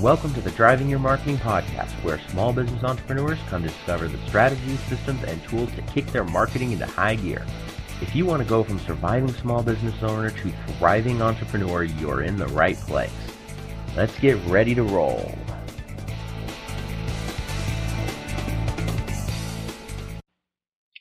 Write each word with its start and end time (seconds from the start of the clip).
Welcome 0.00 0.32
to 0.32 0.40
the 0.40 0.50
Driving 0.52 0.88
Your 0.88 0.98
Marketing 0.98 1.36
podcast, 1.36 1.90
where 2.02 2.18
small 2.30 2.54
business 2.54 2.82
entrepreneurs 2.82 3.38
come 3.50 3.64
to 3.64 3.68
discover 3.68 4.08
the 4.08 4.16
strategies, 4.28 4.80
systems, 4.84 5.22
and 5.24 5.42
tools 5.42 5.70
to 5.72 5.82
kick 5.82 6.06
their 6.06 6.24
marketing 6.24 6.72
into 6.72 6.86
high 6.86 7.16
gear. 7.16 7.44
If 8.00 8.16
you 8.16 8.24
want 8.24 8.42
to 8.42 8.48
go 8.48 8.64
from 8.64 8.78
surviving 8.78 9.30
small 9.30 9.62
business 9.62 10.02
owner 10.02 10.30
to 10.30 10.52
thriving 10.78 11.20
entrepreneur, 11.20 11.82
you're 11.82 12.22
in 12.22 12.38
the 12.38 12.46
right 12.46 12.78
place. 12.78 13.12
Let's 13.94 14.18
get 14.20 14.42
ready 14.46 14.74
to 14.74 14.84
roll. 14.84 15.34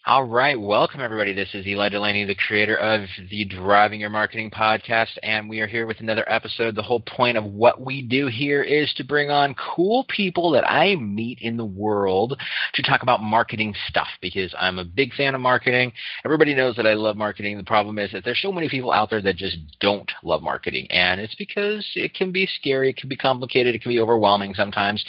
All 0.10 0.24
right, 0.24 0.60
welcome 0.60 1.02
everybody. 1.02 1.34
This 1.34 1.54
is 1.54 1.68
Eli 1.68 1.90
Delaney, 1.90 2.26
the 2.26 2.34
creator 2.34 2.76
of 2.76 3.02
the 3.30 3.46
Driving 3.46 4.00
Your 4.00 4.10
Marketing 4.10 4.50
podcast, 4.50 5.16
and 5.22 5.48
we 5.48 5.60
are 5.60 5.68
here 5.68 5.86
with 5.86 6.00
another 6.00 6.28
episode. 6.28 6.74
The 6.74 6.82
whole 6.82 7.02
point 7.02 7.38
of 7.38 7.44
what 7.44 7.86
we 7.86 8.02
do 8.02 8.26
here 8.26 8.64
is 8.64 8.92
to 8.96 9.04
bring 9.04 9.30
on 9.30 9.54
cool 9.54 10.08
people 10.10 10.50
that 10.50 10.68
I 10.68 10.96
meet 10.96 11.38
in 11.42 11.58
the 11.58 11.66
world 11.66 12.42
to 12.74 12.82
talk 12.82 13.04
about 13.04 13.22
marketing 13.22 13.76
stuff 13.88 14.08
because 14.20 14.52
I'm 14.58 14.80
a 14.80 14.84
big 14.84 15.14
fan 15.14 15.36
of 15.36 15.42
marketing. 15.42 15.94
Everybody 16.26 16.56
knows 16.56 16.76
that 16.78 16.88
I 16.88 16.96
love 16.96 17.16
marketing. 17.16 17.58
The 17.58 17.64
problem 17.64 18.00
is 18.00 18.12
that 18.12 18.26
there's 18.26 18.42
so 18.42 18.52
many 18.52 18.68
people 18.68 18.92
out 18.92 19.12
there 19.12 19.22
that 19.22 19.36
just 19.36 19.58
don't 19.80 20.12
love 20.24 20.42
marketing, 20.42 20.88
and 20.90 21.22
it's 21.22 21.36
because 21.36 21.88
it 21.94 22.16
can 22.16 22.32
be 22.32 22.50
scary, 22.60 22.90
it 22.90 22.98
can 22.98 23.10
be 23.10 23.16
complicated, 23.16 23.76
it 23.76 23.84
can 23.84 23.92
be 23.92 24.00
overwhelming 24.00 24.56
sometimes. 24.56 25.06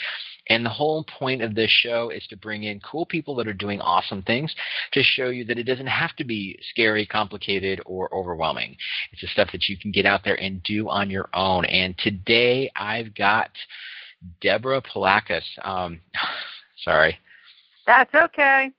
And 0.51 0.65
the 0.65 0.69
whole 0.69 1.05
point 1.05 1.41
of 1.41 1.55
this 1.55 1.71
show 1.71 2.09
is 2.09 2.27
to 2.27 2.35
bring 2.35 2.63
in 2.63 2.81
cool 2.81 3.05
people 3.05 3.35
that 3.35 3.47
are 3.47 3.53
doing 3.53 3.79
awesome 3.79 4.21
things 4.21 4.53
to 4.91 5.01
show 5.01 5.29
you 5.29 5.45
that 5.45 5.57
it 5.57 5.63
doesn't 5.63 5.87
have 5.87 6.13
to 6.17 6.25
be 6.25 6.59
scary, 6.71 7.05
complicated, 7.05 7.79
or 7.85 8.13
overwhelming. 8.13 8.75
It's 9.13 9.21
the 9.21 9.29
stuff 9.29 9.47
that 9.53 9.69
you 9.69 9.77
can 9.77 9.93
get 9.93 10.05
out 10.05 10.25
there 10.25 10.35
and 10.35 10.61
do 10.63 10.89
on 10.89 11.09
your 11.09 11.29
own. 11.33 11.63
And 11.63 11.97
today 11.99 12.69
I've 12.75 13.15
got 13.15 13.51
Deborah 14.41 14.81
Polakis. 14.81 15.45
Um, 15.61 16.01
sorry. 16.83 17.17
That's 17.87 18.13
okay. 18.13 18.71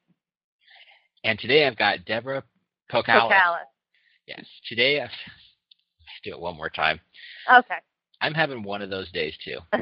And 1.24 1.38
today 1.38 1.66
I've 1.66 1.78
got 1.78 2.04
Deborah 2.04 2.44
Pokalis. 2.92 3.30
Pokalis. 3.30 3.64
Yes. 4.26 4.44
Today 4.68 5.00
I've, 5.00 5.08
let's 5.08 6.20
do 6.22 6.32
it 6.32 6.38
one 6.38 6.54
more 6.54 6.68
time. 6.68 7.00
Okay. 7.50 7.78
I'm 8.20 8.34
having 8.34 8.62
one 8.62 8.82
of 8.82 8.90
those 8.90 9.10
days 9.12 9.32
too. 9.42 9.56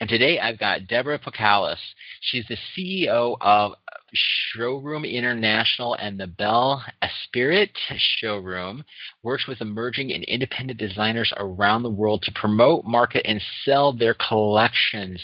And 0.00 0.08
today 0.08 0.38
I've 0.38 0.58
got 0.58 0.86
Deborah 0.86 1.18
Pokalis. 1.18 1.78
She's 2.20 2.46
the 2.48 2.56
CEO 2.76 3.36
of 3.40 3.72
Showroom 4.14 5.04
International 5.04 5.94
and 5.94 6.18
the 6.18 6.26
Bell 6.26 6.84
Esprit 7.02 7.70
Showroom. 7.96 8.84
Works 9.22 9.46
with 9.46 9.60
emerging 9.60 10.12
and 10.12 10.24
independent 10.24 10.78
designers 10.78 11.32
around 11.36 11.82
the 11.82 11.90
world 11.90 12.22
to 12.22 12.32
promote, 12.32 12.84
market, 12.84 13.22
and 13.26 13.42
sell 13.64 13.92
their 13.92 14.14
collections. 14.14 15.20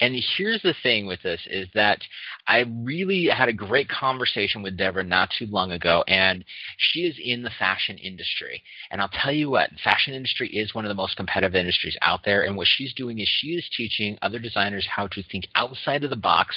And 0.00 0.14
here's 0.36 0.62
the 0.62 0.74
thing 0.82 1.06
with 1.06 1.22
this 1.22 1.40
is 1.50 1.68
that 1.74 2.00
I 2.48 2.60
really 2.60 3.26
had 3.26 3.48
a 3.48 3.52
great 3.52 3.88
conversation 3.88 4.62
with 4.62 4.76
Deborah 4.76 5.02
not 5.02 5.30
too 5.36 5.46
long 5.46 5.72
ago, 5.72 6.04
and 6.06 6.44
she 6.76 7.00
is 7.00 7.16
in 7.22 7.42
the 7.42 7.50
fashion 7.58 7.98
industry. 7.98 8.62
And 8.90 9.00
I'll 9.00 9.08
tell 9.08 9.32
you 9.32 9.50
what, 9.50 9.70
fashion 9.82 10.14
industry 10.14 10.48
is 10.48 10.74
one 10.74 10.84
of 10.84 10.88
the 10.88 10.94
most 10.94 11.16
competitive 11.16 11.54
industries 11.54 11.96
out 12.02 12.20
there. 12.24 12.42
And 12.42 12.56
what 12.56 12.68
she's 12.68 12.94
doing 12.94 13.18
is 13.18 13.28
she 13.28 13.48
is 13.48 13.68
teaching 13.76 14.18
other 14.22 14.38
designers 14.38 14.86
how 14.86 15.08
to 15.08 15.22
think 15.24 15.48
outside 15.54 16.04
of 16.04 16.10
the 16.10 16.16
box 16.16 16.54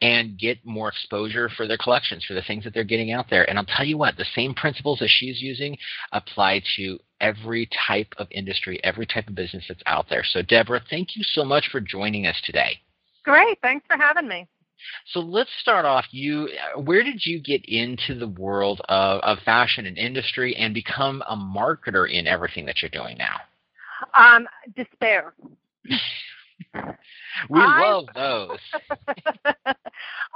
and 0.00 0.38
get 0.38 0.58
more 0.64 0.92
exposure 1.12 1.48
for 1.50 1.66
their 1.66 1.76
collections, 1.76 2.24
for 2.24 2.34
the 2.34 2.42
things 2.42 2.64
that 2.64 2.72
they're 2.72 2.84
getting 2.84 3.12
out 3.12 3.26
there. 3.28 3.48
And 3.48 3.58
I'll 3.58 3.66
tell 3.66 3.84
you 3.84 3.98
what, 3.98 4.16
the 4.16 4.26
same 4.34 4.54
principles 4.54 4.98
that 5.00 5.10
she's 5.10 5.42
using 5.42 5.76
apply 6.12 6.62
to 6.76 6.98
every 7.20 7.68
type 7.86 8.08
of 8.16 8.26
industry, 8.30 8.80
every 8.82 9.06
type 9.06 9.28
of 9.28 9.34
business 9.34 9.64
that's 9.68 9.82
out 9.86 10.06
there. 10.08 10.24
So, 10.24 10.42
Deborah, 10.42 10.80
thank 10.88 11.14
you 11.14 11.22
so 11.22 11.44
much 11.44 11.68
for 11.70 11.80
joining 11.80 12.26
us 12.26 12.36
today. 12.44 12.80
Great. 13.24 13.58
Thanks 13.60 13.86
for 13.86 13.96
having 13.96 14.26
me. 14.26 14.48
So 15.12 15.20
let's 15.20 15.50
start 15.60 15.84
off. 15.84 16.06
You, 16.10 16.48
where 16.76 17.04
did 17.04 17.24
you 17.24 17.40
get 17.40 17.64
into 17.66 18.18
the 18.18 18.26
world 18.26 18.80
of, 18.88 19.20
of 19.20 19.38
fashion 19.44 19.86
and 19.86 19.96
industry 19.96 20.56
and 20.56 20.74
become 20.74 21.22
a 21.28 21.36
marketer 21.36 22.10
in 22.10 22.26
everything 22.26 22.66
that 22.66 22.82
you're 22.82 22.88
doing 22.88 23.16
now? 23.18 23.36
Um, 24.18 24.48
despair. 24.74 25.34
we 27.50 27.60
I, 27.60 27.90
love 27.90 28.06
those. 28.14 28.58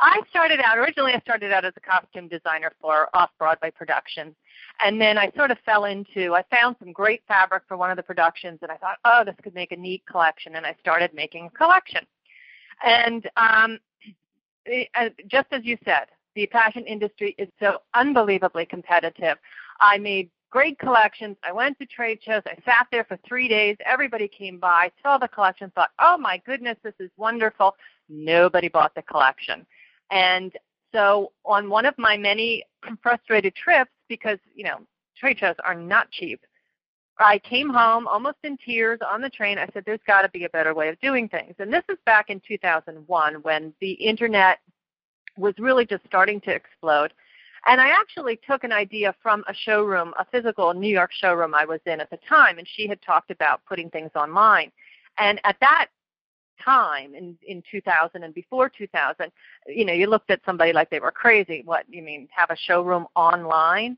I 0.00 0.20
started 0.30 0.60
out 0.60 0.78
originally. 0.78 1.12
I 1.12 1.20
started 1.20 1.52
out 1.52 1.64
as 1.64 1.72
a 1.76 1.80
costume 1.80 2.28
designer 2.28 2.72
for 2.80 3.08
off 3.14 3.30
Broadway 3.38 3.70
productions, 3.70 4.34
and 4.84 5.00
then 5.00 5.18
I 5.18 5.30
sort 5.36 5.50
of 5.50 5.58
fell 5.64 5.84
into. 5.84 6.34
I 6.34 6.44
found 6.50 6.76
some 6.78 6.92
great 6.92 7.22
fabric 7.26 7.64
for 7.68 7.76
one 7.76 7.90
of 7.90 7.96
the 7.96 8.02
productions, 8.02 8.58
and 8.62 8.70
I 8.70 8.76
thought, 8.76 8.98
oh, 9.04 9.22
this 9.24 9.36
could 9.42 9.54
make 9.54 9.72
a 9.72 9.76
neat 9.76 10.02
collection, 10.10 10.56
and 10.56 10.66
I 10.66 10.74
started 10.80 11.12
making 11.14 11.46
a 11.46 11.50
collection. 11.50 12.06
And 12.84 13.28
um, 13.36 13.78
it, 14.64 14.88
uh, 14.94 15.08
just 15.28 15.46
as 15.52 15.64
you 15.64 15.78
said, 15.84 16.06
the 16.34 16.46
fashion 16.46 16.84
industry 16.84 17.34
is 17.38 17.48
so 17.58 17.78
unbelievably 17.94 18.66
competitive. 18.66 19.38
I 19.80 19.98
made 19.98 20.30
great 20.56 20.78
collections. 20.78 21.36
I 21.42 21.52
went 21.52 21.78
to 21.80 21.84
trade 21.84 22.18
shows. 22.22 22.40
I 22.46 22.54
sat 22.64 22.86
there 22.90 23.04
for 23.04 23.18
three 23.28 23.46
days. 23.46 23.76
Everybody 23.84 24.26
came 24.26 24.58
by, 24.58 24.90
saw 25.02 25.18
the 25.18 25.28
collection, 25.28 25.70
thought, 25.74 25.90
oh 25.98 26.16
my 26.16 26.40
goodness, 26.46 26.78
this 26.82 26.94
is 26.98 27.10
wonderful. 27.18 27.76
Nobody 28.08 28.68
bought 28.68 28.94
the 28.94 29.02
collection. 29.02 29.66
And 30.10 30.50
so 30.94 31.32
on 31.44 31.68
one 31.68 31.84
of 31.84 31.92
my 31.98 32.16
many 32.16 32.64
frustrated 33.02 33.54
trips, 33.54 33.90
because, 34.08 34.38
you 34.54 34.64
know, 34.64 34.78
trade 35.14 35.38
shows 35.38 35.56
are 35.62 35.74
not 35.74 36.10
cheap, 36.10 36.40
I 37.18 37.38
came 37.40 37.68
home 37.68 38.08
almost 38.08 38.38
in 38.42 38.56
tears 38.56 39.00
on 39.06 39.20
the 39.20 39.28
train. 39.28 39.58
I 39.58 39.68
said, 39.74 39.82
there's 39.84 40.00
got 40.06 40.22
to 40.22 40.30
be 40.30 40.44
a 40.44 40.50
better 40.50 40.72
way 40.72 40.88
of 40.88 40.98
doing 41.00 41.28
things. 41.28 41.54
And 41.58 41.70
this 41.70 41.84
is 41.90 41.98
back 42.06 42.30
in 42.30 42.40
2001 42.48 43.34
when 43.42 43.74
the 43.82 43.92
internet 43.92 44.60
was 45.36 45.52
really 45.58 45.84
just 45.84 46.06
starting 46.06 46.40
to 46.40 46.50
explode. 46.50 47.12
And 47.66 47.80
I 47.80 47.88
actually 47.88 48.38
took 48.48 48.62
an 48.62 48.72
idea 48.72 49.14
from 49.20 49.42
a 49.48 49.54
showroom, 49.54 50.14
a 50.18 50.24
physical 50.24 50.72
New 50.72 50.88
York 50.88 51.10
showroom 51.12 51.54
I 51.54 51.64
was 51.64 51.80
in 51.84 52.00
at 52.00 52.10
the 52.10 52.18
time, 52.28 52.58
and 52.58 52.66
she 52.66 52.86
had 52.86 53.02
talked 53.02 53.30
about 53.30 53.60
putting 53.68 53.90
things 53.90 54.10
online. 54.14 54.70
And 55.18 55.40
at 55.44 55.56
that 55.60 55.88
time 56.64 57.14
in 57.14 57.36
in 57.46 57.62
2000 57.70 58.22
and 58.22 58.32
before 58.32 58.70
2000 58.70 59.30
you 59.66 59.84
know 59.84 59.92
you 59.92 60.06
looked 60.06 60.30
at 60.30 60.40
somebody 60.46 60.72
like 60.72 60.88
they 60.88 61.00
were 61.00 61.10
crazy 61.10 61.60
what 61.66 61.84
you 61.86 62.02
mean 62.02 62.26
have 62.30 62.50
a 62.50 62.56
showroom 62.56 63.06
online? 63.14 63.96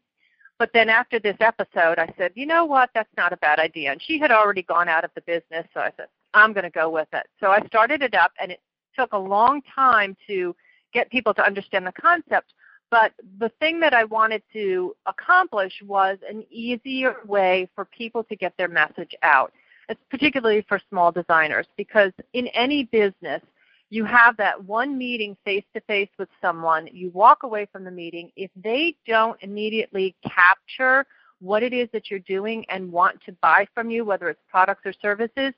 But 0.59 0.71
then 0.75 0.89
after 0.89 1.21
this 1.21 1.37
episode 1.41 1.99
i 1.99 2.13
said 2.19 2.33
you 2.35 2.47
know 2.47 2.65
what? 2.65 2.91
That's 2.95 3.15
not 3.17 3.33
a 3.33 3.37
bad 3.37 3.61
idea. 3.61 3.93
And 3.93 4.03
she 4.03 4.19
had 4.19 4.33
already 4.33 4.63
gone 4.63 4.89
out 4.89 5.05
of 5.05 5.11
the 5.15 5.21
business 5.21 5.67
so 5.73 5.81
i 5.81 5.93
said 5.97 6.07
i'm 6.35 6.53
going 6.53 6.65
to 6.65 6.71
go 6.71 6.91
with 6.91 7.09
it. 7.13 7.27
So 7.41 7.49
i 7.51 7.65
started 7.67 8.03
it 8.03 8.15
up 8.15 8.33
and 8.41 8.51
it 8.51 8.61
took 8.97 9.13
a 9.13 9.19
long 9.19 9.63
time 9.73 10.17
to 10.27 10.55
get 10.93 11.11
people 11.11 11.35
to 11.35 11.45
understand 11.45 11.87
the 11.87 11.93
concept 11.93 12.55
but 12.91 13.13
the 13.39 13.51
thing 13.61 13.81
that 13.81 13.93
I 13.93 14.05
wanted 14.05 14.43
to 14.53 14.97
accomplish 15.07 15.73
was 15.85 16.19
an 16.29 16.45
easier 16.51 17.17
way 17.27 17.69
for 17.75 17.85
people 17.85 18.25
to 18.25 18.37
get 18.37 18.57
their 18.57 18.69
message 18.69 19.15
out. 19.23 19.53
It's 19.89 20.01
particularly 20.11 20.65
for 20.69 20.81
small 20.89 21.13
designers 21.13 21.67
because 21.77 22.13
in 22.33 22.47
any 22.49 22.85
business, 22.85 23.43
you 23.91 24.05
have 24.05 24.37
that 24.37 24.63
one 24.65 24.99
meeting 24.99 25.37
face 25.45 25.65
to 25.75 25.81
face 25.83 26.11
with 26.19 26.29
someone, 26.43 26.89
you 26.93 27.11
walk 27.11 27.43
away 27.43 27.67
from 27.73 27.85
the 27.85 27.91
meeting. 27.91 28.31
If 28.37 28.51
they 28.55 28.97
don't 29.07 29.43
immediately 29.43 30.15
capture 30.23 31.07
what 31.41 31.63
it 31.63 31.73
is 31.73 31.89
that 31.93 32.11
you're 32.11 32.21
doing 32.21 32.67
and 32.69 32.93
want 32.93 33.23
to 33.25 33.33
buy 33.41 33.67
from 33.75 33.91
you, 33.91 34.05
whether 34.05 34.29
it's 34.29 34.43
products 34.51 34.83
or 34.85 34.93
services, 35.01 35.55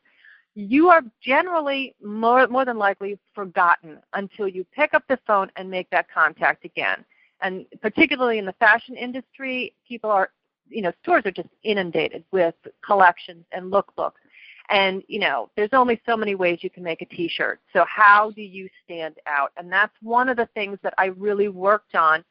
you 0.55 0.91
are 0.91 1.03
generally 1.21 1.95
more, 2.03 2.47
more 2.47 2.65
than 2.65 2.79
likely 2.79 3.19
forgotten 3.35 3.99
until 4.13 4.47
you 4.47 4.65
pick 4.65 4.95
up 4.95 5.03
the 5.09 5.19
phone 5.27 5.51
and 5.57 5.69
make 5.69 5.91
that 5.91 6.07
contact 6.13 6.65
again 6.65 7.05
and 7.43 7.67
particularly 7.81 8.39
in 8.39 8.47
the 8.47 8.55
fashion 8.55 8.97
industry, 8.97 9.75
people 9.87 10.11
are, 10.11 10.31
you 10.69 10.83
know, 10.83 10.93
stores 11.03 11.25
are 11.27 11.31
just 11.31 11.49
inundated 11.63 12.25
with 12.33 12.55
collections 12.85 13.45
and 13.53 13.73
lookbooks. 13.73 14.13
And, 14.69 15.03
you 15.09 15.19
know, 15.19 15.51
there's 15.57 15.71
only 15.73 16.01
so 16.07 16.17
many 16.17 16.37
ways 16.37 16.61
you 16.63 16.71
can 16.71 16.85
make 16.85 17.03
a 17.03 17.07
t-shirt. 17.07 17.61
So 17.73 17.85
how 17.89 18.31
do 18.31 18.43
you 18.43 18.69
stand 18.85 19.17
out? 19.27 19.51
And 19.57 19.71
that's 19.71 19.93
one 20.01 20.29
of 20.29 20.37
the 20.37 20.49
things 20.55 20.79
that 20.83 20.95
I 20.97 21.07
really 21.07 21.49
worked 21.49 21.97
on 21.97 22.25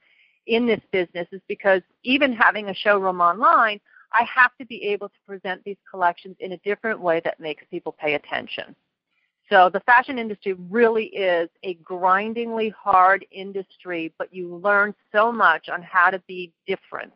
in 0.48 0.66
this 0.66 0.80
business 0.92 1.28
is 1.34 1.42
because 1.50 1.82
even 2.04 2.32
having 2.32 2.70
a 2.70 2.74
showroom 2.74 3.20
online, 3.20 3.80
I 4.14 4.26
have 4.34 4.52
to 4.58 4.66
be 4.66 4.84
able 4.84 5.10
to 5.10 5.16
present 5.28 5.64
these 5.64 5.78
collections 5.90 6.36
in 6.40 6.54
a 6.54 6.58
different 6.60 7.00
way 7.00 7.22
that 7.26 7.40
makes 7.40 7.64
people 7.70 7.96
pay 8.00 8.16
attention. 8.16 8.76
So 9.50 9.70
the 9.72 9.80
fashion 9.82 10.20
industry 10.20 10.54
really 10.54 11.06
is 11.06 11.50
a 11.64 11.74
grindingly 11.76 12.70
hard 12.70 13.26
industry, 13.32 14.14
but 14.18 14.34
you 14.34 14.56
learn 14.56 14.94
so 15.12 15.32
much 15.32 15.70
on 15.70 15.82
how 15.82 16.12
to 16.12 16.20
be 16.28 16.54
different. 16.68 17.14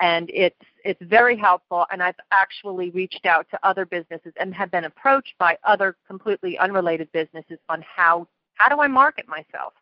And 0.00 0.30
it's 0.32 0.54
it's 0.84 1.00
very 1.02 1.36
helpful 1.36 1.84
and 1.90 2.00
I've 2.00 2.14
actually 2.30 2.90
reached 2.90 3.26
out 3.26 3.46
to 3.50 3.58
other 3.64 3.84
businesses 3.84 4.32
and 4.38 4.54
have 4.54 4.70
been 4.70 4.84
approached 4.84 5.34
by 5.40 5.58
other 5.64 5.96
completely 6.06 6.56
unrelated 6.56 7.10
businesses 7.10 7.58
on 7.68 7.82
how 7.82 8.28
how 8.54 8.68
do 8.68 8.80
I 8.80 8.86
market 8.86 9.26
myself. 9.26 9.72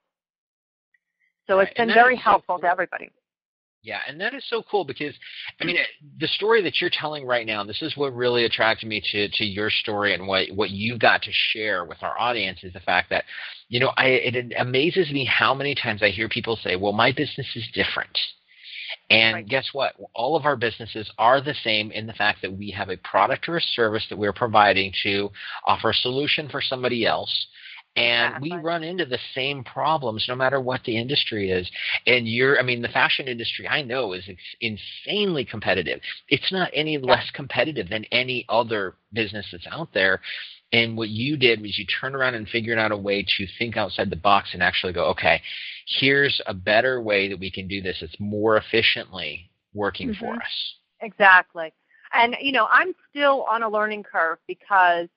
So 1.47 1.61
it's 1.61 1.73
been 1.75 1.93
very 1.93 2.17
helpful 2.17 2.59
to 2.59 2.67
everybody. 2.67 3.11
Yeah, 3.87 4.01
and 4.09 4.21
that 4.21 4.35
is 4.35 4.43
so 4.49 4.65
cool 4.69 4.85
because, 4.85 5.15
I 5.61 5.65
mean, 5.65 5.77
the 6.19 6.27
story 6.27 6.61
that 6.63 6.81
you're 6.81 6.91
telling 6.91 7.25
right 7.25 7.47
now, 7.47 7.63
this 7.63 7.83
is 7.83 7.97
what 7.97 8.13
really 8.17 8.45
attracted 8.45 8.89
me 8.89 9.01
to, 9.13 9.29
to 9.29 9.45
your 9.45 9.71
story 9.71 10.13
and 10.13 10.27
what, 10.27 10.49
what 10.53 10.71
you've 10.71 10.99
got 10.99 11.23
to 11.23 11.31
share 11.53 11.85
with 11.85 12.03
our 12.03 12.19
audience 12.19 12.65
is 12.65 12.73
the 12.73 12.81
fact 12.81 13.11
that, 13.11 13.23
you 13.69 13.79
know, 13.79 13.93
I, 13.97 14.07
it 14.07 14.53
amazes 14.59 15.13
me 15.13 15.25
how 15.25 15.55
many 15.55 15.77
times 15.77 16.03
I 16.03 16.09
hear 16.09 16.29
people 16.29 16.59
say, 16.65 16.75
well, 16.75 16.93
my 16.93 17.13
business 17.13 17.47
is 17.55 17.69
different. 17.75 18.19
And 19.09 19.35
right. 19.35 19.49
guess 19.49 19.69
what? 19.73 19.95
All 20.17 20.35
of 20.35 20.47
our 20.47 20.57
businesses 20.57 21.09
are 21.17 21.41
the 21.41 21.55
same 21.63 21.93
in 21.93 22.09
the 22.09 22.13
fact 22.13 22.43
that 22.43 22.53
we 22.53 22.73
have 22.73 22.89
a 22.89 22.97
product 22.97 23.49
or 23.49 23.59
a 23.59 23.61
service 23.61 24.05
that 24.11 24.19
we're 24.19 24.33
providing 24.33 24.93
to 25.05 25.31
offer 25.65 25.91
a 25.91 25.95
solution 25.95 26.49
for 26.49 26.61
somebody 26.61 27.07
else 27.07 27.47
and 27.97 28.35
we 28.43 28.53
run 28.53 28.83
into 28.83 29.07
the 29.07 29.19
same 29.35 29.65
problems 29.65 30.27
no 30.29 30.37
matter 30.37 30.61
what 30.61 30.85
the 30.85 30.97
industry 30.97 31.51
is. 31.51 31.69
And 32.07 32.29
you're 32.29 32.59
i 32.59 32.63
mean 32.63 32.83
the 32.83 32.89
fashion 32.89 33.27
industry 33.27 33.67
i 33.67 33.83
know 33.83 34.13
is 34.13 34.29
insanely 34.61 35.45
competitive. 35.45 36.01
It's 36.29 36.53
not 36.53 36.71
any 36.75 36.99
less 36.99 37.31
competitive 37.33 37.89
than 37.89 38.05
any 38.13 38.45
other 38.49 38.95
business 39.13 39.47
that's 39.51 39.67
out 39.71 39.89
there. 39.95 40.21
And 40.73 40.97
what 40.97 41.09
you 41.09 41.37
did 41.37 41.63
was 41.63 41.79
you 41.79 41.87
turned 41.87 42.17
around 42.17 42.35
and 42.35 42.49
figured 42.49 42.79
out 42.79 42.93
a 42.93 42.97
way 42.97 43.25
to 43.39 43.47
think 43.59 43.77
outside 43.77 44.11
the 44.11 44.17
box 44.17 44.51
and 44.53 44.63
actually 44.63 44.93
go 44.93 45.07
okay 45.07 45.41
here's 46.01 46.41
a 46.47 46.55
better 46.55 47.01
way 47.01 47.29
that 47.29 47.39
we 47.39 47.51
can 47.51 47.67
do 47.67 47.81
this 47.81 48.03
it's 48.03 48.19
more 48.19 48.57
efficiently 48.57 49.51
working 49.75 50.11
mm-hmm. 50.11 50.25
for 50.25 50.35
us. 50.35 50.75
Exactly. 51.01 51.73
And 52.13 52.37
you 52.41 52.53
know 52.53 52.69
i'm 52.71 52.95
still 53.11 53.47
on 53.51 53.63
a 53.63 53.69
learning 53.69 54.03
curve 54.03 54.39
because 54.47 55.09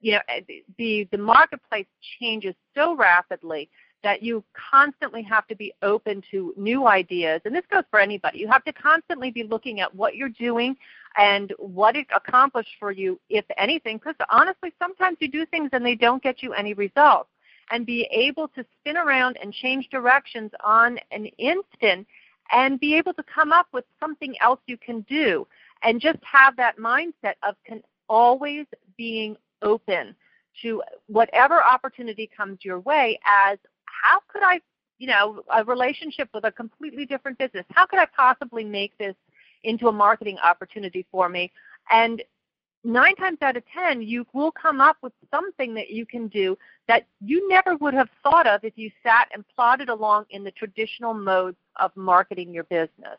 you 0.00 0.12
know 0.12 0.20
eh, 0.28 0.40
the 0.78 1.08
the 1.10 1.18
marketplace 1.18 1.86
changes 2.20 2.54
so 2.74 2.96
rapidly 2.96 3.68
that 4.02 4.22
you 4.22 4.44
constantly 4.70 5.22
have 5.22 5.46
to 5.48 5.56
be 5.56 5.72
open 5.82 6.22
to 6.30 6.54
new 6.56 6.86
ideas. 6.86 7.40
And 7.44 7.54
this 7.54 7.64
goes 7.70 7.82
for 7.90 7.98
anybody. 7.98 8.38
You 8.38 8.48
have 8.48 8.64
to 8.64 8.72
constantly 8.72 9.30
be 9.30 9.42
looking 9.42 9.80
at 9.80 9.92
what 9.94 10.14
you're 10.14 10.28
doing 10.28 10.76
and 11.16 11.52
what 11.58 11.96
it 11.96 12.06
accomplished 12.14 12.70
for 12.78 12.92
you 12.92 13.18
if 13.28 13.44
anything 13.56 13.96
because 13.96 14.14
honestly 14.30 14.72
sometimes 14.78 15.16
you 15.20 15.28
do 15.28 15.44
things 15.46 15.70
and 15.72 15.84
they 15.84 15.96
don't 15.96 16.22
get 16.22 16.42
you 16.42 16.52
any 16.52 16.74
results. 16.74 17.30
And 17.70 17.84
be 17.84 18.08
able 18.10 18.48
to 18.48 18.64
spin 18.80 18.96
around 18.96 19.36
and 19.42 19.52
change 19.52 19.90
directions 19.90 20.50
on 20.64 20.98
an 21.10 21.26
instant 21.36 22.06
and 22.50 22.80
be 22.80 22.94
able 22.96 23.12
to 23.12 23.22
come 23.22 23.52
up 23.52 23.66
with 23.74 23.84
something 24.00 24.34
else 24.40 24.60
you 24.66 24.78
can 24.78 25.02
do. 25.02 25.46
And 25.82 26.00
just 26.00 26.18
have 26.22 26.56
that 26.56 26.78
mindset 26.78 27.34
of 27.46 27.56
always 28.08 28.64
being 28.96 29.36
open 29.62 30.14
to 30.62 30.82
whatever 31.06 31.62
opportunity 31.62 32.28
comes 32.34 32.58
your 32.62 32.80
way 32.80 33.18
as 33.26 33.58
how 33.84 34.20
could 34.28 34.42
I, 34.42 34.60
you 34.98 35.06
know, 35.06 35.42
a 35.54 35.64
relationship 35.64 36.28
with 36.34 36.44
a 36.44 36.52
completely 36.52 37.06
different 37.06 37.38
business, 37.38 37.64
how 37.70 37.86
could 37.86 37.98
I 37.98 38.06
possibly 38.06 38.64
make 38.64 38.96
this 38.98 39.14
into 39.64 39.88
a 39.88 39.92
marketing 39.92 40.38
opportunity 40.42 41.06
for 41.10 41.28
me? 41.28 41.52
And 41.90 42.22
nine 42.84 43.14
times 43.16 43.38
out 43.42 43.56
of 43.56 43.64
ten, 43.72 44.02
you 44.02 44.26
will 44.32 44.52
come 44.52 44.80
up 44.80 44.96
with 45.02 45.12
something 45.30 45.74
that 45.74 45.90
you 45.90 46.06
can 46.06 46.28
do 46.28 46.56
that 46.86 47.06
you 47.20 47.48
never 47.48 47.76
would 47.76 47.94
have 47.94 48.08
thought 48.22 48.46
of 48.46 48.64
if 48.64 48.76
you 48.76 48.90
sat 49.02 49.28
and 49.32 49.44
plodded 49.54 49.88
along 49.88 50.26
in 50.30 50.44
the 50.44 50.50
traditional 50.52 51.14
modes 51.14 51.56
of 51.76 51.90
marketing 51.96 52.52
your 52.52 52.64
business. 52.64 53.18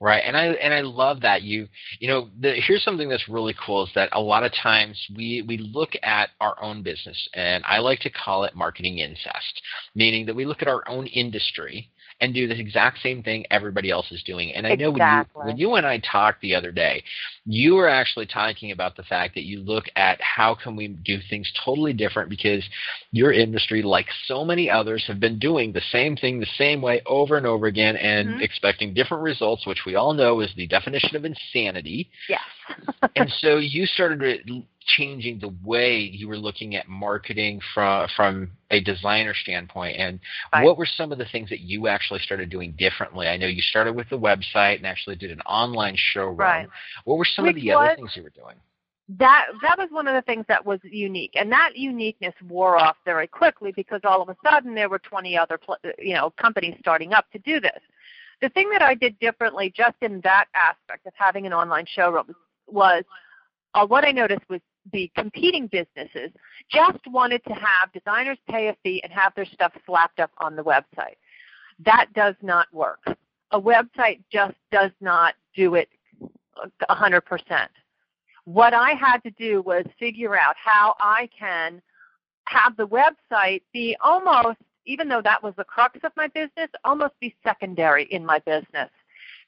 Right, 0.00 0.22
and 0.24 0.36
I 0.36 0.46
and 0.46 0.74
I 0.74 0.80
love 0.80 1.20
that 1.22 1.42
you 1.42 1.68
you 1.98 2.08
know 2.08 2.28
the, 2.38 2.54
here's 2.66 2.82
something 2.82 3.08
that's 3.08 3.28
really 3.28 3.54
cool 3.64 3.84
is 3.84 3.90
that 3.94 4.10
a 4.12 4.20
lot 4.20 4.44
of 4.44 4.52
times 4.52 5.00
we 5.16 5.42
we 5.48 5.56
look 5.56 5.92
at 6.02 6.30
our 6.40 6.62
own 6.62 6.82
business 6.82 7.28
and 7.32 7.64
I 7.66 7.78
like 7.78 8.00
to 8.00 8.10
call 8.10 8.44
it 8.44 8.54
marketing 8.54 8.98
incest, 8.98 9.62
meaning 9.94 10.26
that 10.26 10.36
we 10.36 10.44
look 10.44 10.62
at 10.62 10.68
our 10.68 10.86
own 10.88 11.06
industry 11.06 11.90
and 12.20 12.34
do 12.34 12.46
the 12.46 12.58
exact 12.58 13.00
same 13.02 13.22
thing 13.22 13.44
everybody 13.50 13.90
else 13.90 14.10
is 14.10 14.22
doing. 14.22 14.52
And 14.54 14.66
I 14.66 14.74
know 14.74 14.90
when 14.90 15.00
you, 15.00 15.24
when 15.34 15.56
you 15.56 15.74
and 15.74 15.86
I 15.86 15.98
talked 15.98 16.40
the 16.40 16.54
other 16.54 16.72
day, 16.72 17.02
you 17.44 17.74
were 17.74 17.88
actually 17.88 18.26
talking 18.26 18.70
about 18.70 18.96
the 18.96 19.02
fact 19.02 19.34
that 19.34 19.44
you 19.44 19.60
look 19.60 19.84
at 19.96 20.20
how 20.20 20.54
can 20.54 20.76
we 20.76 20.88
do 20.88 21.18
things 21.28 21.50
totally 21.64 21.92
different 21.92 22.30
because 22.30 22.64
your 23.10 23.32
industry, 23.32 23.82
like 23.82 24.06
so 24.26 24.44
many 24.44 24.70
others, 24.70 25.04
have 25.06 25.20
been 25.20 25.38
doing 25.38 25.72
the 25.72 25.82
same 25.92 26.16
thing 26.16 26.40
the 26.40 26.46
same 26.56 26.80
way 26.80 27.02
over 27.06 27.36
and 27.36 27.46
over 27.46 27.66
again 27.66 27.96
and 27.96 28.28
mm-hmm. 28.28 28.40
expecting 28.40 28.94
different 28.94 29.22
results, 29.22 29.66
which 29.66 29.82
we 29.86 29.94
all 29.94 30.12
know 30.12 30.40
is 30.40 30.50
the 30.56 30.66
definition 30.66 31.16
of 31.16 31.24
insanity. 31.24 32.10
Yes. 32.28 32.40
and 33.16 33.30
so 33.40 33.58
you 33.58 33.86
started 33.86 34.64
changing 34.86 35.38
the 35.38 35.54
way 35.64 35.98
you 35.98 36.28
were 36.28 36.36
looking 36.36 36.76
at 36.76 36.88
marketing 36.88 37.60
from 37.72 38.08
from 38.16 38.50
a 38.70 38.80
designer 38.80 39.34
standpoint? 39.34 39.96
And 39.96 40.20
right. 40.52 40.64
what 40.64 40.78
were 40.78 40.86
some 40.86 41.12
of 41.12 41.18
the 41.18 41.26
things 41.26 41.48
that 41.50 41.60
you 41.60 41.88
actually 41.88 42.20
started 42.20 42.50
doing 42.50 42.74
differently? 42.78 43.26
I 43.26 43.36
know 43.36 43.46
you 43.46 43.62
started 43.62 43.94
with 43.94 44.08
the 44.10 44.18
website 44.18 44.76
and 44.76 44.86
actually 44.86 45.16
did 45.16 45.30
an 45.30 45.40
online 45.42 45.96
showroom. 45.96 46.38
Right. 46.38 46.68
what 47.04 47.18
were 47.18 47.24
some 47.24 47.44
Which 47.44 47.56
of 47.56 47.62
the 47.62 47.68
was, 47.68 47.76
other 47.76 47.96
things 47.96 48.12
you 48.14 48.22
were 48.22 48.30
doing? 48.30 48.56
That 49.18 49.46
that 49.62 49.76
was 49.78 49.88
one 49.90 50.06
of 50.06 50.14
the 50.14 50.22
things 50.22 50.44
that 50.48 50.64
was 50.64 50.80
unique 50.82 51.32
and 51.34 51.52
that 51.52 51.76
uniqueness 51.76 52.34
wore 52.48 52.76
off 52.76 52.96
very 53.04 53.26
quickly 53.26 53.72
because 53.72 54.00
all 54.04 54.22
of 54.22 54.28
a 54.28 54.36
sudden 54.44 54.74
there 54.74 54.88
were 54.88 54.98
20 54.98 55.36
other 55.36 55.58
you 55.98 56.14
know 56.14 56.30
companies 56.40 56.76
starting 56.80 57.12
up 57.12 57.30
to 57.32 57.38
do 57.40 57.60
this. 57.60 57.80
The 58.40 58.48
thing 58.50 58.68
that 58.70 58.82
i 58.82 58.94
did 58.94 59.18
differently 59.20 59.72
just 59.74 59.96
in 60.02 60.20
that 60.22 60.46
aspect 60.54 61.06
of 61.06 61.12
having 61.16 61.46
an 61.46 61.52
online 61.52 61.86
showroom 61.86 62.34
was 62.66 63.04
uh, 63.74 63.86
what 63.86 64.04
I 64.04 64.12
noticed 64.12 64.48
was 64.48 64.60
the 64.92 65.10
competing 65.16 65.66
businesses 65.66 66.30
just 66.70 66.98
wanted 67.06 67.42
to 67.44 67.54
have 67.54 67.92
designers 67.92 68.38
pay 68.50 68.68
a 68.68 68.76
fee 68.82 69.02
and 69.02 69.12
have 69.12 69.34
their 69.34 69.46
stuff 69.46 69.72
slapped 69.86 70.20
up 70.20 70.30
on 70.38 70.56
the 70.56 70.62
website. 70.62 71.16
That 71.84 72.06
does 72.14 72.34
not 72.42 72.72
work. 72.72 73.00
A 73.50 73.60
website 73.60 74.20
just 74.30 74.56
does 74.70 74.90
not 75.00 75.34
do 75.56 75.74
it 75.74 75.88
100%. 76.88 77.68
What 78.44 78.74
I 78.74 78.90
had 78.90 79.18
to 79.18 79.30
do 79.30 79.62
was 79.62 79.84
figure 79.98 80.36
out 80.36 80.54
how 80.56 80.94
I 81.00 81.28
can 81.38 81.80
have 82.46 82.76
the 82.76 82.86
website 82.86 83.62
be 83.72 83.96
almost, 84.02 84.58
even 84.84 85.08
though 85.08 85.22
that 85.22 85.42
was 85.42 85.54
the 85.56 85.64
crux 85.64 85.98
of 86.04 86.12
my 86.16 86.28
business, 86.28 86.68
almost 86.84 87.14
be 87.20 87.34
secondary 87.42 88.04
in 88.04 88.24
my 88.24 88.38
business. 88.40 88.90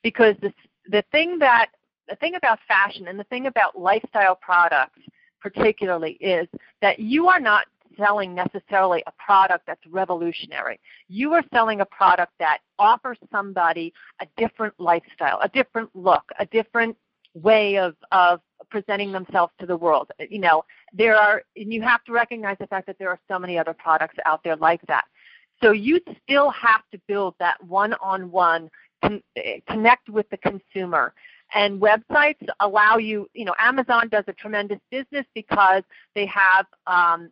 Because 0.03 0.35
the, 0.41 0.53
the 0.88 1.05
thing 1.12 1.38
that 1.41 1.69
the 2.09 2.17
thing 2.17 2.37
about 2.37 2.61
fashion 2.69 3.09
and 3.09 3.19
the 3.19 3.25
thing 3.25 3.47
about 3.47 3.79
lifestyle 3.79 4.37
products 4.37 5.00
particularly 5.41 6.12
is 6.12 6.49
that 6.81 6.99
you 6.99 7.29
are 7.29 7.41
not 7.41 7.67
selling 7.97 8.35
necessarily 8.35 9.03
a 9.06 9.12
product 9.12 9.67
that's 9.67 9.81
revolutionary. 9.88 10.79
You 11.09 11.33
are 11.33 11.43
selling 11.53 11.81
a 11.81 11.87
product 11.87 12.33
that 12.38 12.59
offers 12.79 13.19
somebody 13.31 13.93
a 14.21 14.26
different 14.37 14.75
lifestyle, 14.78 15.38
a 15.43 15.49
different 15.49 15.90
look, 15.95 16.25
a 16.38 16.47
different 16.47 16.97
way 17.35 17.76
of, 17.78 17.95
of 18.12 18.40
presenting 18.71 19.12
themselves 19.12 19.52
to 19.61 19.66
the 19.66 19.76
world. 19.76 20.11
You 20.31 20.38
know, 20.40 20.64
there 20.93 21.16
are, 21.16 21.43
and 21.57 21.73
you 21.73 21.83
have 21.83 22.02
to 22.05 22.12
recognize 22.12 22.57
the 22.59 22.66
fact 22.66 22.87
that 22.87 22.99
there 22.99 23.11
are 23.11 23.21
so 23.28 23.38
many 23.38 23.59
other 23.59 23.75
products 23.75 24.16
out 24.25 24.43
there 24.43 24.57
like 24.57 24.81
that. 24.88 25.05
So 25.62 25.73
you 25.73 26.00
still 26.23 26.50
have 26.50 26.83
to 26.93 27.00
build 27.07 27.35
that 27.38 27.62
one-on-one 27.64 28.71
con- 29.02 29.23
eh, 29.37 29.61
connect 29.69 30.09
with 30.09 30.28
the 30.31 30.37
consumer 30.38 31.14
and 31.55 31.81
websites 31.81 32.47
allow 32.61 32.97
you, 32.99 33.29
you 33.35 33.45
know, 33.45 33.55
Amazon 33.59 34.09
does 34.09 34.25
a 34.26 34.33
tremendous 34.33 34.81
business 34.91 35.25
because 35.35 35.83
they 36.15 36.26
have 36.26 36.67
um, 36.87 37.31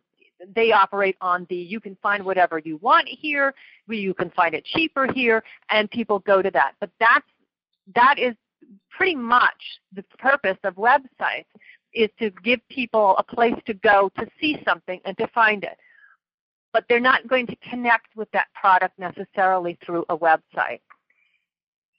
they 0.55 0.71
operate 0.71 1.15
on 1.21 1.45
the 1.49 1.55
you 1.55 1.79
can 1.79 1.97
find 2.01 2.23
whatever 2.23 2.59
you 2.59 2.77
want 2.77 3.07
here, 3.07 3.53
you 3.87 4.13
can 4.13 4.29
find 4.31 4.53
it 4.53 4.65
cheaper 4.65 5.11
here, 5.13 5.43
and 5.69 5.89
people 5.91 6.19
go 6.19 6.41
to 6.41 6.51
that. 6.51 6.73
But 6.79 6.91
that's 6.99 7.25
that 7.93 8.15
is 8.17 8.35
pretty 8.89 9.15
much 9.15 9.79
the 9.93 10.03
purpose 10.17 10.57
of 10.63 10.75
websites 10.75 11.45
is 11.93 12.09
to 12.19 12.29
give 12.43 12.59
people 12.69 13.15
a 13.17 13.23
place 13.23 13.55
to 13.65 13.73
go 13.73 14.11
to 14.17 14.27
see 14.39 14.57
something 14.67 14.99
and 15.05 15.17
to 15.17 15.27
find 15.27 15.63
it. 15.63 15.77
But 16.73 16.85
they're 16.89 16.99
not 16.99 17.27
going 17.27 17.47
to 17.47 17.55
connect 17.69 18.15
with 18.15 18.29
that 18.31 18.47
product 18.53 18.99
necessarily 18.99 19.77
through 19.85 20.03
a 20.09 20.17
website. 20.17 20.81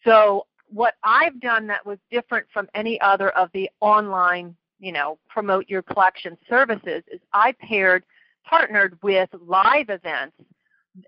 So 0.05 0.47
what 0.69 0.95
I've 1.05 1.41
done 1.41 1.67
that 1.69 1.85
was 1.85 1.99
different 2.11 2.47
from 2.53 2.69
any 2.75 3.01
other 3.01 3.31
of 3.31 3.51
the 3.53 3.71
online, 3.81 4.57
you 4.81 4.93
know, 4.93 5.19
promote 5.29 5.69
your 5.69 5.83
collection 5.83 6.37
services 6.49 7.03
is 7.11 7.21
I 7.33 7.53
paired, 7.61 8.05
partnered 8.45 8.99
with 9.03 9.29
live 9.41 9.91
events 9.91 10.37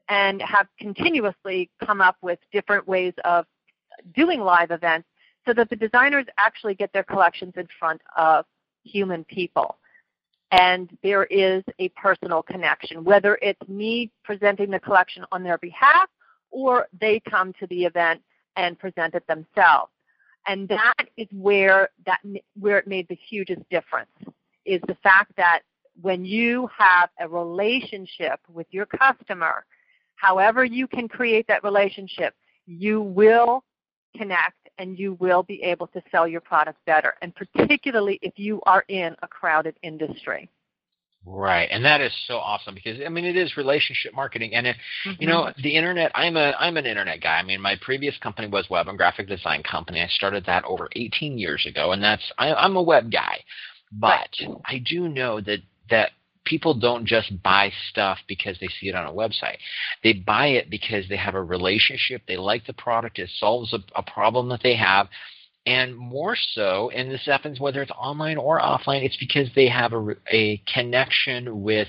and 0.08 0.42
have 0.42 0.66
continuously 0.78 1.70
come 1.84 2.00
up 2.00 2.16
with 2.22 2.38
different 2.52 2.86
ways 2.86 3.14
of 3.24 3.46
doing 4.14 4.40
live 4.40 4.70
events 4.70 5.08
so 5.46 5.54
that 5.54 5.70
the 5.70 5.76
designers 5.76 6.26
actually 6.36 6.74
get 6.74 6.92
their 6.92 7.02
collections 7.02 7.54
in 7.56 7.66
front 7.78 8.00
of 8.16 8.44
human 8.84 9.24
people. 9.24 9.76
And 10.50 10.96
there 11.02 11.24
is 11.24 11.62
a 11.78 11.88
personal 11.90 12.42
connection, 12.42 13.04
whether 13.04 13.38
it's 13.42 13.68
me 13.68 14.10
presenting 14.24 14.70
the 14.70 14.80
collection 14.80 15.24
on 15.32 15.42
their 15.42 15.58
behalf 15.58 16.08
or 16.50 16.86
they 16.98 17.20
come 17.20 17.52
to 17.60 17.66
the 17.66 17.84
event 17.84 18.22
and 18.58 18.78
present 18.78 19.14
it 19.14 19.26
themselves. 19.26 19.92
And 20.46 20.68
that 20.68 21.04
is 21.16 21.28
where 21.32 21.88
that 22.04 22.20
where 22.58 22.78
it 22.78 22.86
made 22.86 23.08
the 23.08 23.14
hugest 23.28 23.62
difference 23.70 24.10
is 24.66 24.80
the 24.86 24.96
fact 25.02 25.32
that 25.36 25.60
when 26.02 26.24
you 26.24 26.68
have 26.76 27.08
a 27.20 27.28
relationship 27.28 28.40
with 28.52 28.66
your 28.70 28.86
customer, 28.86 29.64
however 30.16 30.64
you 30.64 30.86
can 30.86 31.08
create 31.08 31.46
that 31.48 31.64
relationship, 31.64 32.34
you 32.66 33.00
will 33.00 33.64
connect 34.16 34.68
and 34.78 34.98
you 34.98 35.14
will 35.14 35.42
be 35.42 35.62
able 35.62 35.86
to 35.88 36.02
sell 36.10 36.26
your 36.26 36.40
product 36.40 36.78
better, 36.86 37.14
and 37.22 37.34
particularly 37.34 38.18
if 38.22 38.32
you 38.36 38.60
are 38.64 38.84
in 38.88 39.14
a 39.22 39.28
crowded 39.28 39.76
industry. 39.82 40.48
Right, 41.26 41.68
and 41.70 41.84
that 41.84 42.00
is 42.00 42.12
so 42.26 42.36
awesome 42.36 42.74
because 42.74 42.98
I 43.04 43.08
mean 43.08 43.24
it 43.24 43.36
is 43.36 43.56
relationship 43.56 44.14
marketing, 44.14 44.54
and 44.54 44.66
it, 44.66 44.76
mm-hmm. 45.06 45.20
you 45.22 45.28
know 45.28 45.52
the 45.62 45.74
internet. 45.74 46.10
I'm 46.14 46.36
a 46.36 46.54
I'm 46.58 46.76
an 46.76 46.86
internet 46.86 47.20
guy. 47.20 47.38
I 47.38 47.42
mean 47.42 47.60
my 47.60 47.76
previous 47.82 48.16
company 48.18 48.48
was 48.48 48.70
web 48.70 48.88
and 48.88 48.96
graphic 48.96 49.28
design 49.28 49.62
company. 49.62 50.00
I 50.00 50.08
started 50.08 50.46
that 50.46 50.64
over 50.64 50.88
18 50.92 51.36
years 51.36 51.66
ago, 51.66 51.92
and 51.92 52.02
that's 52.02 52.22
I, 52.38 52.54
I'm 52.54 52.76
a 52.76 52.82
web 52.82 53.10
guy, 53.10 53.40
but 53.92 54.30
right. 54.40 54.48
I 54.64 54.82
do 54.84 55.08
know 55.08 55.40
that 55.40 55.58
that 55.90 56.12
people 56.44 56.72
don't 56.72 57.04
just 57.04 57.42
buy 57.42 57.70
stuff 57.90 58.18
because 58.26 58.56
they 58.60 58.68
see 58.80 58.88
it 58.88 58.94
on 58.94 59.06
a 59.06 59.12
website. 59.12 59.58
They 60.02 60.14
buy 60.14 60.46
it 60.48 60.70
because 60.70 61.06
they 61.08 61.16
have 61.16 61.34
a 61.34 61.42
relationship. 61.42 62.22
They 62.26 62.36
like 62.36 62.66
the 62.66 62.72
product. 62.72 63.18
It 63.18 63.30
solves 63.38 63.74
a, 63.74 63.78
a 63.94 64.02
problem 64.02 64.48
that 64.48 64.62
they 64.62 64.76
have 64.76 65.08
and 65.68 65.94
more 65.94 66.34
so, 66.54 66.90
and 66.94 67.10
this 67.10 67.26
happens 67.26 67.60
whether 67.60 67.82
it's 67.82 67.90
online 67.90 68.38
or 68.38 68.58
offline, 68.58 69.04
it's 69.04 69.18
because 69.18 69.50
they 69.54 69.68
have 69.68 69.92
a, 69.92 70.16
a 70.32 70.62
connection 70.72 71.62
with 71.62 71.88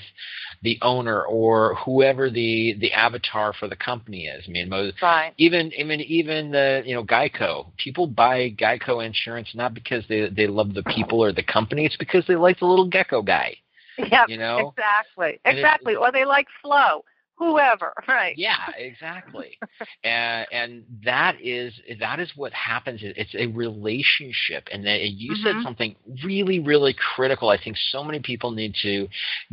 the 0.64 0.78
owner 0.82 1.24
or 1.24 1.76
whoever 1.76 2.30
the 2.30 2.76
the 2.82 2.92
avatar 2.92 3.54
for 3.54 3.70
the 3.70 3.78
company 3.78 4.26
is. 4.26 4.44
I 4.46 4.52
mean, 4.52 4.68
most, 4.68 5.02
right. 5.02 5.34
even 5.38 5.72
even 5.78 6.02
even 6.02 6.52
the 6.52 6.84
you 6.86 6.94
know 6.94 7.06
Geico, 7.06 7.68
people 7.78 8.06
buy 8.06 8.50
Geico 8.50 9.06
insurance 9.06 9.50
not 9.56 9.74
because 9.74 10.04
they 10.10 10.28
they 10.28 10.48
love 10.48 10.74
the 10.74 10.84
people 10.84 11.24
or 11.24 11.32
the 11.32 11.44
company, 11.44 11.86
it's 11.86 11.96
because 11.96 12.26
they 12.28 12.36
like 12.36 12.60
the 12.60 12.66
little 12.66 12.90
gecko 12.90 13.22
guy. 13.22 13.56
Yeah, 13.98 14.26
you 14.28 14.38
know 14.38 14.74
exactly, 14.78 15.40
exactly, 15.46 15.96
or 15.96 16.12
they 16.12 16.26
like 16.26 16.48
Flo 16.62 17.04
whoever 17.40 17.94
right. 18.08 18.38
Yeah 18.38 18.58
exactly. 18.78 19.58
And 20.04 20.46
and 20.52 20.84
that 21.04 21.42
is 21.42 21.74
that 22.00 22.20
is 22.20 22.32
what 22.36 22.54
happens. 22.54 23.00
It's 23.02 23.34
a 23.34 23.48
relationship 23.48 24.68
and 24.72 24.86
that 24.86 25.02
you 25.02 25.32
mm-hmm. 25.32 25.44
said 25.44 25.56
something 25.64 25.96
really 26.24 26.60
really 26.60 26.96
critical 27.16 27.50
i 27.50 27.58
think 27.62 27.78
so 27.92 28.04
many 28.04 28.20
people 28.20 28.52
need 28.52 28.74
to 28.82 29.08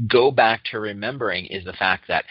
go 0.07 0.31
back 0.31 0.63
to 0.65 0.81
remembering 0.81 1.47
is 1.47 1.65
the 1.65 1.73
fact 1.73 2.05
that 2.09 2.25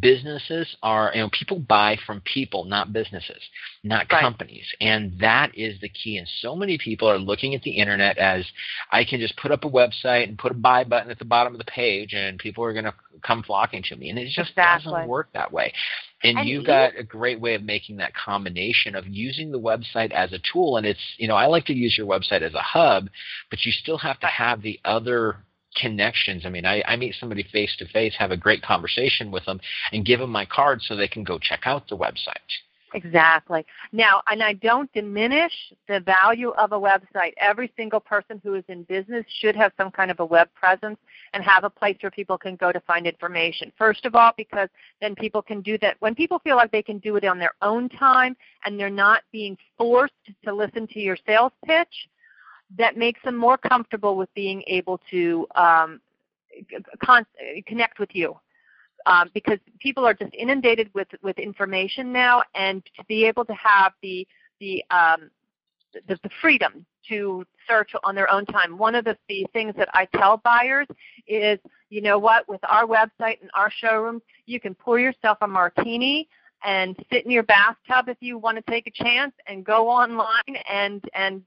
businesses 0.00 0.76
are 0.82 1.10
you 1.14 1.20
know 1.20 1.30
people 1.36 1.58
buy 1.58 1.96
from 2.06 2.20
people 2.22 2.64
not 2.64 2.92
businesses 2.92 3.42
not 3.82 4.06
right. 4.12 4.20
companies 4.20 4.66
and 4.80 5.18
that 5.20 5.50
is 5.54 5.80
the 5.80 5.88
key 5.88 6.18
and 6.18 6.28
so 6.40 6.54
many 6.54 6.76
people 6.76 7.08
are 7.08 7.18
looking 7.18 7.54
at 7.54 7.62
the 7.62 7.70
internet 7.70 8.18
as 8.18 8.44
i 8.92 9.02
can 9.04 9.18
just 9.18 9.34
put 9.38 9.50
up 9.50 9.64
a 9.64 9.70
website 9.70 10.28
and 10.28 10.36
put 10.36 10.52
a 10.52 10.54
buy 10.54 10.84
button 10.84 11.10
at 11.10 11.18
the 11.18 11.24
bottom 11.24 11.54
of 11.54 11.58
the 11.58 11.64
page 11.64 12.12
and 12.12 12.38
people 12.38 12.62
are 12.62 12.72
going 12.72 12.84
to 12.84 12.94
come 13.22 13.42
flocking 13.42 13.82
to 13.82 13.96
me 13.96 14.10
and 14.10 14.18
it 14.18 14.26
just 14.26 14.50
exactly. 14.50 14.92
doesn't 14.92 15.08
work 15.08 15.28
that 15.32 15.52
way. 15.52 15.72
And, 16.22 16.38
and 16.38 16.48
you 16.48 16.64
got 16.64 16.98
a 16.98 17.02
great 17.02 17.40
way 17.40 17.54
of 17.54 17.62
making 17.62 17.96
that 17.96 18.12
combination 18.14 18.94
of 18.94 19.06
using 19.06 19.50
the 19.50 19.58
website 19.58 20.12
as 20.12 20.32
a 20.32 20.38
tool. 20.52 20.76
And 20.76 20.86
it's, 20.86 21.00
you 21.16 21.28
know, 21.28 21.34
I 21.34 21.46
like 21.46 21.64
to 21.66 21.72
use 21.72 21.96
your 21.96 22.06
website 22.06 22.42
as 22.42 22.54
a 22.54 22.60
hub, 22.60 23.08
but 23.48 23.64
you 23.64 23.72
still 23.72 23.98
have 23.98 24.20
to 24.20 24.26
have 24.26 24.60
the 24.60 24.78
other 24.84 25.36
connections. 25.76 26.44
I 26.44 26.50
mean, 26.50 26.66
I, 26.66 26.82
I 26.86 26.96
meet 26.96 27.14
somebody 27.18 27.42
face 27.42 27.74
to 27.78 27.88
face, 27.88 28.14
have 28.18 28.32
a 28.32 28.36
great 28.36 28.62
conversation 28.62 29.30
with 29.30 29.46
them, 29.46 29.60
and 29.92 30.04
give 30.04 30.20
them 30.20 30.30
my 30.30 30.44
card 30.44 30.82
so 30.82 30.94
they 30.94 31.08
can 31.08 31.24
go 31.24 31.38
check 31.38 31.60
out 31.64 31.88
the 31.88 31.96
website. 31.96 32.36
Exactly. 32.94 33.64
Now, 33.92 34.22
and 34.28 34.42
I 34.42 34.54
don't 34.54 34.92
diminish 34.92 35.52
the 35.88 36.00
value 36.00 36.50
of 36.50 36.72
a 36.72 36.78
website. 36.78 37.32
Every 37.36 37.72
single 37.76 38.00
person 38.00 38.40
who 38.42 38.54
is 38.54 38.64
in 38.68 38.82
business 38.84 39.24
should 39.40 39.54
have 39.56 39.72
some 39.76 39.90
kind 39.90 40.10
of 40.10 40.20
a 40.20 40.24
web 40.24 40.48
presence 40.54 40.98
and 41.32 41.44
have 41.44 41.64
a 41.64 41.70
place 41.70 41.96
where 42.00 42.10
people 42.10 42.36
can 42.36 42.56
go 42.56 42.72
to 42.72 42.80
find 42.80 43.06
information. 43.06 43.72
First 43.78 44.04
of 44.06 44.14
all, 44.14 44.32
because 44.36 44.68
then 45.00 45.14
people 45.14 45.42
can 45.42 45.60
do 45.60 45.78
that. 45.78 45.96
When 46.00 46.14
people 46.14 46.40
feel 46.40 46.56
like 46.56 46.72
they 46.72 46.82
can 46.82 46.98
do 46.98 47.16
it 47.16 47.24
on 47.24 47.38
their 47.38 47.54
own 47.62 47.88
time 47.88 48.36
and 48.64 48.78
they're 48.78 48.90
not 48.90 49.22
being 49.30 49.56
forced 49.78 50.14
to 50.44 50.52
listen 50.52 50.86
to 50.88 51.00
your 51.00 51.16
sales 51.26 51.52
pitch, 51.64 52.08
that 52.76 52.96
makes 52.96 53.20
them 53.24 53.36
more 53.36 53.58
comfortable 53.58 54.16
with 54.16 54.32
being 54.34 54.62
able 54.66 55.00
to 55.10 55.46
um, 55.54 56.00
con- 57.04 57.26
connect 57.66 57.98
with 57.98 58.10
you 58.14 58.36
um, 59.06 59.30
because 59.34 59.58
people 59.78 60.04
are 60.04 60.14
just 60.14 60.34
inundated 60.34 60.90
with 60.94 61.08
with 61.22 61.38
information 61.38 62.12
now, 62.12 62.42
and 62.54 62.82
to 62.96 63.04
be 63.04 63.24
able 63.24 63.44
to 63.44 63.54
have 63.54 63.92
the 64.02 64.26
the 64.60 64.84
um, 64.90 65.30
the, 65.92 66.18
the 66.22 66.30
freedom 66.40 66.84
to 67.08 67.44
search 67.68 67.92
on 68.04 68.14
their 68.14 68.30
own 68.30 68.46
time. 68.46 68.78
One 68.78 68.94
of 68.94 69.04
the, 69.04 69.16
the 69.28 69.46
things 69.52 69.74
that 69.76 69.88
I 69.94 70.06
tell 70.16 70.36
buyers 70.38 70.86
is, 71.26 71.58
you 71.88 72.02
know 72.02 72.18
what, 72.18 72.48
with 72.48 72.60
our 72.68 72.84
website 72.86 73.40
and 73.40 73.50
our 73.54 73.70
showroom, 73.70 74.20
you 74.46 74.60
can 74.60 74.74
pour 74.74 75.00
yourself 75.00 75.38
a 75.40 75.48
martini 75.48 76.28
and 76.64 76.96
sit 77.10 77.24
in 77.24 77.30
your 77.30 77.42
bathtub 77.42 78.08
if 78.08 78.18
you 78.20 78.38
want 78.38 78.56
to 78.64 78.70
take 78.70 78.86
a 78.86 78.90
chance 78.90 79.32
and 79.46 79.64
go 79.64 79.88
online 79.88 80.56
and 80.70 81.02
and 81.14 81.42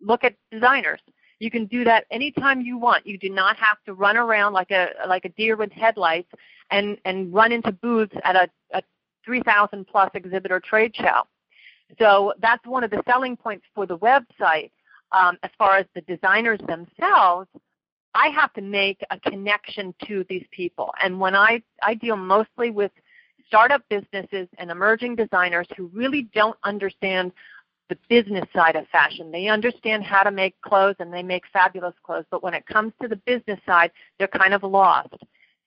look 0.00 0.24
at 0.24 0.34
designers. 0.50 1.00
You 1.38 1.50
can 1.50 1.66
do 1.66 1.84
that 1.84 2.04
anytime 2.10 2.60
you 2.60 2.78
want. 2.78 3.06
You 3.06 3.18
do 3.18 3.30
not 3.30 3.56
have 3.56 3.78
to 3.86 3.94
run 3.94 4.16
around 4.16 4.52
like 4.52 4.70
a 4.70 4.88
like 5.06 5.24
a 5.24 5.28
deer 5.30 5.56
with 5.56 5.72
headlights 5.72 6.30
and 6.70 6.98
and 7.04 7.32
run 7.32 7.52
into 7.52 7.72
booths 7.72 8.14
at 8.24 8.36
a, 8.36 8.48
a 8.72 8.82
3,000 9.24 9.86
plus 9.86 10.10
exhibitor 10.14 10.60
trade 10.60 10.94
show. 10.96 11.22
So 11.98 12.34
that's 12.40 12.66
one 12.66 12.84
of 12.84 12.90
the 12.90 13.02
selling 13.06 13.36
points 13.36 13.64
for 13.74 13.86
the 13.86 13.98
website. 13.98 14.70
Um, 15.12 15.38
as 15.42 15.50
far 15.56 15.76
as 15.78 15.86
the 15.94 16.02
designers 16.02 16.60
themselves, 16.66 17.48
I 18.14 18.28
have 18.28 18.52
to 18.54 18.60
make 18.60 19.00
a 19.10 19.18
connection 19.18 19.94
to 20.06 20.24
these 20.28 20.44
people. 20.50 20.90
And 21.02 21.18
when 21.18 21.34
I, 21.34 21.62
I 21.82 21.94
deal 21.94 22.16
mostly 22.16 22.70
with 22.70 22.90
startup 23.46 23.82
businesses 23.88 24.48
and 24.58 24.70
emerging 24.70 25.16
designers 25.16 25.66
who 25.76 25.86
really 25.94 26.28
don't 26.34 26.58
understand 26.64 27.32
the 27.88 27.98
business 28.08 28.44
side 28.54 28.76
of 28.76 28.86
fashion. 28.88 29.30
They 29.30 29.48
understand 29.48 30.04
how 30.04 30.22
to 30.22 30.30
make 30.30 30.60
clothes 30.60 30.96
and 30.98 31.12
they 31.12 31.22
make 31.22 31.44
fabulous 31.52 31.94
clothes, 32.02 32.26
but 32.30 32.42
when 32.42 32.54
it 32.54 32.66
comes 32.66 32.92
to 33.00 33.08
the 33.08 33.16
business 33.16 33.58
side, 33.66 33.90
they're 34.18 34.28
kind 34.28 34.54
of 34.54 34.62
lost. 34.62 35.14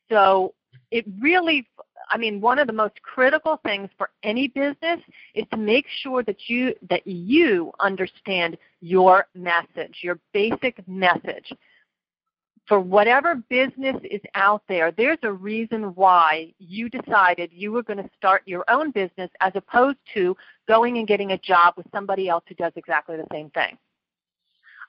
So 0.10 0.54
it 0.92 1.06
really 1.20 1.68
I 2.10 2.18
mean, 2.18 2.42
one 2.42 2.60
of 2.60 2.68
the 2.68 2.74
most 2.74 3.01
critical 3.04 3.60
things 3.63 3.90
for 3.98 4.10
any 4.24 4.50
business 4.50 5.00
is 5.34 5.46
to 5.51 5.58
make 5.58 5.86
sure 6.01 6.24
that 6.24 6.50
you 6.50 6.75
that 6.90 7.06
you 7.08 7.72
understand 7.80 8.58
your 8.82 9.28
message, 9.34 10.00
your 10.01 10.20
basic 10.34 10.86
message. 10.88 11.54
For 12.68 12.80
whatever 12.80 13.36
business 13.50 13.98
is 14.10 14.22
out 14.36 14.63
there, 14.70 14.91
there's 14.91 15.18
a 15.24 15.34
reason 15.34 15.96
why 15.96 16.53
you 16.60 16.89
decided 16.89 17.50
you 17.51 17.72
were 17.72 17.84
going 17.84 18.01
to 18.01 18.10
start 18.15 18.44
your 18.46 18.63
own 18.70 18.91
business 18.91 19.30
as 19.41 19.51
opposed 19.56 19.98
to 20.13 20.38
going 20.68 20.98
and 20.98 21.08
getting 21.08 21.32
a 21.32 21.38
job 21.38 21.74
with 21.75 21.88
somebody 21.91 22.30
else 22.30 22.44
who 22.48 22.56
does 22.56 22.72
exactly 22.75 23.18
the 23.18 23.27
same 23.32 23.50
thing. 23.50 23.77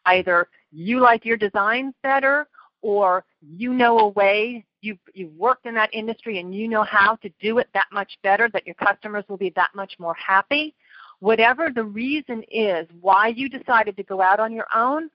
Either 0.07 0.49
you 0.71 1.00
like 1.00 1.25
your 1.25 1.37
designs 1.37 1.95
better 2.02 2.47
or 2.83 3.25
you 3.41 3.73
know 3.73 3.99
a 4.00 4.09
way 4.09 4.64
you've, 4.81 4.99
you've 5.14 5.35
worked 5.35 5.67
in 5.67 5.75
that 5.75 5.93
industry 5.95 6.38
and 6.38 6.55
you 6.55 6.69
know 6.69 6.83
how 6.83 7.17
to 7.17 7.31
do 7.41 7.59
it 7.59 7.69
that 7.73 7.87
much 7.93 8.19
better 8.23 8.49
that 8.52 8.67
your 8.67 8.75
customers 8.75 9.25
will 9.29 9.37
be 9.37 9.52
that 9.57 9.71
much 9.75 9.95
more 9.99 10.14
happy 10.14 10.75
whatever 11.21 11.71
the 11.73 11.85
reason 11.85 12.43
is 12.50 12.87
why 13.00 13.29
you 13.29 13.49
decided 13.49 13.97
to 13.97 14.02
go 14.02 14.21
out 14.21 14.41
on 14.41 14.52
your 14.52 14.67
own 14.75 15.09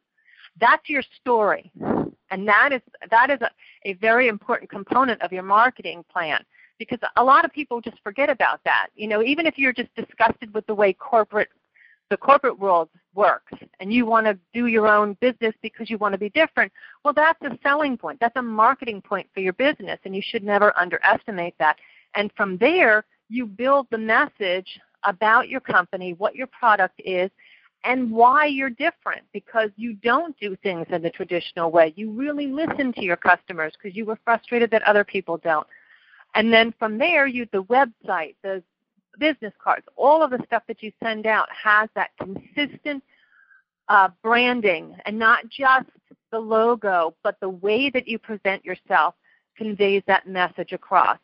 that's 0.60 0.90
your 0.90 1.04
story 1.20 1.72
and 2.32 2.48
that 2.48 2.72
is 2.74 2.82
that 3.10 3.30
is 3.30 3.40
a, 3.42 3.50
a 3.86 3.94
very 3.94 4.28
important 4.28 4.70
component 4.70 5.22
of 5.22 5.32
your 5.32 5.44
marketing 5.44 6.04
plan 6.12 6.44
because 6.80 7.00
a 7.16 7.24
lot 7.24 7.46
of 7.46 7.52
people 7.52 7.82
just 7.82 7.98
forget 8.04 8.30
about 8.30 8.60
that 8.64 8.88
you 8.96 9.08
know 9.08 9.24
even 9.24 9.46
if 9.46 9.58
you're 9.58 9.74
just 9.74 9.94
disgusted 9.96 10.54
with 10.54 10.66
the 10.68 10.74
way 10.74 10.94
corporate 10.94 11.50
the 12.10 12.18
corporate 12.18 12.58
world 12.58 12.90
works 13.14 13.54
and 13.80 13.92
you 13.92 14.06
want 14.06 14.26
to 14.26 14.38
do 14.54 14.68
your 14.68 14.88
own 14.88 15.18
business 15.20 15.54
because 15.62 15.90
you 15.90 15.98
want 15.98 16.14
to 16.14 16.18
be 16.18 16.30
different, 16.30 16.72
well, 17.04 17.14
that's 17.14 17.42
a 17.42 17.58
selling 17.64 17.98
point. 17.98 18.20
That's 18.20 18.36
a 18.36 18.42
marketing 18.42 19.02
point 19.02 19.28
for 19.34 19.42
your 19.42 19.54
business, 19.54 20.00
and 20.06 20.16
you 20.16 20.22
should 20.24 20.44
never 20.44 20.78
underestimate 20.80 21.56
that. 21.60 21.78
And 22.16 22.32
from 22.38 22.58
there, 22.58 23.06
you 23.30 23.46
build 23.46 23.88
the 23.92 23.98
message 23.98 24.80
about 25.04 25.50
your 25.50 25.60
company, 25.60 26.14
what 26.14 26.36
your 26.36 26.48
product 26.48 27.02
is, 27.04 27.30
and 27.84 28.12
why 28.12 28.46
you're 28.46 28.70
different 28.70 29.24
because 29.34 29.70
you 29.76 29.94
don't 29.94 30.38
do 30.40 30.56
things 30.58 30.88
in 30.90 31.02
the 31.02 31.10
traditional 31.10 31.72
way. 31.72 31.94
You 31.96 32.12
really 32.12 32.48
listen 32.48 32.92
to 32.94 33.04
your 33.04 33.16
customers 33.16 33.74
because 33.74 33.96
you 33.96 34.06
were 34.06 34.20
frustrated 34.24 34.72
that 34.72 34.84
other 34.84 35.04
people 35.04 35.38
don't. 35.38 35.68
And 36.36 36.52
then 36.52 36.74
from 36.78 36.98
there, 36.98 37.28
you 37.28 37.48
the 37.52 37.64
website, 37.64 38.36
the 38.44 38.62
business 39.20 39.54
cards, 39.64 39.86
all 39.96 40.22
of 40.22 40.32
the 40.32 40.44
stuff 40.46 40.64
that 40.68 40.84
you 40.84 40.92
send 41.02 41.26
out 41.26 41.48
has 41.52 41.90
that 41.96 42.12
consistent 42.22 43.04
uh, 43.90 44.10
branding 44.22 44.96
and 45.06 45.18
not 45.18 45.48
just 45.50 45.90
the 46.32 46.40
logo, 46.40 47.16
but 47.24 47.40
the 47.40 47.50
way 47.50 47.90
that 47.90 48.08
you 48.08 48.20
present 48.20 48.64
yourself 48.66 49.16
conveys 49.58 50.04
that 50.08 50.28
message 50.28 50.74
across. 50.74 51.18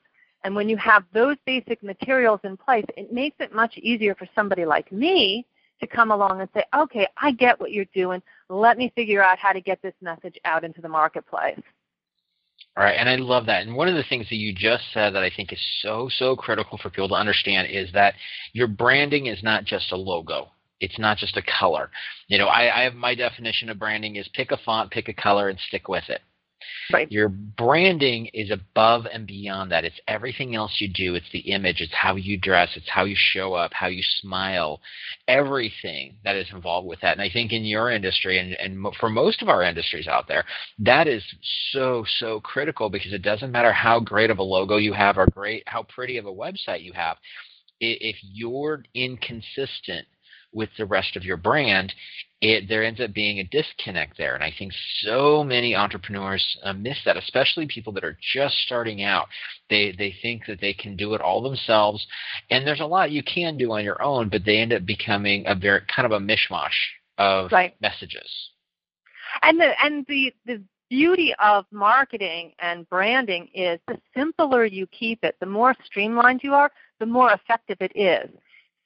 And 0.43 0.55
when 0.55 0.67
you 0.67 0.77
have 0.77 1.03
those 1.13 1.37
basic 1.45 1.81
materials 1.83 2.39
in 2.43 2.57
place, 2.57 2.85
it 2.97 3.13
makes 3.13 3.37
it 3.39 3.53
much 3.53 3.77
easier 3.77 4.15
for 4.15 4.27
somebody 4.35 4.65
like 4.65 4.91
me 4.91 5.45
to 5.83 5.95
come 5.95 6.11
along 6.11 6.41
and 6.41 6.49
say, 6.53 6.63
okay, 6.75 7.07
I 7.17 7.31
get 7.31 7.59
what 7.59 7.71
you're 7.71 7.85
doing. 7.93 8.21
Let 8.49 8.77
me 8.77 8.91
figure 8.95 9.23
out 9.23 9.37
how 9.37 9.51
to 9.51 9.61
get 9.61 9.81
this 9.81 9.93
message 10.01 10.37
out 10.45 10.63
into 10.63 10.81
the 10.81 10.89
marketplace. 10.89 11.59
All 12.75 12.83
right, 12.83 12.95
and 12.97 13.07
I 13.07 13.17
love 13.17 13.45
that. 13.45 13.67
And 13.67 13.75
one 13.75 13.87
of 13.87 13.95
the 13.95 14.03
things 14.09 14.27
that 14.29 14.37
you 14.37 14.53
just 14.53 14.83
said 14.93 15.13
that 15.13 15.23
I 15.23 15.29
think 15.35 15.53
is 15.53 15.61
so, 15.81 16.09
so 16.17 16.35
critical 16.35 16.79
for 16.79 16.89
people 16.89 17.09
to 17.09 17.15
understand 17.15 17.67
is 17.69 17.91
that 17.93 18.15
your 18.53 18.67
branding 18.67 19.27
is 19.27 19.43
not 19.43 19.63
just 19.65 19.91
a 19.91 19.95
logo. 19.95 20.49
It's 20.79 20.97
not 20.97 21.17
just 21.17 21.37
a 21.37 21.43
color. 21.59 21.91
You 22.27 22.39
know, 22.39 22.47
I, 22.47 22.79
I 22.79 22.83
have 22.83 22.95
my 22.95 23.13
definition 23.13 23.69
of 23.69 23.77
branding 23.77 24.15
is 24.15 24.27
pick 24.33 24.51
a 24.51 24.57
font, 24.65 24.89
pick 24.89 25.07
a 25.07 25.13
color, 25.13 25.49
and 25.49 25.59
stick 25.67 25.87
with 25.87 26.03
it. 26.09 26.21
Right. 26.91 27.11
Your 27.11 27.29
branding 27.29 28.27
is 28.33 28.51
above 28.51 29.05
and 29.11 29.25
beyond 29.25 29.71
that. 29.71 29.85
It's 29.85 29.99
everything 30.07 30.55
else 30.55 30.77
you 30.79 30.89
do. 30.89 31.15
It's 31.15 31.29
the 31.31 31.39
image. 31.39 31.81
It's 31.81 31.93
how 31.93 32.15
you 32.15 32.37
dress. 32.37 32.69
It's 32.75 32.89
how 32.89 33.05
you 33.05 33.15
show 33.17 33.53
up, 33.53 33.71
how 33.73 33.87
you 33.87 34.03
smile, 34.21 34.81
everything 35.27 36.15
that 36.23 36.35
is 36.35 36.47
involved 36.51 36.87
with 36.87 36.99
that. 37.01 37.13
And 37.13 37.21
I 37.21 37.29
think 37.29 37.51
in 37.51 37.63
your 37.63 37.91
industry 37.91 38.39
and, 38.39 38.53
and 38.53 38.93
for 38.99 39.09
most 39.09 39.41
of 39.41 39.49
our 39.49 39.63
industries 39.63 40.07
out 40.07 40.27
there, 40.27 40.43
that 40.79 41.07
is 41.07 41.23
so, 41.71 42.05
so 42.19 42.39
critical 42.41 42.89
because 42.89 43.13
it 43.13 43.21
doesn't 43.21 43.51
matter 43.51 43.71
how 43.71 43.99
great 43.99 44.29
of 44.29 44.39
a 44.39 44.43
logo 44.43 44.77
you 44.77 44.93
have 44.93 45.17
or 45.17 45.27
great, 45.27 45.63
how 45.67 45.83
pretty 45.83 46.17
of 46.17 46.25
a 46.25 46.33
website 46.33 46.83
you 46.83 46.93
have. 46.93 47.17
If 47.79 48.15
you're 48.21 48.83
inconsistent 48.93 50.07
with 50.53 50.69
the 50.77 50.85
rest 50.85 51.15
of 51.15 51.23
your 51.23 51.37
brand, 51.37 51.93
it, 52.41 52.67
there 52.67 52.83
ends 52.83 52.99
up 52.99 53.13
being 53.13 53.39
a 53.39 53.43
disconnect 53.45 54.17
there. 54.17 54.35
And 54.35 54.43
I 54.43 54.51
think 54.57 54.73
so 55.01 55.43
many 55.43 55.75
entrepreneurs 55.75 56.45
uh, 56.63 56.73
miss 56.73 56.97
that, 57.05 57.15
especially 57.15 57.67
people 57.67 57.93
that 57.93 58.03
are 58.03 58.17
just 58.33 58.55
starting 58.65 59.01
out. 59.01 59.27
They, 59.69 59.95
they 59.97 60.13
think 60.21 60.43
that 60.47 60.59
they 60.59 60.73
can 60.73 60.95
do 60.95 61.13
it 61.13 61.21
all 61.21 61.41
themselves. 61.41 62.05
And 62.49 62.67
there's 62.67 62.81
a 62.81 62.85
lot 62.85 63.11
you 63.11 63.23
can 63.23 63.57
do 63.57 63.71
on 63.71 63.83
your 63.83 64.01
own, 64.01 64.29
but 64.29 64.43
they 64.45 64.57
end 64.57 64.73
up 64.73 64.85
becoming 64.85 65.45
a 65.47 65.55
very 65.55 65.81
kind 65.93 66.05
of 66.05 66.11
a 66.11 66.23
mishmash 66.23 66.69
of 67.17 67.51
right. 67.51 67.75
messages. 67.81 68.29
And 69.41 69.59
the, 69.59 69.71
and 69.81 70.05
the, 70.07 70.33
the 70.45 70.61
beauty 70.89 71.33
of 71.41 71.65
marketing 71.71 72.51
and 72.59 72.87
branding 72.89 73.47
is 73.53 73.79
the 73.87 73.97
simpler 74.15 74.65
you 74.65 74.85
keep 74.87 75.23
it, 75.23 75.35
the 75.39 75.45
more 75.45 75.75
streamlined 75.85 76.41
you 76.43 76.53
are, 76.53 76.69
the 76.99 77.05
more 77.05 77.31
effective 77.31 77.77
it 77.79 77.91
is. 77.95 78.29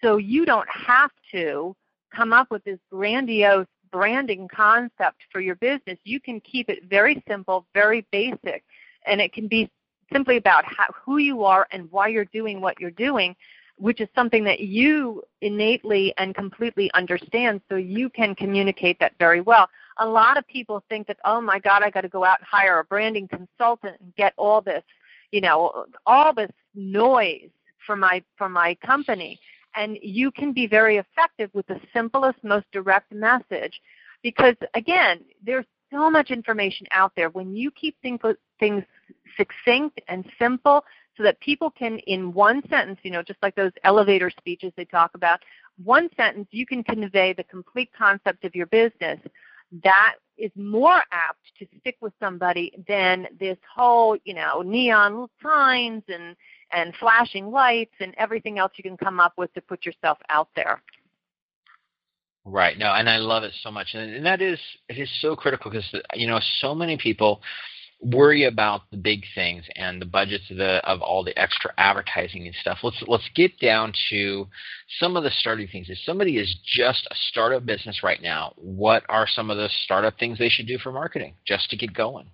So 0.01 0.18
you 0.18 0.46
don't 0.46 0.68
have 0.70 1.12
to 1.32 1.75
come 2.16 2.34
up 2.34 2.51
with 2.51 2.63
this 2.63 2.80
grandiose 2.92 3.68
branding 3.92 4.48
concept 4.48 5.24
for 5.32 5.39
your 5.39 5.56
business. 5.56 5.98
You 6.04 6.20
can 6.20 6.39
keep 6.42 6.70
it 6.70 6.84
very 6.89 7.24
simple, 7.27 7.66
very 7.74 8.06
basic, 8.12 8.63
and 9.06 9.22
it 9.22 9.34
can 9.34 9.48
be 9.48 9.70
simply 10.12 10.38
about 10.38 10.66
how, 10.66 10.86
who 10.94 11.18
you 11.18 11.44
are 11.44 11.68
and 11.72 11.92
why 11.92 12.08
you're 12.08 12.25
doing 12.25 12.62
what 12.62 12.80
you're 12.80 12.92
doing, 12.92 13.36
which 13.77 14.01
is 14.01 14.08
something 14.16 14.44
that 14.44 14.62
you 14.62 15.24
innately 15.42 16.13
and 16.18 16.34
completely 16.36 16.92
understand, 16.94 17.62
so 17.70 17.75
you 17.75 18.10
can 18.10 18.36
communicate 18.36 19.00
that 19.00 19.13
very 19.20 19.42
well. 19.42 19.70
A 19.98 20.08
lot 20.08 20.38
of 20.38 20.48
people 20.48 20.84
think 20.89 21.08
that, 21.08 21.18
oh 21.25 21.42
my 21.42 21.60
God, 21.60 21.84
I 21.84 21.89
got 21.89 22.01
to 22.01 22.10
go 22.10 22.24
out 22.24 22.39
and 22.39 22.48
hire 22.50 22.80
a 22.80 22.84
branding 22.84 23.27
consultant 23.27 24.00
and 24.00 24.16
get 24.16 24.34
all 24.38 24.62
this, 24.62 24.84
you 25.32 25.42
know, 25.42 25.86
all 26.06 26.34
this 26.34 26.51
noise 26.75 27.50
for 27.86 27.96
my 27.96 28.24
for 28.38 28.50
my 28.50 28.75
company 28.75 29.39
and 29.77 29.98
you 30.01 30.31
can 30.31 30.51
be 30.51 30.67
very 30.67 30.98
effective 30.98 31.50
with 31.53 31.67
the 31.67 31.79
simplest, 31.93 32.43
most 32.43 32.65
direct 32.74 33.13
message 33.13 33.79
because, 34.24 34.55
again, 34.74 35.19
there's 35.46 35.65
so 35.91 36.10
much 36.10 36.31
information 36.31 36.88
out 36.91 37.13
there. 37.15 37.29
When 37.29 37.55
you 37.55 37.72
keep 37.72 37.96
things, 38.01 38.19
things 38.60 38.84
succinct 39.38 40.01
and 40.10 40.25
simple 40.39 40.84
so 41.15 41.24
that 41.24 41.39
people 41.39 41.69
can, 41.69 42.00
in 42.00 42.34
one 42.34 42.62
sentence, 42.69 43.00
you 43.03 43.12
know, 43.12 43.22
just 43.22 43.41
like 43.41 43.55
those 43.55 43.72
elevator 43.84 44.31
speeches 44.31 44.74
they 44.75 44.86
talk 44.86 45.12
about, 45.13 45.39
one 45.84 46.10
sentence 46.17 46.48
you 46.51 46.65
can 46.65 46.84
convey 46.84 47.34
the 47.34 47.43
complete 47.43 47.89
concept 47.98 48.43
of 48.43 48.55
your 48.55 48.65
business. 48.67 49.19
That 49.84 50.15
is 50.38 50.51
more 50.55 51.01
apt 51.12 51.41
to 51.60 51.67
stick 51.79 51.98
with 52.01 52.13
somebody 52.19 52.72
than 52.88 53.27
this 53.39 53.57
whole, 53.75 54.17
you 54.25 54.34
know, 54.34 54.62
neon 54.62 55.27
signs 55.41 56.03
and 56.07 56.36
and 56.72 56.94
flashing 57.00 57.52
lights 57.52 57.94
and 58.00 58.14
everything 58.18 58.60
else 58.60 58.74
you 58.76 58.84
can 58.84 58.98
come 58.98 59.20
up 59.20 59.34
with 59.38 59.54
to 59.54 59.62
put 59.62 59.86
yourself 59.86 60.18
out 60.30 60.50
there. 60.56 60.82
Right. 62.46 62.78
No, 62.78 62.94
and 62.94 63.10
I 63.10 63.18
love 63.18 63.44
it 63.44 63.53
so 63.62 63.72
much, 63.72 63.90
and, 63.94 64.16
and 64.16 64.25
that 64.25 64.42
is 64.42 64.60
it 64.88 64.98
is 64.98 65.12
so 65.22 65.36
critical 65.36 65.70
because 65.70 65.94
you 66.14 66.27
know 66.27 66.40
so 66.60 66.74
many 66.74 66.98
people 66.98 67.42
worry 68.01 68.46
about 68.46 68.82
the 68.92 68.98
big 68.98 69.24
things 69.34 69.66
and 69.75 70.01
the 70.01 70.06
budgets 70.06 70.50
of 70.51 70.58
the 70.58 70.86
of 70.88 71.01
all 71.01 71.24
the 71.24 71.38
extra 71.38 71.74
advertising 71.77 72.46
and 72.46 72.56
stuff. 72.62 72.77
Let's 72.84 73.03
let's 73.08 73.30
get 73.36 73.60
down 73.60 73.92
to 74.10 74.48
some 75.00 75.18
of 75.18 75.24
the 75.24 75.32
starting 75.32 75.68
things. 75.68 75.90
If 75.90 75.98
somebody 76.06 76.38
is 76.38 76.56
just 76.66 77.06
a 77.12 77.16
startup 77.30 77.66
business 77.66 78.01
right 78.03 78.22
now, 78.22 78.53
what 78.56 79.03
are 79.10 79.27
some 79.27 79.50
of 79.50 79.58
the 79.58 79.70
startup 79.84 80.18
things 80.18 80.38
they 80.38 80.50
should 80.50 80.68
do 80.68 80.77
for 80.77 80.92
marketing 80.92 81.34
just 81.46 81.70
to 81.72 81.77
get 81.77 81.94
going? 81.94 82.30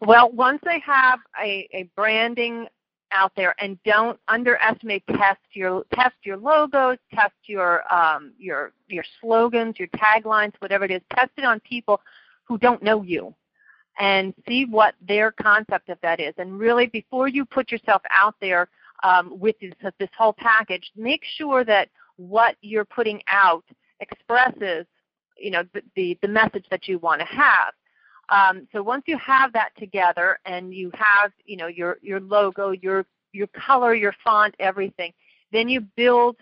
Well, 0.00 0.30
once 0.32 0.60
they 0.64 0.80
have 0.80 1.20
a, 1.42 1.68
a 1.72 1.90
branding 1.94 2.66
out 3.14 3.32
there 3.36 3.54
and 3.58 3.78
don't 3.84 4.18
underestimate 4.28 5.04
test 5.06 5.40
your 5.52 5.84
test 5.94 6.14
your 6.24 6.36
logos 6.36 6.98
test 7.14 7.34
your 7.46 7.82
um, 7.92 8.32
your 8.38 8.72
your 8.88 9.04
slogans 9.20 9.78
your 9.78 9.88
taglines 9.88 10.52
whatever 10.60 10.84
it 10.84 10.90
is. 10.90 11.02
Test 11.14 11.30
it 11.36 11.44
on 11.44 11.60
people 11.60 12.00
who 12.44 12.58
don't 12.58 12.82
know 12.82 13.02
you 13.02 13.34
and 13.98 14.34
see 14.48 14.64
what 14.64 14.94
their 15.06 15.30
concept 15.32 15.88
of 15.90 15.98
that 16.02 16.18
is. 16.18 16.32
And 16.38 16.58
really 16.58 16.86
before 16.86 17.28
you 17.28 17.44
put 17.44 17.70
yourself 17.70 18.02
out 18.10 18.34
there 18.40 18.68
um, 19.04 19.38
with 19.38 19.56
this, 19.60 19.72
this 19.98 20.08
whole 20.16 20.34
package 20.38 20.90
make 20.96 21.22
sure 21.36 21.64
that 21.64 21.88
what 22.16 22.56
you're 22.60 22.84
putting 22.84 23.20
out 23.30 23.64
expresses 24.00 24.86
you 25.38 25.50
know 25.50 25.62
the, 25.74 25.82
the, 25.96 26.18
the 26.22 26.28
message 26.28 26.66
that 26.70 26.88
you 26.88 26.98
want 26.98 27.20
to 27.20 27.26
have 27.26 27.74
um, 28.28 28.66
so 28.72 28.82
once 28.82 29.04
you 29.06 29.18
have 29.18 29.52
that 29.52 29.70
together 29.78 30.38
and 30.46 30.72
you 30.74 30.90
have, 30.94 31.32
you 31.44 31.56
know, 31.56 31.66
your 31.66 31.98
your 32.02 32.20
logo, 32.20 32.70
your 32.70 33.04
your 33.32 33.46
color, 33.48 33.94
your 33.94 34.14
font, 34.24 34.54
everything, 34.58 35.12
then 35.52 35.68
you 35.68 35.80
build 35.96 36.36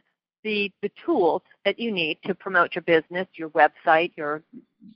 the 0.44 0.70
the 0.82 0.90
tools 1.04 1.42
that 1.64 1.78
you 1.78 1.90
need 1.90 2.18
to 2.24 2.34
promote 2.34 2.74
your 2.74 2.82
business, 2.82 3.26
your 3.34 3.50
website, 3.50 4.12
your 4.16 4.42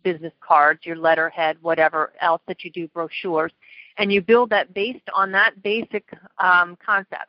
business 0.03 0.33
cards, 0.41 0.81
your 0.85 0.97
letterhead, 0.97 1.57
whatever 1.63 2.13
else 2.21 2.43
that 2.47 2.65
you 2.65 2.71
do, 2.71 2.89
brochures, 2.89 3.53
and 3.99 4.13
you 4.13 4.21
build 4.21 4.51
that 4.51 4.73
based 4.75 5.09
on 5.15 5.33
that 5.33 5.63
basic 5.63 6.05
um, 6.39 6.77
concept. 6.85 7.29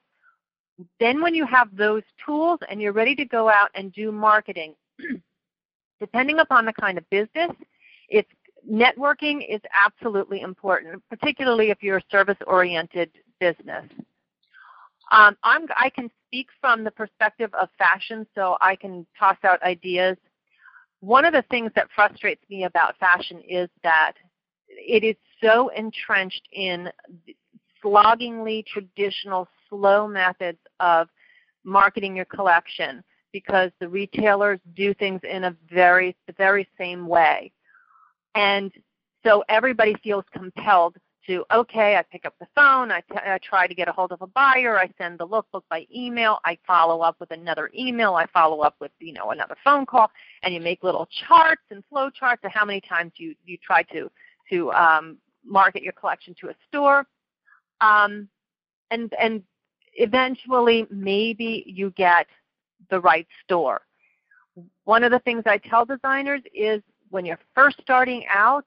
Then 1.00 1.22
when 1.22 1.34
you 1.34 1.46
have 1.46 1.76
those 1.76 2.04
tools 2.26 2.60
and 2.70 2.82
you're 2.82 2.92
ready 2.92 3.16
to 3.16 3.26
go 3.26 3.50
out 3.50 3.70
and 3.76 3.94
do 3.94 4.12
marketing, 4.12 4.76
depending 6.00 6.40
upon 6.40 6.66
the 6.66 6.74
kind 6.74 6.98
of 6.98 7.10
business, 7.10 7.52
it's 8.10 8.30
networking 8.70 9.46
is 9.48 9.62
absolutely 9.86 10.42
important, 10.42 11.02
particularly 11.10 11.70
if 11.70 11.82
you're 11.82 11.98
a 11.98 12.04
service-oriented 12.12 13.12
business. 13.40 13.86
Um, 15.12 15.38
i 15.44 15.90
can 15.94 16.10
speak 16.28 16.48
from 16.60 16.84
the 16.84 16.92
perspective 16.92 17.54
of 17.54 17.70
fashion, 17.78 18.26
so 18.34 18.58
I 18.62 18.76
can 18.76 19.06
toss 19.18 19.38
out 19.44 19.62
ideas. 19.62 20.18
One 21.00 21.26
of 21.26 21.34
the 21.34 21.44
things 21.52 21.72
that 21.76 21.88
frustrates 21.94 22.42
me 22.50 22.64
about 22.64 22.98
fashion 22.98 23.42
is 23.48 23.70
that 23.84 24.14
it 24.68 25.04
is 25.04 25.16
so 25.42 25.70
entrenched 25.70 26.48
in 26.52 26.90
sloggingly 27.84 28.66
traditional, 28.66 29.48
slow 29.70 30.08
methods 30.08 30.58
of 30.80 31.08
marketing 31.64 32.16
your 32.16 32.26
collection 32.26 33.04
because 33.32 33.70
the 33.80 33.88
retailers 33.88 34.60
do 34.76 34.94
things 34.94 35.20
in 35.30 35.44
a 35.46 35.56
very, 35.70 36.16
the 36.26 36.34
very 36.34 36.68
same 36.78 37.08
way. 37.08 37.52
And 38.36 38.72
so 39.24 39.44
everybody 39.50 39.96
feels 40.04 40.26
compelled 40.32 40.98
to, 41.28 41.44
okay, 41.52 41.96
I 41.96 42.04
pick 42.04 42.26
up 42.26 42.36
the 42.40 42.48
phone, 42.54 42.92
I, 42.92 43.00
t- 43.02 43.16
I 43.16 43.40
try 43.44 43.66
to 43.66 43.74
get 43.74 43.88
a 43.88 43.92
hold 43.92 44.12
of 44.12 44.22
a 44.22 44.28
buyer, 44.28 44.78
I 44.78 44.92
send 44.98 45.18
the 45.18 45.28
lookbook 45.28 45.64
by 45.70 45.88
email, 45.94 46.38
I 46.46 46.58
follow 46.68 47.02
up 47.02 47.16
with 47.20 47.32
another 47.32 47.72
email, 47.76 48.14
I 48.14 48.28
follow 48.28 48.60
up 48.60 48.76
with, 48.80 48.92
you 49.00 49.14
know, 49.14 49.32
another 49.32 49.56
phone 49.64 49.88
call, 49.88 50.12
and 50.44 50.54
you 50.54 50.62
make 50.62 50.84
little 50.84 51.08
charts 51.28 51.64
and 51.72 51.84
flow 51.90 52.12
charts 52.12 52.44
of 52.44 52.52
how 52.52 52.64
many 52.64 52.80
times 52.82 53.14
you, 53.16 53.34
you 53.44 53.58
try 53.58 53.82
to, 53.84 54.12
to 54.52 54.72
um, 54.74 55.18
market 55.44 55.82
your 55.82 55.94
collection 55.94 56.36
to 56.42 56.50
a 56.50 56.54
store. 56.68 57.08
Um, 57.82 58.30
and, 58.92 59.12
and 59.20 59.42
eventually 59.96 60.86
maybe 60.92 61.64
you 61.66 61.92
get 61.92 62.28
the 62.92 63.00
right 63.00 63.28
store. 63.44 63.82
One 64.84 65.04
of 65.04 65.12
the 65.12 65.20
things 65.20 65.44
I 65.48 65.58
tell 65.58 65.86
designers 65.86 66.42
is 66.54 66.82
when 67.16 67.26
you're 67.26 67.40
first 67.56 67.78
starting 67.82 68.26
out, 68.30 68.66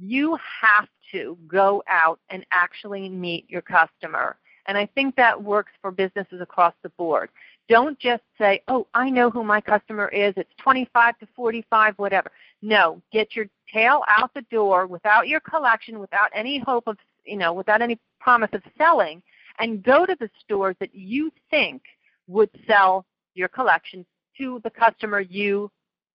you 0.00 0.38
have 0.62 0.86
to 1.10 1.36
go 1.48 1.82
out 1.88 2.20
and 2.30 2.46
actually 2.52 3.08
meet 3.08 3.50
your 3.50 3.60
customer. 3.60 4.36
And 4.66 4.78
I 4.78 4.86
think 4.86 5.16
that 5.16 5.42
works 5.42 5.72
for 5.82 5.90
businesses 5.90 6.40
across 6.40 6.74
the 6.84 6.90
board. 6.90 7.28
Don't 7.68 7.98
just 7.98 8.22
say, 8.38 8.62
oh, 8.68 8.86
I 8.94 9.10
know 9.10 9.30
who 9.30 9.42
my 9.42 9.60
customer 9.60 10.06
is. 10.10 10.32
It's 10.36 10.52
25 10.62 11.18
to 11.18 11.26
45, 11.34 11.94
whatever. 11.96 12.30
No, 12.62 13.02
get 13.12 13.34
your 13.34 13.46
tail 13.74 14.04
out 14.06 14.32
the 14.32 14.42
door 14.42 14.86
without 14.86 15.26
your 15.26 15.40
collection, 15.40 15.98
without 15.98 16.30
any 16.32 16.60
hope 16.60 16.86
of, 16.86 16.98
you 17.24 17.36
know, 17.36 17.52
without 17.52 17.82
any 17.82 17.98
promise 18.20 18.50
of 18.52 18.62
selling, 18.78 19.20
and 19.58 19.82
go 19.82 20.06
to 20.06 20.16
the 20.20 20.30
stores 20.44 20.76
that 20.78 20.94
you 20.94 21.32
think 21.50 21.82
would 22.28 22.50
sell 22.68 23.04
your 23.34 23.48
collection 23.48 24.06
to 24.36 24.60
the 24.62 24.70
customer 24.70 25.18
you 25.18 25.68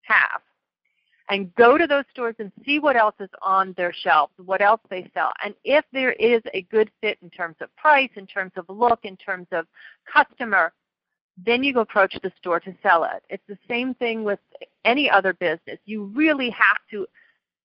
have. 0.03 0.41
And 1.29 1.53
go 1.55 1.77
to 1.77 1.87
those 1.87 2.03
stores 2.11 2.35
and 2.39 2.51
see 2.65 2.79
what 2.79 2.95
else 2.95 3.15
is 3.19 3.29
on 3.41 3.73
their 3.77 3.93
shelves, 3.93 4.33
what 4.43 4.61
else 4.61 4.81
they 4.89 5.09
sell. 5.13 5.31
And 5.43 5.53
if 5.63 5.85
there 5.93 6.13
is 6.13 6.41
a 6.53 6.63
good 6.63 6.91
fit 7.01 7.17
in 7.21 7.29
terms 7.29 7.55
of 7.61 7.73
price, 7.75 8.09
in 8.15 8.27
terms 8.27 8.51
of 8.57 8.65
look, 8.67 8.99
in 9.03 9.15
terms 9.17 9.47
of 9.51 9.65
customer, 10.11 10.73
then 11.37 11.63
you 11.63 11.73
go 11.73 11.81
approach 11.81 12.15
the 12.21 12.31
store 12.37 12.59
to 12.59 12.75
sell 12.83 13.05
it. 13.05 13.23
It's 13.29 13.43
the 13.47 13.57
same 13.67 13.93
thing 13.95 14.23
with 14.23 14.39
any 14.85 15.09
other 15.09 15.33
business. 15.33 15.79
You 15.85 16.05
really 16.05 16.49
have 16.49 16.77
to 16.91 17.07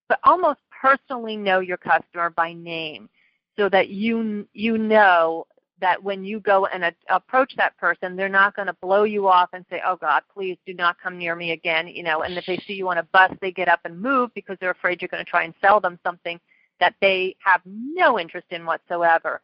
but 0.09 0.21
almost 0.25 0.61
personally 0.71 1.37
know 1.37 1.61
your 1.61 1.77
customer 1.77 2.31
by 2.31 2.53
name 2.55 3.09
so 3.57 3.69
that 3.69 3.91
you 3.91 4.49
you 4.55 4.79
know 4.79 5.47
that 5.81 6.03
when 6.03 6.25
you 6.25 6.41
go 6.41 6.67
and 6.67 6.85
a- 6.85 6.95
approach 7.09 7.55
that 7.57 7.77
person, 7.77 8.17
they're 8.17 8.29
not 8.29 8.57
going 8.57 8.67
to 8.67 8.77
blow 8.81 9.05
you 9.05 9.29
off 9.29 9.51
and 9.53 9.65
say, 9.71 9.81
"Oh 9.85 9.97
God, 9.97 10.23
please 10.33 10.57
do 10.67 10.75
not 10.75 11.01
come 11.01 11.19
near 11.19 11.35
me 11.35 11.53
again." 11.53 11.89
You 11.89 12.03
know, 12.03 12.23
and 12.23 12.37
if 12.37 12.47
they 12.47 12.59
see 12.67 12.75
you 12.75 12.89
on 12.89 12.99
a 12.99 13.03
bus, 13.05 13.33
they 13.41 13.53
get 13.53 13.69
up 13.69 13.81
and 13.85 14.01
move 14.01 14.31
because 14.35 14.57
they're 14.61 14.71
afraid 14.71 15.01
you're 15.01 15.09
going 15.09 15.25
to 15.25 15.31
try 15.31 15.45
and 15.45 15.55
sell 15.61 15.81
them 15.81 15.99
something 16.03 16.41
that 16.81 16.95
they 17.01 17.37
have 17.41 17.61
no 17.65 18.19
interest 18.19 18.47
in 18.51 18.65
whatsoever. 18.65 19.41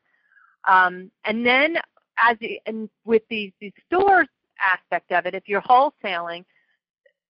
Um, 0.67 1.11
and 1.25 1.45
then, 1.45 1.77
as 2.23 2.39
the, 2.41 2.61
and 2.67 2.89
with 3.05 3.23
the, 3.29 3.53
the 3.61 3.73
stores 3.87 4.29
aspect 4.61 5.13
of 5.13 5.27
it, 5.27 5.35
if 5.35 5.49
you're 5.49 5.63
wholesaling, 5.63 6.45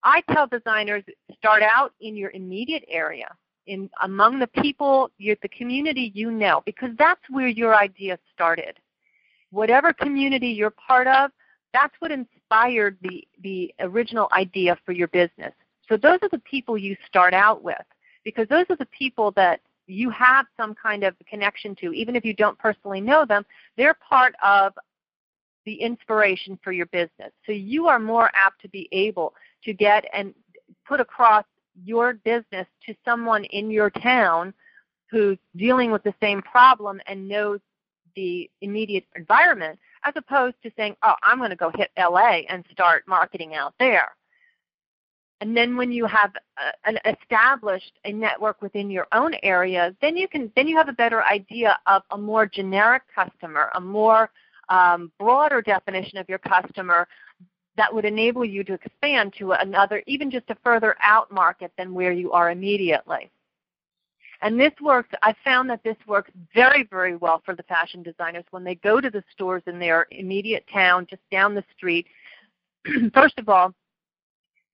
I 0.02 0.22
tell 0.32 0.46
designers 0.46 1.02
start 1.36 1.62
out 1.62 1.92
in 2.00 2.16
your 2.16 2.30
immediate 2.30 2.84
area, 2.88 3.28
in 3.66 3.88
among 4.02 4.38
the 4.38 4.46
people, 4.46 5.10
the 5.18 5.36
community 5.56 6.12
you 6.14 6.30
know, 6.30 6.62
because 6.66 6.90
that's 6.98 7.22
where 7.30 7.48
your 7.48 7.74
idea 7.74 8.18
started. 8.32 8.78
Whatever 9.54 9.92
community 9.92 10.48
you're 10.48 10.70
part 10.70 11.06
of, 11.06 11.30
that's 11.72 11.94
what 12.00 12.10
inspired 12.10 12.96
the, 13.02 13.26
the 13.42 13.72
original 13.80 14.28
idea 14.32 14.76
for 14.84 14.92
your 14.92 15.08
business. 15.08 15.52
So 15.88 15.96
those 15.96 16.18
are 16.22 16.28
the 16.28 16.40
people 16.40 16.76
you 16.76 16.96
start 17.06 17.34
out 17.34 17.62
with, 17.62 17.86
because 18.24 18.48
those 18.48 18.66
are 18.68 18.76
the 18.76 18.86
people 18.86 19.30
that 19.32 19.60
you 19.86 20.10
have 20.10 20.46
some 20.56 20.74
kind 20.74 21.04
of 21.04 21.14
connection 21.28 21.76
to, 21.76 21.92
even 21.92 22.16
if 22.16 22.24
you 22.24 22.34
don't 22.34 22.58
personally 22.58 23.00
know 23.00 23.24
them, 23.24 23.44
they're 23.76 23.94
part 23.94 24.34
of 24.42 24.72
the 25.66 25.74
inspiration 25.74 26.58
for 26.64 26.72
your 26.72 26.86
business. 26.86 27.32
So 27.46 27.52
you 27.52 27.86
are 27.86 28.00
more 28.00 28.30
apt 28.34 28.60
to 28.62 28.68
be 28.68 28.88
able 28.90 29.34
to 29.64 29.72
get 29.72 30.04
and 30.12 30.34
put 30.86 31.00
across 31.00 31.44
your 31.84 32.14
business 32.14 32.66
to 32.86 32.94
someone 33.04 33.44
in 33.44 33.70
your 33.70 33.90
town 33.90 34.52
who's 35.10 35.38
dealing 35.56 35.90
with 35.90 36.02
the 36.02 36.14
same 36.20 36.42
problem 36.42 37.00
and 37.06 37.28
knows 37.28 37.60
the 38.16 38.50
immediate 38.60 39.04
environment 39.16 39.78
as 40.04 40.14
opposed 40.16 40.56
to 40.62 40.70
saying, 40.76 40.96
oh, 41.02 41.14
I'm 41.22 41.38
going 41.38 41.50
to 41.50 41.56
go 41.56 41.70
hit 41.74 41.90
LA 41.98 42.42
and 42.48 42.64
start 42.70 43.04
marketing 43.06 43.54
out 43.54 43.74
there. 43.78 44.10
And 45.40 45.56
then 45.56 45.76
when 45.76 45.92
you 45.92 46.06
have 46.06 46.32
a, 46.58 46.88
an 46.88 46.98
established 47.04 47.92
a 48.04 48.12
network 48.12 48.62
within 48.62 48.90
your 48.90 49.06
own 49.12 49.34
area, 49.42 49.94
then 50.00 50.16
you 50.16 50.28
can 50.28 50.50
then 50.56 50.68
you 50.68 50.76
have 50.76 50.88
a 50.88 50.92
better 50.92 51.22
idea 51.24 51.78
of 51.86 52.02
a 52.10 52.18
more 52.18 52.46
generic 52.46 53.02
customer, 53.14 53.70
a 53.74 53.80
more 53.80 54.30
um, 54.68 55.12
broader 55.18 55.60
definition 55.60 56.18
of 56.18 56.28
your 56.28 56.38
customer 56.38 57.06
that 57.76 57.92
would 57.92 58.04
enable 58.04 58.44
you 58.44 58.62
to 58.64 58.74
expand 58.74 59.34
to 59.38 59.52
another, 59.52 60.02
even 60.06 60.30
just 60.30 60.48
a 60.48 60.56
further 60.62 60.96
out 61.02 61.30
market 61.32 61.72
than 61.76 61.92
where 61.92 62.12
you 62.12 62.32
are 62.32 62.50
immediately. 62.50 63.30
And 64.44 64.60
this 64.60 64.72
works, 64.82 65.08
I 65.22 65.34
found 65.42 65.70
that 65.70 65.82
this 65.84 65.96
works 66.06 66.30
very, 66.54 66.86
very 66.90 67.16
well 67.16 67.40
for 67.46 67.56
the 67.56 67.62
fashion 67.62 68.02
designers 68.02 68.44
when 68.50 68.62
they 68.62 68.74
go 68.74 69.00
to 69.00 69.08
the 69.08 69.24
stores 69.32 69.62
in 69.66 69.78
their 69.78 70.06
immediate 70.10 70.66
town, 70.70 71.06
just 71.08 71.22
down 71.32 71.54
the 71.54 71.64
street. 71.74 72.06
First 73.14 73.38
of 73.38 73.48
all, 73.48 73.72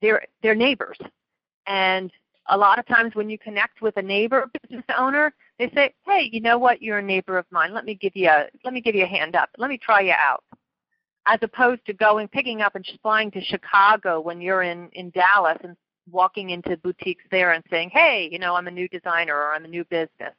they're, 0.02 0.24
they're 0.42 0.56
neighbors. 0.56 0.98
And 1.68 2.10
a 2.48 2.56
lot 2.56 2.80
of 2.80 2.86
times 2.88 3.14
when 3.14 3.30
you 3.30 3.38
connect 3.38 3.80
with 3.80 3.96
a 3.96 4.02
neighbor 4.02 4.50
business 4.60 4.84
owner, 4.98 5.32
they 5.60 5.70
say, 5.70 5.94
"Hey, 6.04 6.28
you 6.32 6.40
know 6.40 6.58
what? 6.58 6.82
You're 6.82 6.98
a 6.98 7.02
neighbor 7.02 7.38
of 7.38 7.46
mine. 7.52 7.72
Let 7.72 7.84
me 7.84 7.94
give 7.94 8.16
you 8.16 8.28
a 8.28 8.46
let 8.64 8.74
me 8.74 8.80
give 8.80 8.96
you 8.96 9.04
a 9.04 9.06
hand 9.06 9.36
up. 9.36 9.50
Let 9.56 9.70
me 9.70 9.78
try 9.78 10.00
you 10.00 10.14
out." 10.14 10.42
As 11.26 11.38
opposed 11.42 11.86
to 11.86 11.92
going 11.92 12.26
picking 12.26 12.60
up 12.60 12.74
and 12.74 12.84
flying 13.02 13.30
to 13.32 13.40
Chicago 13.40 14.20
when 14.20 14.40
you're 14.40 14.62
in 14.62 14.88
in 14.94 15.10
Dallas 15.10 15.58
and 15.62 15.76
walking 16.12 16.50
into 16.50 16.76
boutiques 16.76 17.24
there 17.30 17.52
and 17.52 17.64
saying, 17.70 17.90
"Hey, 17.90 18.28
you 18.30 18.38
know, 18.38 18.54
I'm 18.54 18.68
a 18.68 18.70
new 18.70 18.88
designer 18.88 19.36
or 19.36 19.52
I'm 19.54 19.64
a 19.64 19.68
new 19.68 19.84
business." 19.84 20.34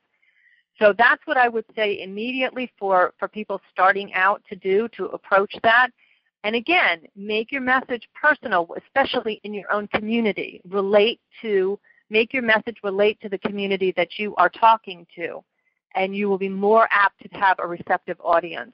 So 0.79 0.93
that's 0.97 1.25
what 1.25 1.37
I 1.37 1.47
would 1.47 1.65
say 1.75 2.01
immediately 2.01 2.71
for 2.77 3.13
for 3.17 3.27
people 3.27 3.61
starting 3.71 4.13
out 4.13 4.43
to 4.49 4.55
do 4.55 4.87
to 4.89 5.05
approach 5.07 5.55
that. 5.63 5.89
And 6.43 6.55
again, 6.55 7.03
make 7.15 7.51
your 7.51 7.61
message 7.61 8.07
personal, 8.19 8.67
especially 8.75 9.39
in 9.43 9.53
your 9.53 9.71
own 9.71 9.87
community. 9.87 10.61
Relate 10.67 11.19
to 11.41 11.79
make 12.09 12.33
your 12.33 12.43
message 12.43 12.77
relate 12.83 13.19
to 13.21 13.29
the 13.29 13.37
community 13.37 13.93
that 13.95 14.17
you 14.17 14.35
are 14.35 14.49
talking 14.49 15.05
to, 15.15 15.43
and 15.95 16.15
you 16.15 16.29
will 16.29 16.37
be 16.37 16.49
more 16.49 16.87
apt 16.91 17.19
to 17.21 17.39
have 17.39 17.57
a 17.59 17.67
receptive 17.67 18.19
audience. 18.19 18.73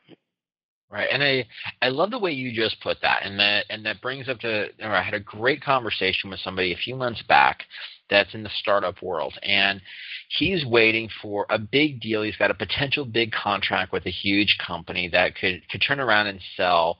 Right, 0.90 1.10
and 1.12 1.22
I 1.22 1.46
I 1.82 1.90
love 1.90 2.12
the 2.12 2.20
way 2.20 2.32
you 2.32 2.54
just 2.54 2.80
put 2.80 3.02
that, 3.02 3.24
and 3.24 3.38
that 3.40 3.66
and 3.70 3.86
that 3.86 4.02
brings 4.02 4.30
up 4.30 4.40
to. 4.40 4.70
I 4.82 5.02
had 5.02 5.14
a 5.14 5.20
great 5.20 5.62
conversation 5.62 6.30
with 6.30 6.40
somebody 6.40 6.72
a 6.72 6.78
few 6.78 6.96
months 6.96 7.22
back 7.24 7.66
that's 8.10 8.34
in 8.34 8.42
the 8.42 8.50
startup 8.62 9.02
world, 9.04 9.38
and 9.44 9.82
he's 10.30 10.66
waiting 10.66 11.10
for 11.22 11.46
a 11.50 11.60
big 11.60 12.00
deal. 12.00 12.24
He's 12.24 12.38
got 12.38 12.52
a 12.52 12.54
potential 12.54 13.04
big 13.04 13.34
contract 13.34 13.92
with 13.92 14.06
a 14.06 14.12
huge 14.12 14.58
company 14.66 15.10
that 15.10 15.36
could 15.36 15.68
could 15.70 15.82
turn 15.86 16.00
around 16.00 16.28
and 16.28 16.40
sell 16.56 17.00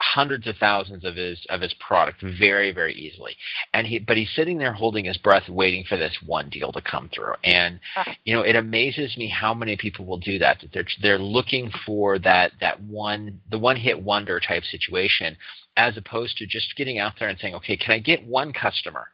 hundreds 0.00 0.46
of 0.46 0.56
thousands 0.56 1.04
of 1.04 1.16
his 1.16 1.38
of 1.50 1.60
his 1.60 1.74
product 1.74 2.22
very 2.38 2.72
very 2.72 2.94
easily. 2.94 3.36
And 3.74 3.86
he 3.86 3.98
but 3.98 4.16
he's 4.16 4.30
sitting 4.34 4.58
there 4.58 4.72
holding 4.72 5.04
his 5.04 5.18
breath 5.18 5.48
waiting 5.48 5.84
for 5.84 5.96
this 5.96 6.16
one 6.24 6.48
deal 6.48 6.72
to 6.72 6.80
come 6.80 7.10
through. 7.14 7.34
And 7.44 7.80
you 8.24 8.34
know 8.34 8.42
it 8.42 8.56
amazes 8.56 9.16
me 9.16 9.28
how 9.28 9.54
many 9.54 9.76
people 9.76 10.06
will 10.06 10.18
do 10.18 10.38
that 10.38 10.60
that 10.60 10.72
they're 10.72 10.86
they're 11.02 11.18
looking 11.18 11.70
for 11.84 12.18
that 12.20 12.52
that 12.60 12.80
one 12.82 13.40
the 13.50 13.58
one 13.58 13.76
hit 13.76 14.00
wonder 14.02 14.40
type 14.40 14.64
situation 14.64 15.36
as 15.76 15.96
opposed 15.96 16.36
to 16.36 16.46
just 16.46 16.76
getting 16.76 16.98
out 16.98 17.12
there 17.18 17.28
and 17.28 17.38
saying 17.38 17.54
okay 17.54 17.76
can 17.76 17.92
i 17.92 17.98
get 17.98 18.26
one 18.26 18.52
customer 18.52 19.08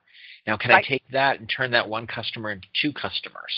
now, 0.46 0.56
can 0.56 0.70
right. 0.70 0.84
I 0.84 0.88
take 0.88 1.02
that 1.12 1.40
and 1.40 1.48
turn 1.48 1.72
that 1.72 1.88
one 1.88 2.06
customer 2.06 2.52
into 2.52 2.68
two 2.80 2.92
customers? 2.92 3.52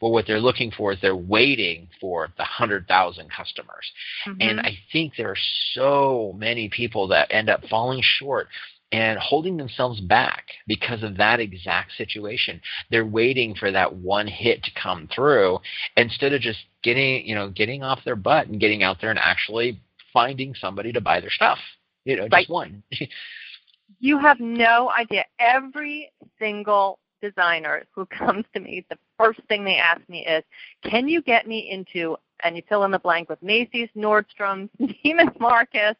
Well, 0.00 0.10
what 0.10 0.26
they're 0.26 0.40
looking 0.40 0.72
for 0.72 0.92
is 0.92 0.98
they're 1.00 1.14
waiting 1.14 1.88
for 2.00 2.28
the 2.36 2.42
100,000 2.42 3.30
customers. 3.30 3.92
Mm-hmm. 4.26 4.40
And 4.40 4.60
I 4.60 4.76
think 4.92 5.14
there 5.16 5.30
are 5.30 5.36
so 5.74 6.34
many 6.36 6.68
people 6.68 7.08
that 7.08 7.28
end 7.30 7.48
up 7.48 7.62
falling 7.70 8.02
short 8.02 8.48
and 8.90 9.18
holding 9.18 9.56
themselves 9.56 10.00
back 10.00 10.44
because 10.66 11.02
of 11.02 11.16
that 11.16 11.40
exact 11.40 11.92
situation. 11.96 12.60
They're 12.90 13.06
waiting 13.06 13.54
for 13.54 13.70
that 13.70 13.94
one 13.94 14.26
hit 14.26 14.62
to 14.64 14.70
come 14.80 15.08
through 15.14 15.60
instead 15.96 16.34
of 16.34 16.42
just 16.42 16.58
getting, 16.82 17.26
you 17.26 17.34
know, 17.34 17.48
getting 17.48 17.82
off 17.82 18.00
their 18.04 18.16
butt 18.16 18.48
and 18.48 18.60
getting 18.60 18.82
out 18.82 19.00
there 19.00 19.10
and 19.10 19.18
actually 19.18 19.80
finding 20.12 20.54
somebody 20.54 20.92
to 20.92 21.00
buy 21.00 21.20
their 21.20 21.30
stuff. 21.30 21.58
You 22.04 22.16
know, 22.16 22.28
just 22.28 22.50
one. 22.50 22.82
You 24.00 24.18
have 24.18 24.40
no 24.40 24.90
idea. 24.90 25.24
Every 25.38 26.10
single 26.38 26.98
designer 27.20 27.84
who 27.94 28.06
comes 28.18 28.44
to 28.54 28.60
me, 28.60 28.84
the 28.90 28.98
first 29.18 29.40
thing 29.48 29.64
they 29.64 29.76
ask 29.76 30.00
me 30.08 30.26
is, 30.26 30.44
can 30.84 31.08
you 31.08 31.22
get 31.22 31.46
me 31.46 31.70
into 31.70 32.16
and 32.44 32.56
you 32.56 32.62
fill 32.68 32.84
in 32.84 32.90
the 32.90 32.98
blank 32.98 33.28
with 33.28 33.42
Macy's, 33.42 33.88
Nordstrom's, 33.96 34.70
Neiman 34.80 35.38
Marcus. 35.40 35.96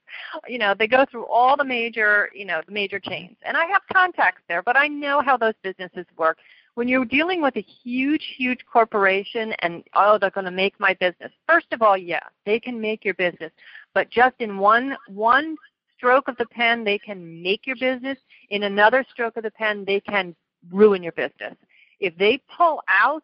You 0.49 0.59
know, 0.59 0.75
they 0.77 0.87
go 0.87 1.05
through 1.11 1.27
all 1.27 1.57
the 1.57 1.65
major, 1.65 2.31
you 2.35 2.45
know, 2.45 2.61
the 2.67 2.73
major 2.73 2.99
chains. 2.99 3.37
And 3.43 3.57
I 3.57 3.67
have 3.67 3.83
contacts 3.93 4.43
there, 4.49 4.63
but 4.63 4.77
I 4.77 4.89
know 4.89 5.23
how 5.23 5.37
those 5.37 5.55
businesses 5.63 6.07
work. 6.17 6.39
When 6.75 6.89
you're 6.89 7.05
dealing 7.05 7.43
with 7.43 7.57
a 7.57 7.67
huge, 7.85 8.35
huge 8.37 8.61
corporation 8.71 9.53
and 9.61 9.85
oh, 9.95 10.19
they're 10.19 10.31
going 10.31 10.47
to 10.47 10.51
make 10.51 10.79
my 10.81 10.95
business. 10.95 11.31
First 11.47 11.67
of 11.73 11.83
all, 11.83 11.99
yeah, 11.99 12.23
they 12.47 12.59
can 12.59 12.81
make 12.81 13.05
your 13.05 13.15
business, 13.15 13.53
but 13.93 14.09
just 14.11 14.37
in 14.39 14.57
one 14.57 14.97
one 15.09 15.57
stroke 16.03 16.27
of 16.27 16.37
the 16.37 16.47
pen, 16.47 16.83
they 16.83 16.99
can 16.99 17.41
make 17.43 17.65
your 17.65 17.77
business. 17.77 18.19
In 18.51 18.65
another 18.65 19.05
stroke 19.13 19.37
of 19.37 19.45
the 19.45 19.53
pen, 19.53 19.85
they 19.85 20.01
can 20.01 20.35
ruin 20.73 21.01
your 21.01 21.13
business. 21.13 21.55
If 22.01 22.17
they 22.19 22.43
pull 22.57 22.83
out 22.89 23.23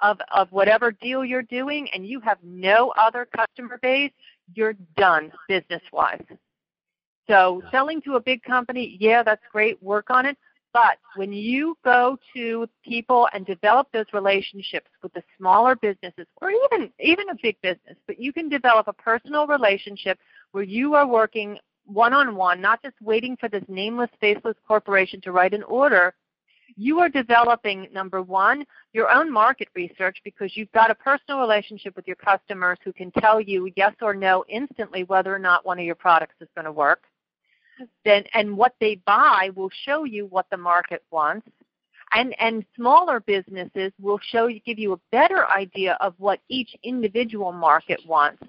of, 0.00 0.18
of 0.32 0.50
whatever 0.50 0.90
deal 0.90 1.26
you're 1.26 1.42
doing 1.42 1.88
and 1.92 2.06
you 2.06 2.20
have 2.20 2.38
no 2.42 2.94
other 2.98 3.28
customer 3.36 3.78
base, 3.82 4.12
you're 4.54 4.74
done 4.96 5.30
business 5.46 5.82
wise. 5.92 6.24
So 7.28 7.62
selling 7.70 8.00
to 8.02 8.14
a 8.14 8.20
big 8.20 8.42
company, 8.42 8.96
yeah, 8.98 9.22
that's 9.22 9.42
great, 9.52 9.82
work 9.82 10.08
on 10.08 10.24
it. 10.24 10.38
But 10.72 10.98
when 11.16 11.32
you 11.32 11.76
go 11.84 12.18
to 12.34 12.66
people 12.82 13.28
and 13.32 13.44
develop 13.44 13.88
those 13.92 14.06
relationships 14.12 14.88
with 15.02 15.12
the 15.12 15.22
smaller 15.36 15.74
businesses 15.74 16.26
or 16.40 16.50
even 16.50 16.90
even 17.00 17.30
a 17.30 17.34
big 17.42 17.60
business, 17.62 17.96
but 18.06 18.20
you 18.20 18.32
can 18.32 18.48
develop 18.48 18.86
a 18.86 18.92
personal 18.92 19.46
relationship 19.46 20.18
where 20.52 20.64
you 20.64 20.94
are 20.94 21.06
working 21.06 21.58
one 21.86 22.12
on 22.12 22.36
one, 22.36 22.60
not 22.60 22.82
just 22.82 22.96
waiting 23.00 23.36
for 23.36 23.48
this 23.48 23.64
nameless, 23.68 24.10
faceless 24.20 24.56
corporation 24.66 25.20
to 25.22 25.32
write 25.32 25.54
an 25.54 25.62
order. 25.64 26.14
You 26.76 26.98
are 27.00 27.08
developing, 27.08 27.88
number 27.92 28.20
one, 28.22 28.66
your 28.92 29.10
own 29.10 29.32
market 29.32 29.68
research 29.74 30.18
because 30.24 30.56
you've 30.56 30.72
got 30.72 30.90
a 30.90 30.94
personal 30.94 31.40
relationship 31.40 31.94
with 31.96 32.06
your 32.06 32.16
customers 32.16 32.78
who 32.84 32.92
can 32.92 33.10
tell 33.12 33.40
you 33.40 33.70
yes 33.76 33.94
or 34.02 34.14
no 34.14 34.44
instantly 34.48 35.04
whether 35.04 35.34
or 35.34 35.38
not 35.38 35.64
one 35.64 35.78
of 35.78 35.84
your 35.84 35.94
products 35.94 36.34
is 36.40 36.48
going 36.54 36.64
to 36.64 36.72
work. 36.72 37.04
Then, 38.04 38.24
and 38.34 38.56
what 38.56 38.74
they 38.80 38.96
buy 39.06 39.50
will 39.54 39.70
show 39.84 40.04
you 40.04 40.26
what 40.26 40.46
the 40.50 40.56
market 40.56 41.02
wants. 41.10 41.46
And 42.12 42.34
and 42.38 42.64
smaller 42.76 43.20
businesses 43.20 43.92
will 44.00 44.20
show 44.30 44.46
you 44.46 44.60
give 44.60 44.78
you 44.78 44.92
a 44.92 45.00
better 45.10 45.48
idea 45.50 45.96
of 46.00 46.14
what 46.18 46.40
each 46.48 46.74
individual 46.84 47.52
market 47.52 48.00
wants. 48.06 48.42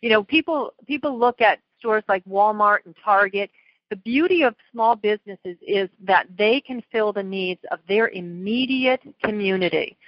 You 0.00 0.10
know, 0.10 0.24
people 0.24 0.72
people 0.86 1.18
look 1.18 1.40
at 1.40 1.60
stores 1.82 2.04
like 2.08 2.24
Walmart 2.24 2.78
and 2.86 2.94
Target. 3.04 3.50
The 3.90 3.96
beauty 3.96 4.42
of 4.42 4.54
small 4.70 4.94
businesses 4.94 5.56
is 5.60 5.88
that 6.04 6.26
they 6.38 6.60
can 6.60 6.80
fill 6.92 7.12
the 7.12 7.22
needs 7.24 7.60
of 7.72 7.80
their 7.88 8.08
immediate 8.10 9.02
community. 9.24 9.98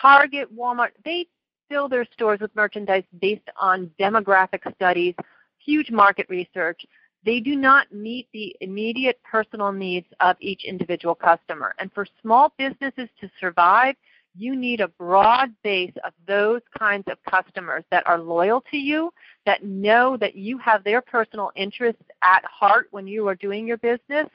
Target, 0.00 0.48
Walmart, 0.56 0.90
they 1.04 1.26
fill 1.68 1.86
their 1.86 2.06
stores 2.14 2.40
with 2.40 2.54
merchandise 2.56 3.04
based 3.20 3.48
on 3.60 3.90
demographic 4.00 4.60
studies, 4.74 5.14
huge 5.58 5.90
market 5.90 6.26
research. 6.30 6.80
They 7.24 7.40
do 7.40 7.56
not 7.56 7.92
meet 7.92 8.26
the 8.32 8.56
immediate 8.62 9.20
personal 9.22 9.70
needs 9.70 10.06
of 10.20 10.36
each 10.40 10.64
individual 10.64 11.14
customer. 11.14 11.74
And 11.78 11.92
for 11.92 12.06
small 12.22 12.54
businesses 12.56 13.08
to 13.20 13.30
survive, 13.38 13.96
you 14.38 14.54
need 14.54 14.80
a 14.80 14.88
broad 14.88 15.52
base 15.62 15.92
of 16.04 16.12
those 16.26 16.60
kinds 16.78 17.04
of 17.08 17.18
customers 17.28 17.84
that 17.90 18.06
are 18.06 18.18
loyal 18.18 18.62
to 18.70 18.76
you, 18.76 19.10
that 19.46 19.64
know 19.64 20.16
that 20.16 20.36
you 20.36 20.58
have 20.58 20.84
their 20.84 21.00
personal 21.02 21.50
interests 21.56 22.02
at 22.22 22.44
heart 22.44 22.88
when 22.90 23.06
you 23.06 23.26
are 23.28 23.34
doing 23.34 23.66
your 23.66 23.78
business. 23.78 24.28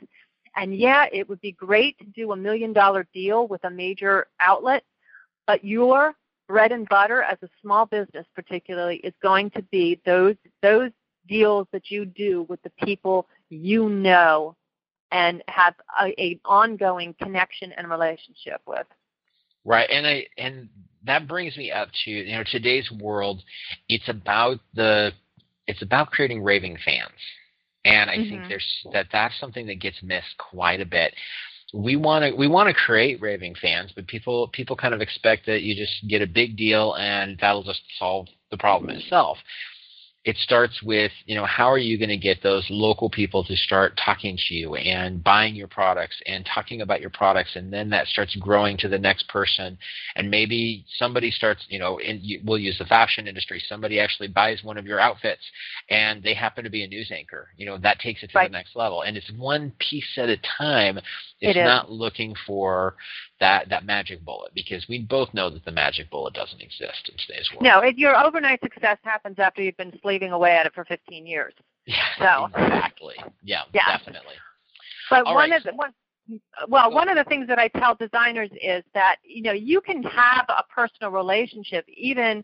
And 0.55 0.75
yeah, 0.75 1.05
it 1.11 1.27
would 1.29 1.41
be 1.41 1.51
great 1.51 1.97
to 1.99 2.05
do 2.05 2.31
a 2.31 2.35
million 2.35 2.73
dollar 2.73 3.07
deal 3.13 3.47
with 3.47 3.63
a 3.63 3.69
major 3.69 4.27
outlet, 4.39 4.83
but 5.47 5.63
your 5.63 6.13
bread 6.47 6.71
and 6.71 6.87
butter 6.89 7.23
as 7.23 7.37
a 7.41 7.49
small 7.61 7.85
business 7.85 8.25
particularly 8.35 8.97
is 8.97 9.13
going 9.21 9.49
to 9.51 9.61
be 9.63 9.99
those 10.05 10.35
those 10.61 10.91
deals 11.27 11.67
that 11.71 11.89
you 11.89 12.05
do 12.05 12.43
with 12.49 12.61
the 12.63 12.71
people 12.85 13.27
you 13.49 13.89
know 13.89 14.55
and 15.11 15.41
have 15.47 15.75
a, 16.01 16.21
a 16.21 16.39
ongoing 16.43 17.15
connection 17.21 17.71
and 17.73 17.89
relationship 17.89 18.59
with. 18.67 18.85
Right, 19.65 19.89
and 19.89 20.05
I 20.05 20.27
and 20.37 20.69
that 21.05 21.27
brings 21.27 21.57
me 21.57 21.71
up 21.71 21.89
to 22.03 22.11
you 22.11 22.35
know 22.35 22.43
today's 22.49 22.89
world. 22.91 23.41
It's 23.87 24.07
about 24.09 24.59
the 24.73 25.11
it's 25.67 25.81
about 25.81 26.11
creating 26.11 26.43
raving 26.43 26.77
fans, 26.83 27.11
and 27.85 28.09
I 28.09 28.17
mm-hmm. 28.17 28.29
think 28.29 28.49
there's 28.49 28.87
that 28.91 29.07
that's 29.11 29.39
something 29.39 29.67
that 29.67 29.79
gets 29.79 30.01
missed 30.03 30.37
quite 30.37 30.81
a 30.81 30.85
bit 30.85 31.13
we 31.73 31.95
want 31.95 32.23
to 32.23 32.35
we 32.35 32.47
want 32.47 32.67
to 32.67 32.73
create 32.73 33.19
raving 33.19 33.55
fans, 33.59 33.91
but 33.95 34.05
people 34.05 34.47
people 34.49 34.75
kind 34.75 34.93
of 34.93 35.01
expect 35.01 35.47
that 35.47 35.63
you 35.63 35.75
just 35.75 36.07
get 36.07 36.21
a 36.21 36.27
big 36.27 36.55
deal 36.55 36.93
and 36.93 37.37
that'll 37.41 37.63
just 37.63 37.81
solve 37.97 38.27
the 38.51 38.57
problem 38.57 38.91
itself 38.91 39.39
it 40.25 40.37
starts 40.37 40.81
with 40.81 41.11
you 41.25 41.35
know 41.35 41.45
how 41.45 41.69
are 41.69 41.77
you 41.77 41.97
going 41.97 42.09
to 42.09 42.17
get 42.17 42.41
those 42.41 42.65
local 42.69 43.09
people 43.09 43.43
to 43.43 43.55
start 43.55 43.99
talking 44.03 44.37
to 44.47 44.53
you 44.53 44.75
and 44.75 45.23
buying 45.23 45.53
your 45.53 45.67
products 45.67 46.15
and 46.25 46.45
talking 46.45 46.81
about 46.81 47.01
your 47.01 47.09
products 47.09 47.55
and 47.55 47.71
then 47.73 47.89
that 47.89 48.07
starts 48.07 48.35
growing 48.37 48.77
to 48.77 48.87
the 48.87 48.97
next 48.97 49.27
person. 49.27 49.77
And 50.15 50.31
maybe 50.31 50.85
somebody 50.97 51.29
starts 51.29 51.65
you 51.67 51.79
know 51.79 51.97
in, 51.97 52.21
we'll 52.45 52.57
use 52.57 52.77
the 52.77 52.85
fashion 52.85 53.27
industry 53.27 53.61
somebody 53.67 53.99
actually 53.99 54.29
buys 54.29 54.63
one 54.63 54.77
of 54.77 54.85
your 54.85 54.99
outfits 54.99 55.41
and 55.89 56.23
they 56.23 56.33
happen 56.33 56.63
to 56.63 56.69
be 56.69 56.83
a 56.83 56.87
news 56.87 57.11
anchor. 57.11 57.49
You 57.57 57.65
know 57.65 57.77
that 57.79 57.99
takes 57.99 58.23
it 58.23 58.31
to 58.31 58.37
right. 58.37 58.49
the 58.49 58.57
next 58.57 58.75
level. 58.75 59.01
And 59.01 59.17
it's 59.17 59.31
one 59.37 59.73
piece 59.79 60.17
at 60.17 60.29
a 60.29 60.37
time. 60.57 60.99
It's 61.41 61.57
it 61.57 61.63
not 61.63 61.91
looking 61.91 62.33
for 62.47 62.95
that 63.43 63.67
that 63.67 63.85
magic 63.85 64.23
bullet 64.23 64.51
because 64.55 64.85
we 64.87 64.99
both 64.99 65.33
know 65.33 65.49
that 65.49 65.65
the 65.65 65.71
magic 65.71 66.09
bullet 66.09 66.33
doesn't 66.33 66.61
exist 66.61 67.09
in 67.09 67.15
today's 67.27 67.49
world. 67.51 67.63
No, 67.63 67.79
it, 67.79 67.97
your 67.97 68.15
overnight 68.15 68.61
success 68.61 68.97
happens 69.03 69.37
after 69.37 69.61
you've 69.61 69.75
been 69.75 69.91
slaving 70.01 70.31
away 70.31 70.51
at 70.51 70.65
it 70.65 70.73
for 70.73 70.85
15 70.85 71.27
years. 71.27 71.53
Yeah, 71.85 71.97
so. 72.17 72.45
exactly. 72.45 73.15
Yeah, 73.43 73.63
yeah, 73.73 73.97
definitely. 73.97 74.35
But 75.09 75.25
All 75.25 75.35
one 75.35 75.49
right. 75.49 75.57
of 75.57 75.63
the 75.65 75.73
one, 75.73 75.91
well, 76.69 76.89
one 76.93 77.09
of 77.09 77.17
the 77.17 77.25
things 77.25 77.45
that 77.49 77.59
I 77.59 77.67
tell 77.67 77.93
designers 77.95 78.49
is 78.61 78.85
that 78.93 79.17
you 79.21 79.43
know 79.43 79.51
you 79.51 79.81
can 79.81 80.01
have 80.03 80.45
a 80.47 80.63
personal 80.73 81.11
relationship 81.11 81.83
even 81.89 82.41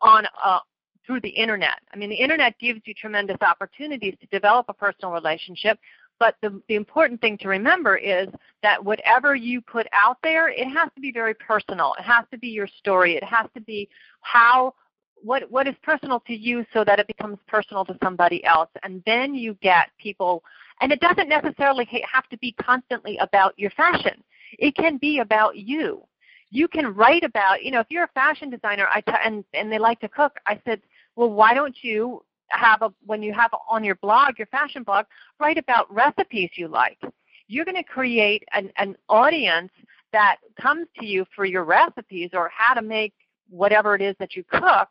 on 0.00 0.24
a, 0.42 0.60
through 1.06 1.20
the 1.20 1.28
internet. 1.28 1.80
I 1.92 1.98
mean, 1.98 2.08
the 2.08 2.16
internet 2.16 2.58
gives 2.58 2.80
you 2.86 2.94
tremendous 2.94 3.36
opportunities 3.42 4.14
to 4.22 4.26
develop 4.28 4.70
a 4.70 4.72
personal 4.72 5.12
relationship, 5.12 5.78
but 6.18 6.36
the, 6.42 6.60
the 6.68 6.74
important 6.74 7.20
thing 7.20 7.38
to 7.38 7.48
remember 7.48 7.96
is 7.96 8.28
that 8.62 8.82
whatever 8.84 9.34
you 9.34 9.60
put 9.60 9.86
out 9.92 10.18
there, 10.22 10.48
it 10.48 10.66
has 10.68 10.90
to 10.94 11.00
be 11.00 11.12
very 11.12 11.34
personal. 11.34 11.94
It 11.98 12.02
has 12.02 12.24
to 12.32 12.38
be 12.38 12.48
your 12.48 12.66
story. 12.66 13.14
It 13.16 13.24
has 13.24 13.46
to 13.54 13.60
be 13.60 13.88
how 14.20 14.74
what 15.22 15.50
what 15.50 15.66
is 15.66 15.74
personal 15.82 16.20
to 16.20 16.34
you 16.34 16.64
so 16.72 16.84
that 16.84 16.98
it 16.98 17.06
becomes 17.06 17.38
personal 17.46 17.84
to 17.86 17.96
somebody 18.02 18.44
else. 18.44 18.70
And 18.82 19.02
then 19.06 19.34
you 19.34 19.54
get 19.62 19.88
people 19.98 20.42
and 20.80 20.92
it 20.92 21.00
doesn't 21.00 21.28
necessarily 21.28 21.88
have 22.10 22.28
to 22.28 22.38
be 22.38 22.52
constantly 22.52 23.18
about 23.18 23.58
your 23.58 23.70
fashion. 23.70 24.22
It 24.58 24.74
can 24.76 24.96
be 24.96 25.18
about 25.18 25.56
you. 25.56 26.02
You 26.50 26.68
can 26.68 26.94
write 26.94 27.24
about, 27.24 27.62
you 27.62 27.70
know, 27.70 27.80
if 27.80 27.88
you're 27.90 28.04
a 28.04 28.10
fashion 28.14 28.48
designer 28.48 28.86
I 28.92 29.00
t- 29.02 29.12
and 29.24 29.44
and 29.54 29.70
they 29.70 29.78
like 29.78 30.00
to 30.00 30.08
cook, 30.08 30.38
I 30.46 30.60
said, 30.64 30.80
"Well, 31.16 31.30
why 31.30 31.52
don't 31.54 31.76
you 31.82 32.24
have 32.50 32.82
a 32.82 32.92
when 33.06 33.22
you 33.22 33.32
have 33.32 33.50
on 33.68 33.84
your 33.84 33.96
blog, 33.96 34.38
your 34.38 34.46
fashion 34.48 34.82
blog, 34.82 35.06
write 35.40 35.58
about 35.58 35.92
recipes 35.92 36.50
you 36.54 36.68
like. 36.68 36.98
You're 37.46 37.64
going 37.64 37.76
to 37.76 37.82
create 37.82 38.44
an, 38.52 38.70
an 38.76 38.96
audience 39.08 39.72
that 40.12 40.36
comes 40.60 40.86
to 40.98 41.06
you 41.06 41.24
for 41.34 41.44
your 41.44 41.64
recipes 41.64 42.30
or 42.32 42.50
how 42.54 42.74
to 42.74 42.82
make 42.82 43.12
whatever 43.50 43.94
it 43.94 44.02
is 44.02 44.14
that 44.18 44.36
you 44.36 44.44
cook, 44.44 44.88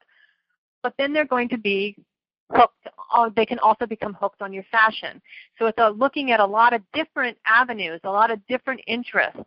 but 0.83 0.93
then 0.97 1.13
they're 1.13 1.25
going 1.25 1.49
to 1.49 1.57
be 1.57 1.95
hooked. 2.51 2.87
Uh, 3.13 3.29
they 3.35 3.45
can 3.45 3.59
also 3.59 3.85
become 3.85 4.13
hooked 4.13 4.41
on 4.41 4.53
your 4.53 4.63
fashion. 4.71 5.21
So 5.57 5.67
it's 5.67 5.77
a, 5.77 5.89
looking 5.89 6.31
at 6.31 6.39
a 6.39 6.45
lot 6.45 6.73
of 6.73 6.81
different 6.93 7.37
avenues, 7.45 7.99
a 8.03 8.09
lot 8.09 8.31
of 8.31 8.45
different 8.47 8.81
interests, 8.87 9.41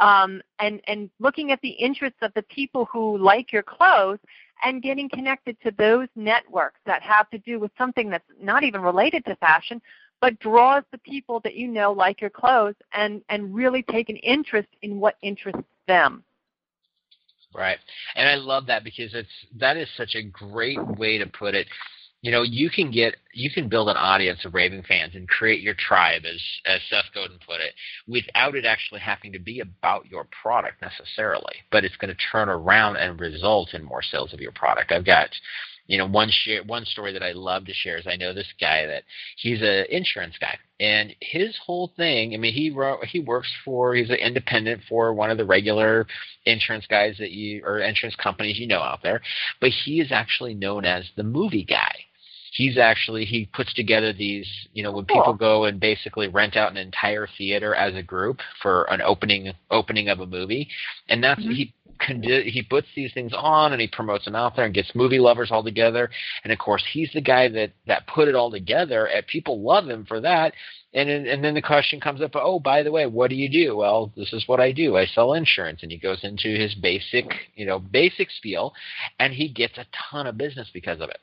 um, 0.00 0.40
and 0.58 0.80
and 0.88 1.10
looking 1.20 1.52
at 1.52 1.60
the 1.60 1.68
interests 1.68 2.18
of 2.22 2.32
the 2.34 2.42
people 2.42 2.86
who 2.86 3.18
like 3.18 3.52
your 3.52 3.62
clothes 3.62 4.18
and 4.64 4.82
getting 4.82 5.08
connected 5.08 5.56
to 5.62 5.70
those 5.78 6.08
networks 6.16 6.80
that 6.86 7.02
have 7.02 7.30
to 7.30 7.38
do 7.38 7.58
with 7.58 7.70
something 7.78 8.10
that's 8.10 8.24
not 8.40 8.64
even 8.64 8.80
related 8.80 9.24
to 9.24 9.36
fashion, 9.36 9.80
but 10.20 10.38
draws 10.40 10.82
the 10.92 10.98
people 10.98 11.40
that 11.40 11.54
you 11.54 11.68
know 11.68 11.92
like 11.92 12.20
your 12.20 12.30
clothes 12.30 12.74
and, 12.92 13.22
and 13.28 13.54
really 13.54 13.82
take 13.82 14.08
an 14.08 14.16
interest 14.16 14.68
in 14.82 15.00
what 15.00 15.16
interests 15.22 15.62
them. 15.86 16.22
Right. 17.54 17.78
And 18.16 18.28
I 18.28 18.34
love 18.36 18.66
that 18.66 18.84
because 18.84 19.12
it's 19.14 19.28
that 19.58 19.76
is 19.76 19.88
such 19.96 20.14
a 20.14 20.22
great 20.22 20.78
way 20.98 21.18
to 21.18 21.26
put 21.26 21.54
it 21.54 21.66
you 22.22 22.30
know 22.30 22.42
you 22.42 22.70
can 22.70 22.90
get 22.90 23.16
you 23.32 23.50
can 23.50 23.68
build 23.68 23.88
an 23.88 23.96
audience 23.96 24.44
of 24.44 24.54
raving 24.54 24.82
fans 24.82 25.14
and 25.14 25.28
create 25.28 25.60
your 25.60 25.74
tribe 25.74 26.22
as 26.24 26.40
as 26.66 26.80
seth 26.90 27.06
godin 27.14 27.38
put 27.46 27.60
it 27.60 27.74
without 28.06 28.54
it 28.54 28.64
actually 28.64 29.00
having 29.00 29.32
to 29.32 29.38
be 29.38 29.60
about 29.60 30.06
your 30.10 30.26
product 30.42 30.82
necessarily. 30.82 31.54
But 31.70 31.84
it's 31.84 31.96
going 31.96 32.14
to 32.14 32.22
turn 32.32 32.48
around 32.48 32.96
and 32.96 33.18
result 33.18 33.74
in 33.74 33.82
more 33.82 34.02
sales 34.02 34.32
of 34.32 34.40
your 34.40 34.52
product. 34.52 34.92
I've 34.92 35.06
got 35.06 35.30
you 35.86 35.98
know 35.98 36.06
one 36.06 36.30
share 36.30 36.62
one 36.62 36.84
story 36.84 37.12
that 37.12 37.22
i 37.22 37.32
love 37.32 37.64
to 37.64 37.74
share 37.74 37.98
is 37.98 38.06
i 38.06 38.14
know 38.14 38.32
this 38.32 38.46
guy 38.60 38.86
that 38.86 39.02
he's 39.36 39.60
an 39.60 39.86
insurance 39.90 40.36
guy. 40.40 40.56
And 40.78 41.14
his 41.20 41.54
whole 41.64 41.92
thing 41.96 42.32
i 42.32 42.36
mean 42.36 42.54
he 42.54 42.70
wrote 42.70 43.04
he 43.06 43.20
works 43.20 43.50
for 43.64 43.94
he's 43.94 44.10
an 44.10 44.16
independent 44.16 44.82
for 44.88 45.12
one 45.14 45.30
of 45.30 45.38
the 45.38 45.44
regular 45.44 46.06
insurance 46.46 46.86
guys 46.88 47.16
that 47.18 47.32
you 47.32 47.62
or 47.64 47.80
insurance 47.80 48.16
companies 48.16 48.58
you 48.58 48.66
know 48.66 48.80
out 48.80 49.02
there. 49.02 49.20
But 49.60 49.70
he 49.84 50.00
is 50.00 50.12
actually 50.12 50.54
known 50.54 50.84
as 50.84 51.04
the 51.16 51.24
movie 51.24 51.64
guy 51.64 51.94
he's 52.52 52.76
actually 52.76 53.24
he 53.24 53.48
puts 53.52 53.72
together 53.74 54.12
these 54.12 54.48
you 54.72 54.82
know 54.82 54.92
when 54.92 55.04
cool. 55.04 55.16
people 55.16 55.34
go 55.34 55.64
and 55.64 55.80
basically 55.80 56.28
rent 56.28 56.56
out 56.56 56.70
an 56.70 56.76
entire 56.76 57.28
theater 57.38 57.74
as 57.74 57.94
a 57.94 58.02
group 58.02 58.40
for 58.62 58.84
an 58.90 59.00
opening 59.02 59.52
opening 59.70 60.08
of 60.08 60.20
a 60.20 60.26
movie. 60.26 60.68
And 61.08 61.22
that's 61.22 61.40
mm-hmm. 61.40 61.52
he 61.52 61.74
he 62.08 62.62
puts 62.62 62.86
these 62.96 63.12
things 63.12 63.32
on 63.36 63.72
and 63.72 63.80
he 63.80 63.86
promotes 63.86 64.24
them 64.24 64.34
out 64.34 64.56
there 64.56 64.64
and 64.64 64.74
gets 64.74 64.94
movie 64.94 65.18
lovers 65.18 65.50
all 65.50 65.62
together. 65.62 66.10
And 66.44 66.52
of 66.52 66.58
course 66.58 66.84
he's 66.92 67.10
the 67.12 67.20
guy 67.20 67.48
that 67.48 67.72
that 67.86 68.06
put 68.06 68.28
it 68.28 68.34
all 68.34 68.50
together 68.50 69.06
and 69.06 69.26
people 69.26 69.62
love 69.62 69.88
him 69.88 70.04
for 70.06 70.20
that. 70.20 70.54
And 70.92 71.08
and 71.08 71.44
then 71.44 71.54
the 71.54 71.62
question 71.62 72.00
comes 72.00 72.20
up 72.20 72.32
oh 72.34 72.58
by 72.58 72.82
the 72.82 72.90
way 72.90 73.06
what 73.06 73.30
do 73.30 73.36
you 73.36 73.48
do? 73.48 73.76
Well 73.76 74.12
this 74.16 74.32
is 74.32 74.48
what 74.48 74.60
i 74.60 74.72
do. 74.72 74.96
I 74.96 75.06
sell 75.06 75.34
insurance. 75.34 75.82
And 75.82 75.92
he 75.92 75.98
goes 75.98 76.20
into 76.24 76.48
his 76.48 76.74
basic 76.74 77.26
you 77.54 77.66
know 77.66 77.78
basic 77.78 78.30
spiel 78.30 78.72
and 79.18 79.32
he 79.32 79.48
gets 79.48 79.78
a 79.78 79.86
ton 80.10 80.26
of 80.26 80.38
business 80.38 80.68
because 80.72 81.00
of 81.00 81.10
it 81.10 81.20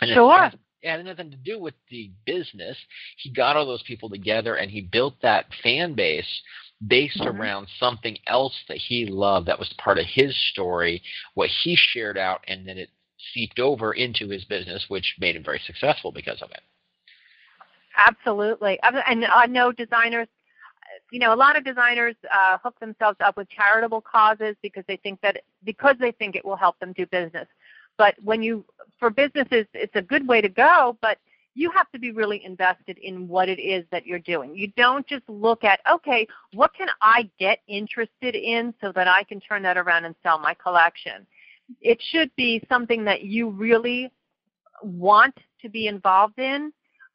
and 0.00 0.10
sure. 0.12 0.50
It 0.80 0.90
had 0.90 1.04
nothing 1.04 1.32
to 1.32 1.36
do 1.36 1.58
with 1.58 1.74
the 1.90 2.12
business. 2.24 2.76
He 3.16 3.32
got 3.32 3.56
all 3.56 3.66
those 3.66 3.82
people 3.82 4.08
together 4.08 4.54
and 4.54 4.70
he 4.70 4.80
built 4.80 5.14
that 5.22 5.46
fan 5.62 5.94
base 5.94 6.40
based 6.86 7.18
mm-hmm. 7.18 7.36
around 7.36 7.66
something 7.80 8.16
else 8.28 8.54
that 8.68 8.76
he 8.76 9.06
loved 9.06 9.48
that 9.48 9.58
was 9.58 9.72
part 9.78 9.98
of 9.98 10.06
his 10.06 10.36
story, 10.50 11.02
what 11.34 11.50
he 11.64 11.76
shared 11.76 12.16
out, 12.16 12.44
and 12.46 12.66
then 12.66 12.78
it 12.78 12.90
seeped 13.34 13.58
over 13.58 13.92
into 13.92 14.28
his 14.28 14.44
business, 14.44 14.84
which 14.86 15.16
made 15.18 15.34
him 15.34 15.42
very 15.42 15.60
successful 15.66 16.12
because 16.12 16.40
of 16.42 16.50
it. 16.52 16.60
Absolutely. 17.96 18.78
And 18.82 19.24
I 19.24 19.46
know 19.46 19.72
designers 19.72 20.28
you 21.10 21.18
know, 21.18 21.32
a 21.32 21.36
lot 21.36 21.56
of 21.56 21.64
designers 21.64 22.14
uh, 22.32 22.58
hook 22.62 22.78
themselves 22.80 23.16
up 23.20 23.36
with 23.36 23.48
charitable 23.48 24.02
causes 24.02 24.56
because 24.62 24.84
they 24.88 24.96
think 24.96 25.20
that 25.22 25.42
because 25.64 25.96
they 25.98 26.12
think 26.12 26.36
it 26.36 26.44
will 26.44 26.56
help 26.56 26.78
them 26.80 26.92
do 26.92 27.06
business. 27.06 27.46
But 27.98 28.14
when 28.22 28.42
you, 28.42 28.64
for 28.98 29.10
businesses, 29.10 29.66
it's 29.74 29.94
a 29.96 30.02
good 30.02 30.26
way 30.26 30.40
to 30.40 30.48
go, 30.48 30.96
but 31.02 31.18
you 31.54 31.70
have 31.72 31.90
to 31.90 31.98
be 31.98 32.12
really 32.12 32.44
invested 32.44 32.98
in 32.98 33.26
what 33.26 33.48
it 33.48 33.60
is 33.60 33.84
that 33.90 34.06
you're 34.06 34.20
doing. 34.20 34.54
You 34.54 34.68
don't 34.76 35.04
just 35.06 35.28
look 35.28 35.64
at, 35.64 35.80
okay, 35.92 36.26
what 36.54 36.72
can 36.72 36.86
I 37.02 37.28
get 37.40 37.58
interested 37.66 38.36
in 38.36 38.72
so 38.80 38.92
that 38.92 39.08
I 39.08 39.24
can 39.24 39.40
turn 39.40 39.62
that 39.64 39.76
around 39.76 40.04
and 40.04 40.14
sell 40.22 40.38
my 40.38 40.54
collection? 40.54 41.26
It 41.80 42.00
should 42.00 42.30
be 42.36 42.62
something 42.68 43.04
that 43.04 43.24
you 43.24 43.50
really 43.50 44.12
want 44.84 45.36
to 45.60 45.68
be 45.68 45.88
involved 45.88 46.38
in, 46.38 46.72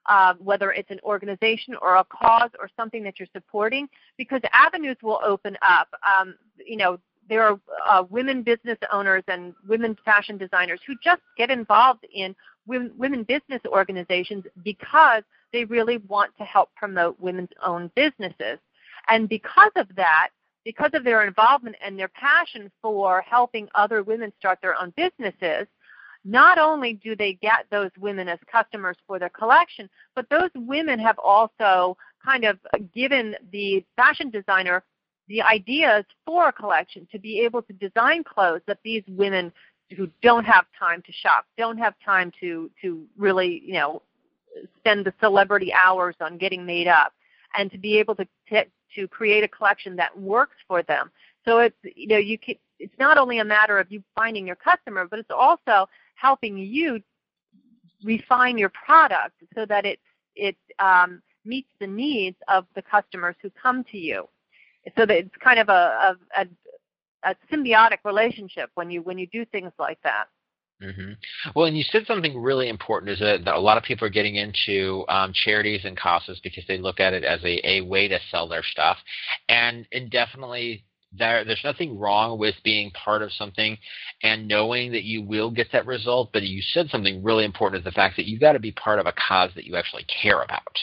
uh, 0.08 0.34
whether 0.40 0.74
it's 0.74 0.92
an 0.92 1.00
organization 1.04 1.76
or 1.82 1.96
a 1.96 2.04
cause 2.04 2.52
or 2.60 2.70
something 2.76 3.02
that 3.04 3.20
you're 3.20 3.30
supporting, 3.34 3.88
because 4.18 4.42
avenues 4.52 4.98
will 5.02 5.22
open 5.26 5.56
up. 5.62 5.88
Um, 6.20 6.36
you 6.58 6.76
know, 6.76 7.00
there 7.30 7.44
are 7.44 7.60
uh, 7.90 8.04
women 8.10 8.44
business 8.44 8.78
owners 8.92 9.24
and 9.28 9.54
women 9.68 9.98
fashion 10.04 10.38
designers 10.38 10.80
who 10.86 10.94
just 11.04 11.22
get 11.38 11.50
involved 11.50 12.06
in 12.14 12.36
women 12.66 13.24
business 13.24 13.62
organizations 13.68 14.46
because 14.64 15.24
they 15.52 15.66
really 15.66 15.98
want 16.08 16.36
to 16.38 16.44
help 16.44 16.70
promote 16.76 17.20
women's 17.20 17.50
own 17.66 17.92
businesses. 17.96 18.58
And 19.10 19.28
because 19.28 19.72
of 19.76 19.88
that, 19.96 20.30
because 20.64 20.92
of 20.94 21.04
their 21.04 21.26
involvement 21.26 21.76
and 21.84 22.00
their 22.00 22.08
passion 22.10 22.72
for 22.82 23.22
helping 23.22 23.68
other 23.76 24.02
women 24.02 24.32
start 24.40 24.60
their 24.62 24.80
own 24.80 24.94
businesses, 24.96 25.68
not 26.26 26.58
only 26.58 26.94
do 26.94 27.16
they 27.16 27.34
get 27.34 27.66
those 27.70 27.92
women 28.00 28.30
as 28.30 28.40
customers 28.50 28.96
for 29.06 29.20
their 29.20 29.30
collection, 29.30 29.90
but 30.16 30.30
those 30.30 30.50
women 30.56 31.00
have 31.00 31.20
also 31.20 31.98
kind 32.24 32.46
of 32.46 32.58
given 32.94 33.36
the 33.52 33.84
fashion 33.98 34.30
designer 34.30 34.84
the 35.34 35.42
ideas 35.42 36.06
for 36.28 36.50
a 36.50 36.54
collection 36.54 37.08
to 37.12 37.18
be 37.18 37.40
able 37.40 37.64
to 37.64 37.74
design 37.74 38.24
clothes 38.24 38.62
that 38.68 38.78
these 38.84 39.02
women 39.08 39.52
who 39.98 40.08
don't 40.22 40.46
have 40.46 40.66
time 40.78 41.02
to 41.02 41.12
shop, 41.12 41.46
don't 41.58 41.80
have 41.80 41.96
time 42.06 42.32
to 42.40 42.70
to 42.84 43.04
really, 43.18 43.64
you 43.66 43.74
know, 43.74 44.04
spend 44.78 45.04
the 45.04 45.14
celebrity 45.20 45.74
hours 45.74 46.16
on 46.22 46.38
getting 46.38 46.64
made 46.64 46.88
up, 46.88 47.14
and 47.58 47.72
to 47.72 47.80
be 47.80 47.98
able 47.98 48.14
to 48.14 48.28
t- 48.48 48.70
to 48.94 49.08
create 49.08 49.44
a 49.44 49.48
collection 49.48 49.96
that 49.96 50.16
works 50.20 50.56
for 50.68 50.84
them. 50.84 51.10
So 51.46 51.58
it's 51.60 51.76
you 51.96 52.08
know 52.08 52.18
you 52.18 52.38
can, 52.38 52.54
it's 52.78 52.98
not 53.00 53.18
only 53.18 53.40
a 53.40 53.46
matter 53.46 53.80
of 53.80 53.92
you 53.92 54.04
finding 54.16 54.46
your 54.46 54.56
customer, 54.56 55.08
but 55.10 55.18
it's 55.18 55.32
also 55.32 55.90
helping 56.14 56.60
you 56.60 57.02
refine 58.04 58.60
your 58.60 58.70
product 58.70 59.34
so 59.56 59.66
that 59.66 59.84
it 59.84 60.00
it 60.36 60.58
um, 60.78 61.24
meets 61.44 61.70
the 61.80 61.88
needs 61.88 62.38
of 62.48 62.68
the 62.76 62.84
customers 62.84 63.36
who 63.42 63.50
come 63.50 63.84
to 63.86 63.98
you. 63.98 64.28
So 64.98 65.06
that 65.06 65.18
it's 65.18 65.36
kind 65.42 65.60
of 65.60 65.70
a, 65.70 65.72
a, 66.36 66.42
a 66.42 66.48
a 67.24 67.36
symbiotic 67.52 68.00
relationship 68.04 68.70
when 68.76 68.92
you 68.92 69.02
when 69.02 69.18
you 69.18 69.28
do 69.28 69.46
things 69.46 69.72
like 69.80 70.00
that. 70.04 70.28
Mm-hmm. 70.82 71.14
Well, 71.56 71.66
and 71.66 71.78
you 71.78 71.84
said 71.84 72.06
something 72.06 72.42
really 72.42 72.68
important 72.68 73.12
is 73.12 73.20
that, 73.20 73.46
that 73.46 73.56
a 73.56 73.60
lot 73.60 73.78
of 73.78 73.84
people 73.84 74.06
are 74.06 74.12
getting 74.12 74.36
into 74.36 75.06
um, 75.08 75.32
charities 75.34 75.86
and 75.86 75.98
causes 75.98 76.42
because 76.44 76.66
they 76.68 76.78
look 76.78 77.00
at 77.00 77.14
it 77.14 77.24
as 77.24 77.42
a, 77.44 77.66
a 77.66 77.82
way 77.82 78.08
to 78.10 78.20
sell 78.30 78.48
their 78.48 78.64
stuff, 78.64 78.98
and 79.48 79.88
and 79.92 80.12
definitely 80.12 80.84
there 81.18 81.46
there's 81.46 81.64
nothing 81.64 81.98
wrong 81.98 82.38
with 82.38 82.56
being 82.64 82.92
part 82.92 83.22
of 83.22 83.32
something 83.32 83.78
and 84.24 84.48
knowing 84.48 84.92
that 84.92 85.04
you 85.04 85.22
will 85.22 85.52
get 85.52 85.68
that 85.72 85.86
result. 85.86 86.32
But 86.34 86.44
you 86.44 86.62
said 86.62 86.90
something 86.90 87.24
really 87.24 87.46
important 87.46 87.80
is 87.80 87.86
the 87.86 87.92
fact 87.92 88.18
that 88.18 88.26
you've 88.26 88.42
got 88.42 88.54
to 88.54 88.60
be 88.60 88.72
part 88.72 89.00
of 89.00 89.06
a 89.06 89.14
cause 89.14 89.52
that 89.56 89.66
you 89.66 89.76
actually 89.76 90.06
care 90.22 90.42
about. 90.42 90.78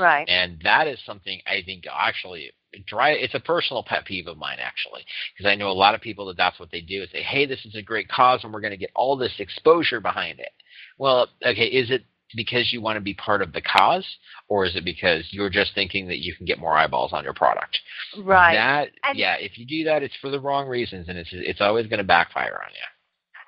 Right. 0.00 0.28
And 0.28 0.60
that 0.64 0.86
is 0.86 0.98
something 1.04 1.40
I 1.46 1.62
think 1.64 1.84
actually 1.92 2.52
dry 2.86 3.10
it's 3.10 3.34
a 3.34 3.40
personal 3.40 3.82
pet 3.82 4.04
peeve 4.04 4.26
of 4.26 4.38
mine 4.38 4.58
actually 4.60 5.04
because 5.32 5.50
i 5.50 5.56
know 5.56 5.70
a 5.70 5.72
lot 5.72 5.94
of 5.94 6.00
people 6.00 6.26
that 6.26 6.36
that's 6.36 6.60
what 6.60 6.70
they 6.70 6.80
do 6.80 7.02
is 7.02 7.10
say 7.10 7.22
hey 7.22 7.44
this 7.44 7.64
is 7.64 7.74
a 7.74 7.82
great 7.82 8.08
cause 8.08 8.44
and 8.44 8.52
we're 8.52 8.60
going 8.60 8.70
to 8.70 8.76
get 8.76 8.92
all 8.94 9.16
this 9.16 9.34
exposure 9.38 10.00
behind 10.00 10.38
it. 10.38 10.52
Well 10.98 11.28
okay 11.44 11.66
is 11.66 11.90
it 11.90 12.04
because 12.36 12.72
you 12.72 12.80
want 12.80 12.96
to 12.96 13.00
be 13.00 13.14
part 13.14 13.42
of 13.42 13.52
the 13.52 13.60
cause 13.60 14.06
or 14.48 14.64
is 14.64 14.76
it 14.76 14.84
because 14.84 15.26
you're 15.30 15.50
just 15.50 15.74
thinking 15.74 16.06
that 16.06 16.18
you 16.18 16.32
can 16.32 16.46
get 16.46 16.60
more 16.60 16.76
eyeballs 16.76 17.12
on 17.12 17.24
your 17.24 17.34
product? 17.34 17.76
Right. 18.16 18.54
That 18.54 18.90
and 19.02 19.18
yeah 19.18 19.34
if 19.34 19.58
you 19.58 19.66
do 19.66 19.84
that 19.84 20.04
it's 20.04 20.16
for 20.20 20.30
the 20.30 20.40
wrong 20.40 20.68
reasons 20.68 21.08
and 21.08 21.18
it's 21.18 21.30
it's 21.32 21.60
always 21.60 21.86
going 21.88 21.98
to 21.98 22.04
backfire 22.04 22.62
on 22.64 22.72
you 22.72 22.86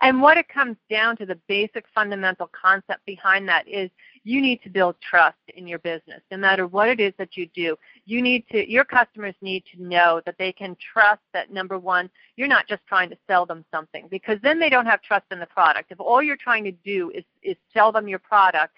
and 0.03 0.21
what 0.21 0.37
it 0.37 0.49
comes 0.49 0.77
down 0.91 1.17
to 1.17 1.25
the 1.25 1.38
basic 1.47 1.85
fundamental 1.95 2.51
concept 2.61 3.07
behind 3.07 3.49
that 3.49 3.67
is 3.69 3.88
you 4.25 4.41
need 4.41 4.63
to 4.63 4.71
build 4.71 4.97
trust 5.01 5.37
in 5.57 5.67
your 5.67 5.79
business. 5.81 6.21
No 6.31 6.37
matter 6.37 6.67
what 6.67 6.89
it 6.89 7.01
is 7.01 7.13
that 7.19 7.37
you 7.37 7.49
do 7.55 7.77
you 8.05 8.23
need 8.23 8.45
to 8.51 8.71
your 8.71 8.85
customers 8.85 9.35
need 9.43 9.65
to 9.75 9.83
know 9.83 10.21
that 10.27 10.37
they 10.39 10.53
can 10.53 10.77
trust 10.93 11.23
that 11.33 11.53
number 11.53 11.79
one 11.79 12.11
you're 12.37 12.49
not 12.49 12.69
just 12.69 12.83
trying 12.87 13.11
to 13.11 13.17
sell 13.27 13.47
them 13.47 13.65
something 13.71 14.07
because 14.11 14.39
then 14.43 14.59
they 14.59 14.71
don't 14.71 14.87
have 14.87 15.03
trust 15.03 15.27
in 15.31 15.39
the 15.39 15.47
product. 15.47 15.93
If 15.93 16.01
all 16.01 16.23
you're 16.23 16.37
trying 16.37 16.65
to 16.65 16.73
do 16.73 17.11
is 17.15 17.25
is 17.43 17.57
sell 17.73 17.93
them 17.93 18.09
your 18.09 18.19
product 18.19 18.75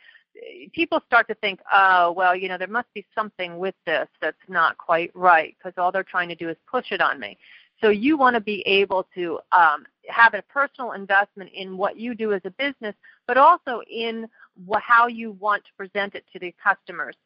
people 0.73 1.01
start 1.07 1.29
to 1.29 1.35
think 1.37 1.61
oh 1.73 2.13
well 2.13 2.35
you 2.35 2.49
know 2.49 2.59
there 2.59 2.67
must 2.67 2.93
be 2.93 3.07
something 3.15 3.59
with 3.59 3.75
this 3.87 4.09
that's 4.21 4.37
not 4.49 4.77
quite 4.79 5.11
right 5.15 5.55
because 5.59 5.73
all 5.79 5.93
they're 5.93 6.03
trying 6.03 6.29
to 6.29 6.35
do 6.35 6.49
is 6.49 6.57
push 6.71 6.91
it 6.91 7.01
on 7.01 7.21
me. 7.21 7.37
So 7.81 7.91
you 7.91 8.17
want 8.17 8.35
to 8.35 8.41
be 8.41 8.63
able 8.67 9.07
to 9.15 9.41
um, 9.53 9.85
have 10.09 10.35
a 10.35 10.43
personal 10.43 10.93
investment 10.93 11.51
in 11.53 11.77
what 11.77 11.99
you 11.99 12.15
do 12.15 12.33
as 12.33 12.41
a 12.45 12.51
business, 12.51 12.95
but 13.27 13.37
also 13.37 13.83
in 13.91 14.29
how 14.81 15.07
you 15.07 15.33
want 15.33 15.65
to 15.65 15.71
present 15.77 16.15
it 16.15 16.25
to 16.33 16.39
the 16.39 16.55
customers. 16.63 17.17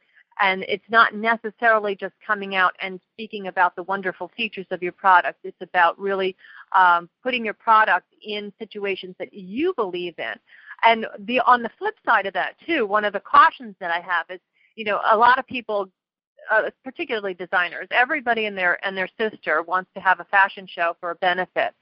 And 0.41 0.65
it's 0.69 0.89
not 0.89 1.15
necessarily 1.15 1.97
just 1.97 2.15
coming 2.25 2.55
out 2.55 2.75
and 2.81 3.01
speaking 3.13 3.49
about 3.49 3.75
the 3.75 3.83
wonderful 3.83 4.31
features 4.37 4.67
of 4.71 4.83
your 4.83 4.93
product. 4.93 5.41
It's 5.43 5.61
about 5.61 5.99
really 5.99 6.37
um, 6.77 7.09
putting 7.23 7.45
your 7.45 7.55
product 7.55 8.07
in 8.23 8.53
situations 8.59 9.17
that 9.19 9.35
you 9.35 9.75
believe 9.75 10.15
in. 10.19 10.35
And 10.85 11.07
the 11.19 11.41
on 11.41 11.63
the 11.63 11.71
flip 11.77 11.97
side 12.07 12.27
of 12.27 12.35
that 12.35 12.55
too, 12.65 12.87
one 12.87 13.05
of 13.05 13.13
the 13.13 13.21
cautions 13.21 13.75
that 13.81 13.91
I 13.91 14.01
have 14.01 14.27
is, 14.31 14.41
you 14.77 14.85
know, 14.85 15.01
a 15.11 15.17
lot 15.17 15.41
of 15.41 15.47
people, 15.47 15.89
uh, 16.53 16.71
particularly 16.85 17.35
designers, 17.35 17.89
everybody 17.91 18.47
and 18.47 18.57
their 18.57 18.85
and 18.87 18.97
their 18.97 19.09
sister 19.19 19.63
wants 19.63 19.91
to 19.95 20.01
have 20.01 20.21
a 20.21 20.25
fashion 20.25 20.69
show 20.69 20.97
for 21.01 21.11
a 21.11 21.17
benefit. 21.17 21.75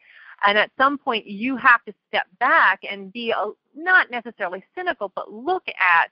And 0.44 0.58
at 0.58 0.70
some 0.76 0.98
point, 0.98 1.26
you 1.26 1.56
have 1.56 1.84
to 1.84 1.94
step 2.08 2.26
back 2.38 2.80
and 2.88 3.12
be 3.12 3.30
a, 3.30 3.50
not 3.74 4.10
necessarily 4.10 4.62
cynical, 4.74 5.12
but 5.14 5.32
look 5.32 5.64
at 5.68 6.10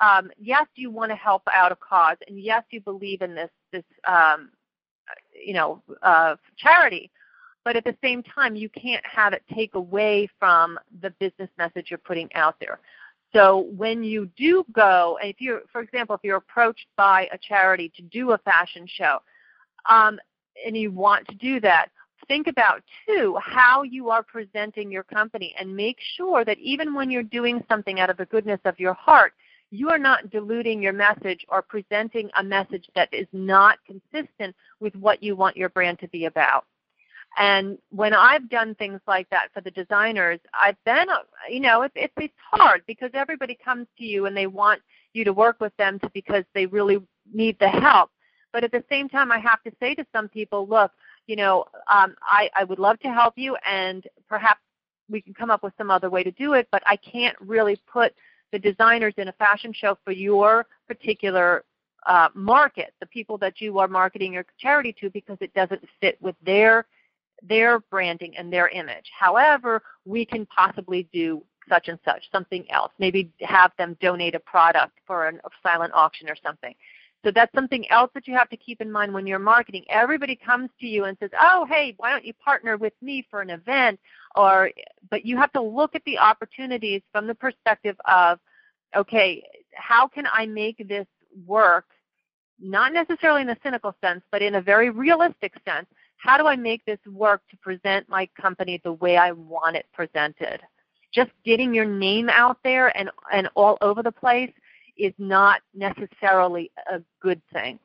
um, 0.00 0.30
yes, 0.38 0.66
you 0.74 0.90
want 0.90 1.10
to 1.10 1.16
help 1.16 1.42
out 1.54 1.72
a 1.72 1.76
cause, 1.76 2.18
and 2.28 2.38
yes, 2.38 2.64
you 2.70 2.80
believe 2.80 3.22
in 3.22 3.34
this 3.34 3.50
this 3.72 3.84
um, 4.06 4.50
you 5.34 5.54
know 5.54 5.82
uh, 6.02 6.36
charity. 6.56 7.10
But 7.64 7.76
at 7.76 7.84
the 7.84 7.96
same 8.02 8.22
time, 8.22 8.54
you 8.54 8.68
can't 8.68 9.04
have 9.04 9.32
it 9.32 9.42
take 9.52 9.74
away 9.74 10.28
from 10.38 10.78
the 11.00 11.10
business 11.18 11.50
message 11.58 11.86
you're 11.90 11.98
putting 11.98 12.32
out 12.34 12.56
there. 12.60 12.78
So 13.32 13.66
when 13.76 14.04
you 14.04 14.30
do 14.36 14.64
go, 14.72 15.18
if 15.20 15.40
you're, 15.40 15.62
for 15.72 15.80
example, 15.80 16.14
if 16.14 16.20
you're 16.22 16.36
approached 16.36 16.86
by 16.96 17.28
a 17.32 17.38
charity 17.38 17.90
to 17.96 18.02
do 18.02 18.32
a 18.32 18.38
fashion 18.38 18.86
show, 18.86 19.18
um, 19.90 20.20
and 20.64 20.76
you 20.76 20.92
want 20.92 21.26
to 21.26 21.34
do 21.34 21.58
that, 21.60 21.88
think 22.28 22.46
about 22.46 22.82
too 23.06 23.36
how 23.42 23.82
you 23.82 24.10
are 24.10 24.22
presenting 24.22 24.90
your 24.90 25.02
company 25.02 25.54
and 25.58 25.74
make 25.74 25.98
sure 26.16 26.44
that 26.44 26.58
even 26.58 26.94
when 26.94 27.10
you're 27.10 27.22
doing 27.22 27.64
something 27.68 28.00
out 28.00 28.10
of 28.10 28.16
the 28.16 28.26
goodness 28.26 28.60
of 28.64 28.78
your 28.78 28.94
heart, 28.94 29.32
you 29.70 29.90
are 29.90 29.98
not 29.98 30.30
diluting 30.30 30.82
your 30.82 30.92
message 30.92 31.44
or 31.48 31.62
presenting 31.62 32.30
a 32.38 32.42
message 32.42 32.88
that 32.94 33.12
is 33.12 33.26
not 33.32 33.78
consistent 33.86 34.54
with 34.80 34.94
what 34.96 35.22
you 35.22 35.34
want 35.34 35.56
your 35.56 35.68
brand 35.68 35.98
to 35.98 36.08
be 36.08 36.26
about. 36.26 36.64
And 37.38 37.76
when 37.90 38.14
I've 38.14 38.48
done 38.48 38.74
things 38.76 39.00
like 39.06 39.28
that 39.30 39.48
for 39.52 39.60
the 39.60 39.70
designers, 39.70 40.40
I've 40.60 40.82
been, 40.84 41.06
you 41.50 41.60
know, 41.60 41.82
it's, 41.82 41.94
it's, 41.96 42.14
it's 42.16 42.34
hard 42.50 42.82
because 42.86 43.10
everybody 43.12 43.58
comes 43.62 43.86
to 43.98 44.04
you 44.04 44.26
and 44.26 44.36
they 44.36 44.46
want 44.46 44.80
you 45.12 45.24
to 45.24 45.32
work 45.32 45.60
with 45.60 45.76
them 45.76 45.98
to, 46.00 46.10
because 46.14 46.44
they 46.54 46.66
really 46.66 46.98
need 47.32 47.58
the 47.58 47.68
help. 47.68 48.10
But 48.52 48.64
at 48.64 48.72
the 48.72 48.84
same 48.88 49.08
time, 49.08 49.30
I 49.30 49.38
have 49.38 49.62
to 49.64 49.72
say 49.80 49.94
to 49.96 50.06
some 50.14 50.28
people, 50.28 50.66
look, 50.66 50.92
you 51.26 51.36
know, 51.36 51.64
um, 51.92 52.14
I, 52.22 52.50
I 52.54 52.64
would 52.64 52.78
love 52.78 52.98
to 53.00 53.08
help 53.08 53.34
you, 53.36 53.56
and 53.68 54.06
perhaps 54.28 54.60
we 55.08 55.20
can 55.20 55.34
come 55.34 55.50
up 55.50 55.62
with 55.62 55.72
some 55.78 55.90
other 55.90 56.10
way 56.10 56.22
to 56.22 56.30
do 56.32 56.54
it, 56.54 56.68
but 56.70 56.82
I 56.86 56.96
can't 56.96 57.36
really 57.40 57.80
put 57.90 58.14
the 58.52 58.58
designers 58.58 59.14
in 59.16 59.28
a 59.28 59.32
fashion 59.32 59.72
show 59.72 59.98
for 60.04 60.12
your 60.12 60.66
particular 60.86 61.64
uh, 62.06 62.28
market, 62.34 62.94
the 63.00 63.06
people 63.06 63.36
that 63.38 63.60
you 63.60 63.78
are 63.78 63.88
marketing 63.88 64.32
your 64.32 64.46
charity 64.58 64.94
to, 65.00 65.10
because 65.10 65.38
it 65.40 65.52
doesn't 65.54 65.82
fit 66.00 66.20
with 66.20 66.36
their 66.44 66.86
their 67.42 67.80
branding 67.80 68.34
and 68.38 68.50
their 68.50 68.68
image. 68.68 69.04
However, 69.16 69.82
we 70.06 70.24
can 70.24 70.46
possibly 70.46 71.06
do 71.12 71.42
such 71.68 71.88
and 71.88 71.98
such, 72.04 72.22
something 72.32 72.64
else. 72.70 72.92
Maybe 72.98 73.30
have 73.40 73.72
them 73.76 73.96
donate 74.00 74.34
a 74.34 74.40
product 74.40 74.98
for 75.06 75.28
a 75.28 75.32
silent 75.62 75.92
auction 75.94 76.30
or 76.30 76.36
something. 76.42 76.74
So 77.26 77.32
that's 77.32 77.52
something 77.56 77.90
else 77.90 78.12
that 78.14 78.28
you 78.28 78.34
have 78.34 78.48
to 78.50 78.56
keep 78.56 78.80
in 78.80 78.92
mind 78.92 79.12
when 79.12 79.26
you're 79.26 79.40
marketing. 79.40 79.84
Everybody 79.88 80.36
comes 80.36 80.70
to 80.78 80.86
you 80.86 81.06
and 81.06 81.18
says, 81.18 81.30
"Oh, 81.40 81.66
hey, 81.68 81.94
why 81.96 82.10
don't 82.10 82.24
you 82.24 82.32
partner 82.34 82.76
with 82.76 82.92
me 83.02 83.26
for 83.28 83.40
an 83.40 83.50
event?" 83.50 83.98
Or 84.36 84.70
but 85.10 85.26
you 85.26 85.36
have 85.36 85.50
to 85.54 85.60
look 85.60 85.96
at 85.96 86.04
the 86.04 86.18
opportunities 86.18 87.02
from 87.10 87.26
the 87.26 87.34
perspective 87.34 87.96
of, 88.04 88.38
okay, 88.94 89.42
how 89.74 90.06
can 90.06 90.28
I 90.32 90.46
make 90.46 90.86
this 90.86 91.08
work? 91.44 91.86
Not 92.60 92.92
necessarily 92.92 93.42
in 93.42 93.50
a 93.50 93.58
cynical 93.60 93.96
sense, 94.00 94.22
but 94.30 94.40
in 94.40 94.54
a 94.54 94.60
very 94.60 94.90
realistic 94.90 95.54
sense. 95.64 95.88
How 96.18 96.38
do 96.38 96.46
I 96.46 96.54
make 96.54 96.84
this 96.84 97.00
work 97.10 97.42
to 97.50 97.56
present 97.56 98.08
my 98.08 98.28
company 98.40 98.80
the 98.84 98.92
way 98.92 99.16
I 99.16 99.32
want 99.32 99.74
it 99.74 99.86
presented? 99.92 100.60
Just 101.12 101.32
getting 101.44 101.74
your 101.74 101.86
name 101.86 102.28
out 102.28 102.58
there 102.62 102.96
and 102.96 103.10
and 103.32 103.48
all 103.56 103.78
over 103.80 104.04
the 104.04 104.12
place 104.12 104.52
is 104.96 105.12
not 105.18 105.60
necessarily 105.74 106.70
a 106.90 107.00
good 107.20 107.42
thing. 107.52 107.78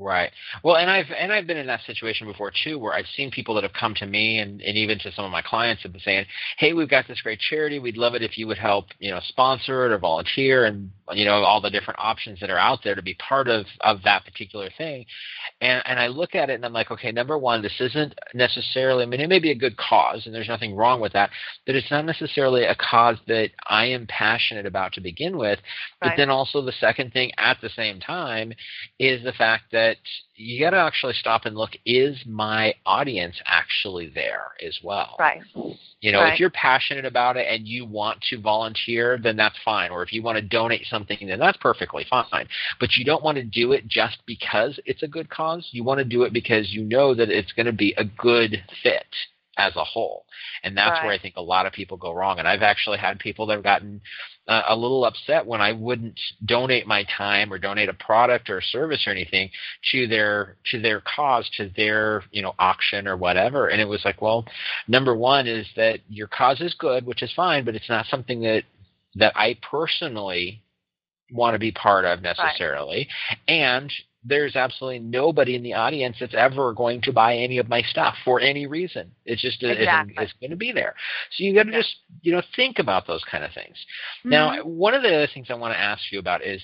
Right. 0.00 0.30
Well, 0.62 0.76
and 0.76 0.88
I've 0.88 1.10
and 1.10 1.32
I've 1.32 1.48
been 1.48 1.56
in 1.56 1.66
that 1.66 1.80
situation 1.84 2.28
before 2.28 2.52
too, 2.52 2.78
where 2.78 2.94
I've 2.94 3.08
seen 3.16 3.32
people 3.32 3.56
that 3.56 3.64
have 3.64 3.72
come 3.72 3.94
to 3.96 4.06
me 4.06 4.38
and, 4.38 4.60
and 4.60 4.76
even 4.76 4.96
to 5.00 5.10
some 5.10 5.24
of 5.24 5.32
my 5.32 5.42
clients 5.42 5.82
have 5.82 5.90
been 5.92 6.00
saying, 6.02 6.26
"Hey, 6.56 6.72
we've 6.72 6.88
got 6.88 7.08
this 7.08 7.20
great 7.20 7.40
charity. 7.40 7.80
We'd 7.80 7.96
love 7.96 8.14
it 8.14 8.22
if 8.22 8.38
you 8.38 8.46
would 8.46 8.58
help, 8.58 8.86
you 9.00 9.10
know, 9.10 9.18
sponsor 9.26 9.86
it 9.86 9.92
or 9.92 9.98
volunteer, 9.98 10.66
and 10.66 10.92
you 11.12 11.24
know, 11.24 11.42
all 11.42 11.60
the 11.60 11.70
different 11.70 11.98
options 11.98 12.38
that 12.38 12.50
are 12.50 12.58
out 12.58 12.84
there 12.84 12.94
to 12.94 13.02
be 13.02 13.14
part 13.14 13.48
of 13.48 13.66
of 13.80 14.00
that 14.04 14.24
particular 14.24 14.70
thing." 14.78 15.04
And 15.60 15.82
and 15.84 15.98
I 15.98 16.06
look 16.06 16.36
at 16.36 16.48
it 16.48 16.54
and 16.54 16.64
I'm 16.64 16.72
like, 16.72 16.92
okay, 16.92 17.10
number 17.10 17.36
one, 17.36 17.60
this 17.60 17.80
isn't 17.80 18.14
necessarily. 18.34 19.02
I 19.02 19.06
mean, 19.06 19.20
it 19.20 19.28
may 19.28 19.40
be 19.40 19.50
a 19.50 19.56
good 19.56 19.76
cause, 19.76 20.26
and 20.26 20.34
there's 20.34 20.48
nothing 20.48 20.76
wrong 20.76 21.00
with 21.00 21.12
that, 21.14 21.30
but 21.66 21.74
it's 21.74 21.90
not 21.90 22.04
necessarily 22.04 22.64
a 22.64 22.76
cause 22.76 23.16
that 23.26 23.50
I 23.66 23.86
am 23.86 24.06
passionate 24.06 24.66
about 24.66 24.92
to 24.92 25.00
begin 25.00 25.36
with. 25.36 25.58
But 26.00 26.12
then 26.16 26.30
also 26.30 26.62
the 26.62 26.72
second 26.72 27.12
thing 27.12 27.32
at 27.36 27.60
the 27.60 27.70
same 27.70 27.98
time 27.98 28.52
is 29.00 29.24
the 29.24 29.32
fact 29.32 29.64
that 29.72 29.87
you 30.34 30.60
got 30.60 30.70
to 30.70 30.76
actually 30.76 31.14
stop 31.14 31.44
and 31.46 31.56
look 31.56 31.70
is 31.84 32.16
my 32.26 32.74
audience 32.86 33.36
actually 33.46 34.08
there 34.14 34.52
as 34.64 34.78
well? 34.82 35.16
Right. 35.18 35.40
you 36.00 36.12
know 36.12 36.20
Right. 36.20 36.32
if 36.34 36.40
you're 36.40 36.50
passionate 36.50 37.04
about 37.04 37.36
it 37.36 37.46
and 37.48 37.66
you 37.66 37.84
want 37.84 38.20
to 38.30 38.40
volunteer 38.40 39.18
then 39.22 39.36
that's 39.36 39.56
fine. 39.64 39.90
Or 39.90 40.02
if 40.02 40.12
you 40.12 40.22
want 40.22 40.36
to 40.36 40.42
donate 40.42 40.86
something 40.86 41.18
then 41.26 41.38
that's 41.38 41.58
perfectly 41.58 42.06
fine. 42.08 42.46
But 42.80 42.96
you 42.96 43.04
don't 43.04 43.22
want 43.24 43.36
to 43.36 43.44
do 43.44 43.72
it 43.72 43.88
just 43.88 44.18
because 44.26 44.78
it's 44.84 45.02
a 45.02 45.08
good 45.08 45.28
cause. 45.28 45.68
You 45.72 45.84
want 45.84 45.98
to 45.98 46.04
do 46.04 46.22
it 46.22 46.32
because 46.32 46.72
you 46.72 46.84
know 46.84 47.14
that 47.14 47.30
it's 47.30 47.52
going 47.52 47.66
to 47.66 47.72
be 47.72 47.94
a 47.96 48.04
good 48.04 48.62
fit 48.82 49.06
as 49.56 49.74
a 49.76 49.84
whole. 49.84 50.24
And 50.62 50.76
that's 50.76 51.02
where 51.02 51.12
i 51.12 51.18
think 51.18 51.36
a 51.36 51.42
lot 51.42 51.66
of 51.66 51.72
people 51.72 51.96
go 51.96 52.12
wrong. 52.12 52.38
And 52.38 52.46
i've 52.48 52.62
actually 52.62 52.98
had 52.98 53.18
people 53.18 53.46
that 53.46 53.54
have 53.54 53.64
gotten 53.64 54.00
uh, 54.48 54.62
a 54.68 54.76
little 54.76 55.04
upset 55.04 55.46
when 55.46 55.60
I 55.60 55.72
wouldn't 55.72 56.18
donate 56.46 56.86
my 56.86 57.04
time 57.16 57.52
or 57.52 57.58
donate 57.58 57.90
a 57.90 57.94
product 57.94 58.48
or 58.48 58.58
a 58.58 58.62
service 58.62 59.06
or 59.06 59.10
anything 59.10 59.50
to 59.92 60.06
their 60.06 60.56
to 60.70 60.80
their 60.80 61.02
cause, 61.02 61.48
to 61.58 61.70
their 61.76 62.24
you 62.30 62.42
know 62.42 62.54
auction 62.58 63.06
or 63.06 63.16
whatever. 63.16 63.68
And 63.68 63.80
it 63.80 63.88
was 63.88 64.04
like, 64.04 64.22
well, 64.22 64.46
number 64.88 65.14
one 65.14 65.46
is 65.46 65.66
that 65.76 66.00
your 66.08 66.28
cause 66.28 66.60
is 66.60 66.74
good, 66.74 67.04
which 67.06 67.22
is 67.22 67.32
fine, 67.36 67.64
but 67.64 67.74
it's 67.76 67.88
not 67.88 68.06
something 68.06 68.40
that 68.40 68.64
that 69.16 69.34
I 69.36 69.58
personally 69.70 70.62
want 71.30 71.54
to 71.54 71.58
be 71.58 71.72
part 71.72 72.06
of 72.06 72.22
necessarily. 72.22 73.06
And 73.46 73.92
there's 74.28 74.56
absolutely 74.56 74.98
nobody 75.00 75.54
in 75.56 75.62
the 75.62 75.74
audience 75.74 76.16
that's 76.20 76.34
ever 76.34 76.72
going 76.72 77.00
to 77.02 77.12
buy 77.12 77.36
any 77.36 77.58
of 77.58 77.68
my 77.68 77.82
stuff 77.82 78.14
for 78.24 78.40
any 78.40 78.66
reason. 78.66 79.10
It's 79.24 79.40
just 79.42 79.62
it- 79.62 79.78
Exactly. 79.78 80.14
it's, 80.18 80.32
going 80.40 80.50
to 80.50 80.56
be 80.56 80.72
there. 80.72 80.94
So 81.32 81.44
you 81.44 81.54
got 81.54 81.64
to 81.64 81.70
Yeah. 81.72 81.78
just 81.78 81.96
you 82.22 82.32
know 82.32 82.42
think 82.56 82.78
about 82.78 83.06
those 83.06 83.24
kind 83.24 83.44
of 83.44 83.52
things. 83.52 83.76
Now, 84.24 84.50
Mhm. 84.50 84.64
one 84.64 84.94
of 84.94 85.02
the 85.02 85.14
other 85.14 85.26
things 85.26 85.50
I 85.50 85.54
want 85.54 85.74
to 85.74 85.80
ask 85.80 86.12
you 86.12 86.18
about 86.18 86.42
is, 86.44 86.62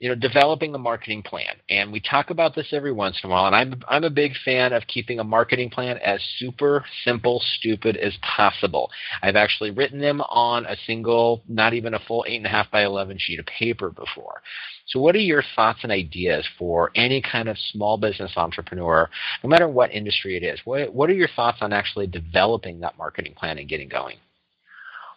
you 0.00 0.08
know, 0.08 0.14
developing 0.14 0.74
a 0.74 0.78
marketing 0.78 1.22
plan. 1.22 1.54
And 1.70 1.92
we 1.92 2.00
talk 2.00 2.30
about 2.30 2.54
this 2.54 2.68
every 2.72 2.92
once 2.92 3.18
in 3.22 3.30
a 3.30 3.32
while. 3.32 3.46
And 3.46 3.54
I'm 3.54 3.80
I'm 3.88 4.04
a 4.04 4.10
big 4.10 4.32
fan 4.44 4.72
of 4.72 4.86
keeping 4.86 5.20
a 5.20 5.24
marketing 5.24 5.70
plan 5.70 5.98
as 5.98 6.20
super 6.38 6.84
simple, 7.04 7.40
stupid 7.58 7.96
as 7.96 8.16
possible. 8.22 8.90
I've 9.22 9.36
actually 9.36 9.70
written 9.70 10.00
them 10.00 10.20
on 10.22 10.66
a 10.66 10.76
single, 10.86 11.42
not 11.48 11.74
even 11.74 11.94
a 11.94 12.00
full 12.00 12.24
eight 12.28 12.36
and 12.36 12.46
a 12.46 12.50
half 12.50 12.70
by 12.70 12.84
eleven 12.84 13.16
sheet 13.18 13.38
of 13.38 13.46
paper 13.46 13.90
before. 13.90 14.42
So, 14.86 15.00
what 15.00 15.14
are 15.14 15.20
your 15.20 15.44
thoughts 15.54 15.80
and 15.82 15.92
ideas 15.92 16.46
for 16.58 16.90
any 16.94 17.22
kind 17.22 17.48
of 17.48 17.56
small 17.72 17.96
business 17.96 18.32
entrepreneur, 18.36 19.08
no 19.42 19.48
matter 19.48 19.68
what 19.68 19.92
industry 19.92 20.36
it 20.36 20.42
is? 20.42 20.60
What 20.64 20.92
What 20.92 21.08
are 21.08 21.14
your 21.14 21.28
thoughts 21.34 21.58
on 21.60 21.72
actually 21.72 22.08
developing 22.08 22.80
that 22.80 22.98
marketing 22.98 23.34
plan 23.34 23.58
and 23.58 23.68
getting 23.68 23.88
going? 23.88 24.16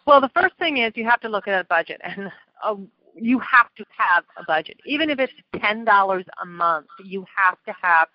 Well, 0.06 0.22
the 0.22 0.30
first 0.30 0.56
thing 0.58 0.78
is 0.78 0.92
you 0.94 1.04
have 1.04 1.20
to 1.20 1.28
look 1.28 1.48
at 1.48 1.60
a 1.60 1.64
budget, 1.64 2.00
and 2.02 2.32
uh, 2.64 2.76
you 3.20 3.38
have 3.40 3.72
to 3.76 3.84
have 3.96 4.24
a 4.36 4.44
budget, 4.44 4.78
even 4.86 5.10
if 5.10 5.18
it's 5.18 5.32
ten 5.60 5.84
dollars 5.84 6.24
a 6.42 6.46
month. 6.46 6.86
You 7.04 7.24
have 7.34 7.58
to 7.66 7.74
have 7.80 8.08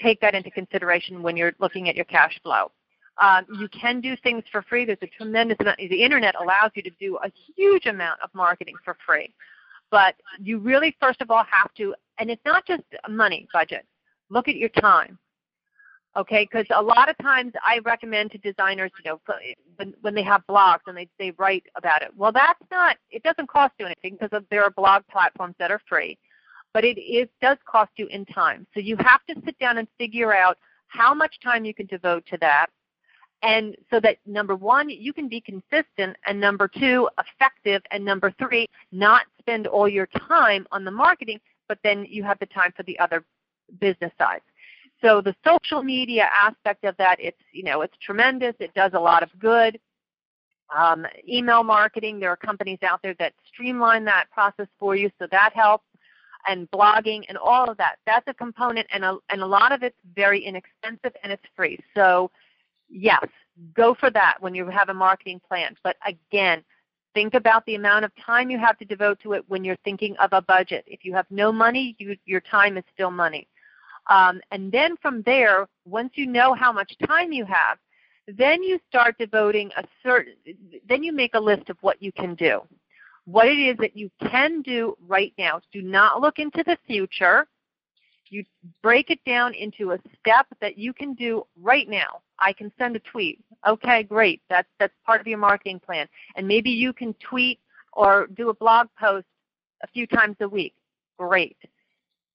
take 0.00 0.20
that 0.20 0.34
into 0.34 0.50
consideration 0.50 1.22
when 1.22 1.36
you're 1.36 1.52
looking 1.60 1.88
at 1.88 1.94
your 1.94 2.04
cash 2.06 2.38
flow. 2.42 2.70
Um, 3.20 3.44
you 3.58 3.68
can 3.68 4.00
do 4.00 4.16
things 4.22 4.42
for 4.50 4.62
free. 4.62 4.84
There's 4.84 4.98
a 5.02 5.06
tremendous 5.06 5.56
amount. 5.60 5.78
The 5.78 6.02
internet 6.02 6.34
allows 6.40 6.70
you 6.74 6.82
to 6.82 6.90
do 6.98 7.18
a 7.18 7.30
huge 7.54 7.86
amount 7.86 8.20
of 8.22 8.30
marketing 8.34 8.74
for 8.84 8.96
free, 9.06 9.32
but 9.90 10.14
you 10.38 10.58
really 10.58 10.96
first 11.00 11.20
of 11.20 11.30
all 11.30 11.44
have 11.44 11.72
to, 11.74 11.94
and 12.18 12.30
it's 12.30 12.44
not 12.44 12.66
just 12.66 12.82
a 13.04 13.10
money 13.10 13.48
budget. 13.52 13.86
Look 14.30 14.48
at 14.48 14.56
your 14.56 14.70
time 14.70 15.18
okay 16.16 16.48
because 16.50 16.66
a 16.74 16.82
lot 16.82 17.08
of 17.08 17.16
times 17.18 17.52
i 17.66 17.78
recommend 17.84 18.30
to 18.30 18.38
designers 18.38 18.90
you 19.02 19.10
know 19.10 19.20
when, 19.76 19.94
when 20.00 20.14
they 20.14 20.22
have 20.22 20.42
blogs 20.48 20.80
and 20.86 20.96
they, 20.96 21.08
they 21.18 21.32
write 21.32 21.64
about 21.76 22.02
it. 22.02 22.10
Well 22.16 22.32
that's 22.32 22.62
not 22.70 22.96
it 23.10 23.22
doesn't 23.22 23.48
cost 23.48 23.74
you 23.78 23.86
anything 23.86 24.16
because 24.18 24.36
of, 24.36 24.44
there 24.50 24.62
are 24.62 24.70
blog 24.70 25.02
platforms 25.10 25.54
that 25.58 25.70
are 25.70 25.80
free 25.88 26.18
but 26.74 26.84
it 26.84 26.98
is 26.98 27.28
does 27.40 27.58
cost 27.66 27.90
you 27.96 28.06
in 28.06 28.24
time. 28.26 28.66
So 28.72 28.80
you 28.80 28.96
have 28.96 29.20
to 29.28 29.34
sit 29.44 29.58
down 29.58 29.78
and 29.78 29.86
figure 29.98 30.34
out 30.34 30.56
how 30.86 31.12
much 31.12 31.34
time 31.42 31.64
you 31.64 31.74
can 31.74 31.86
devote 31.86 32.24
to 32.26 32.38
that 32.40 32.66
and 33.42 33.76
so 33.90 33.98
that 34.00 34.18
number 34.26 34.54
one 34.54 34.88
you 34.88 35.12
can 35.12 35.28
be 35.28 35.40
consistent 35.40 36.16
and 36.26 36.40
number 36.40 36.68
two 36.68 37.08
effective 37.18 37.82
and 37.90 38.04
number 38.04 38.32
three 38.38 38.66
not 38.92 39.22
spend 39.38 39.66
all 39.66 39.88
your 39.88 40.06
time 40.28 40.66
on 40.70 40.84
the 40.84 40.90
marketing 40.90 41.40
but 41.68 41.78
then 41.82 42.06
you 42.08 42.22
have 42.22 42.38
the 42.38 42.46
time 42.46 42.72
for 42.76 42.82
the 42.84 42.98
other 42.98 43.24
business 43.80 44.12
sides 44.18 44.44
so 45.02 45.20
the 45.20 45.34
social 45.44 45.82
media 45.82 46.28
aspect 46.34 46.84
of 46.84 46.96
that, 46.96 47.16
it's 47.18 47.40
you 47.52 47.64
know 47.64 47.82
it's 47.82 47.96
tremendous. 48.00 48.54
It 48.60 48.72
does 48.74 48.92
a 48.94 49.00
lot 49.00 49.22
of 49.22 49.30
good. 49.38 49.78
Um, 50.74 51.06
email 51.28 51.62
marketing, 51.62 52.18
there 52.18 52.30
are 52.30 52.36
companies 52.36 52.78
out 52.82 53.00
there 53.02 53.14
that 53.18 53.34
streamline 53.46 54.04
that 54.06 54.30
process 54.30 54.68
for 54.78 54.96
you, 54.96 55.10
so 55.18 55.26
that 55.30 55.52
helps. 55.54 55.84
And 56.48 56.68
blogging 56.72 57.22
and 57.28 57.38
all 57.38 57.70
of 57.70 57.76
that, 57.76 57.96
that's 58.04 58.26
a 58.26 58.34
component, 58.34 58.88
and 58.92 59.04
a, 59.04 59.16
and 59.30 59.42
a 59.42 59.46
lot 59.46 59.70
of 59.70 59.84
it's 59.84 59.96
very 60.16 60.44
inexpensive 60.44 61.12
and 61.22 61.32
it's 61.32 61.44
free. 61.54 61.78
So 61.94 62.32
yes, 62.88 63.24
go 63.74 63.94
for 63.94 64.10
that 64.10 64.38
when 64.40 64.54
you 64.54 64.66
have 64.66 64.88
a 64.88 64.94
marketing 64.94 65.40
plan. 65.46 65.76
But 65.84 65.96
again, 66.04 66.64
think 67.14 67.34
about 67.34 67.64
the 67.66 67.74
amount 67.74 68.04
of 68.04 68.12
time 68.16 68.50
you 68.50 68.58
have 68.58 68.78
to 68.78 68.84
devote 68.84 69.20
to 69.20 69.34
it 69.34 69.44
when 69.48 69.62
you're 69.62 69.76
thinking 69.84 70.16
of 70.16 70.32
a 70.32 70.42
budget. 70.42 70.84
If 70.86 71.04
you 71.04 71.14
have 71.14 71.26
no 71.30 71.52
money, 71.52 71.94
you, 71.98 72.16
your 72.24 72.40
time 72.40 72.76
is 72.76 72.84
still 72.92 73.10
money. 73.10 73.46
Um, 74.08 74.40
and 74.50 74.70
then 74.72 74.96
from 75.00 75.22
there, 75.22 75.68
once 75.84 76.12
you 76.14 76.26
know 76.26 76.54
how 76.54 76.72
much 76.72 76.92
time 77.06 77.32
you 77.32 77.44
have, 77.44 77.78
then 78.28 78.62
you 78.62 78.78
start 78.88 79.16
devoting 79.18 79.70
a 79.76 79.84
certain, 80.02 80.34
then 80.88 81.02
you 81.02 81.12
make 81.12 81.34
a 81.34 81.40
list 81.40 81.68
of 81.70 81.76
what 81.80 82.02
you 82.02 82.12
can 82.12 82.34
do. 82.34 82.60
What 83.24 83.46
it 83.46 83.58
is 83.58 83.76
that 83.78 83.96
you 83.96 84.10
can 84.20 84.62
do 84.62 84.96
right 85.06 85.32
now. 85.38 85.60
Do 85.72 85.82
not 85.82 86.20
look 86.20 86.38
into 86.38 86.64
the 86.64 86.76
future. 86.86 87.46
You 88.30 88.44
break 88.82 89.10
it 89.10 89.20
down 89.26 89.54
into 89.54 89.92
a 89.92 89.98
step 90.18 90.46
that 90.60 90.78
you 90.78 90.92
can 90.92 91.14
do 91.14 91.46
right 91.60 91.88
now. 91.88 92.22
I 92.38 92.52
can 92.52 92.72
send 92.78 92.96
a 92.96 93.00
tweet. 93.00 93.40
Okay, 93.68 94.02
great. 94.02 94.40
That's 94.48 94.68
that's 94.80 94.94
part 95.04 95.20
of 95.20 95.26
your 95.26 95.38
marketing 95.38 95.80
plan. 95.80 96.08
And 96.34 96.48
maybe 96.48 96.70
you 96.70 96.92
can 96.92 97.14
tweet 97.14 97.60
or 97.92 98.26
do 98.34 98.48
a 98.48 98.54
blog 98.54 98.88
post 98.98 99.26
a 99.82 99.86
few 99.86 100.06
times 100.06 100.36
a 100.40 100.48
week. 100.48 100.74
Great. 101.18 101.58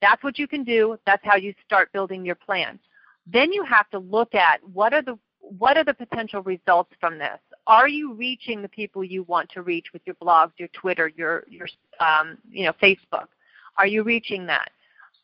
That's 0.01 0.23
what 0.23 0.37
you 0.37 0.47
can 0.47 0.63
do. 0.63 0.97
That's 1.05 1.23
how 1.25 1.35
you 1.35 1.53
start 1.65 1.91
building 1.91 2.25
your 2.25 2.35
plan. 2.35 2.79
Then 3.25 3.51
you 3.51 3.63
have 3.63 3.89
to 3.89 3.99
look 3.99 4.35
at 4.35 4.59
what 4.63 4.93
are 4.93 5.01
the 5.01 5.17
what 5.39 5.77
are 5.77 5.83
the 5.83 5.93
potential 5.93 6.41
results 6.43 6.91
from 6.99 7.17
this? 7.17 7.39
Are 7.67 7.87
you 7.87 8.13
reaching 8.13 8.61
the 8.61 8.67
people 8.67 9.03
you 9.03 9.23
want 9.23 9.49
to 9.51 9.61
reach 9.61 9.87
with 9.93 10.01
your 10.05 10.15
blogs, 10.15 10.51
your 10.57 10.69
Twitter, 10.69 11.11
your 11.15 11.43
your 11.49 11.67
um, 11.99 12.37
you 12.49 12.65
know 12.65 12.73
Facebook? 12.81 13.27
Are 13.77 13.87
you 13.87 14.03
reaching 14.03 14.45
that? 14.47 14.71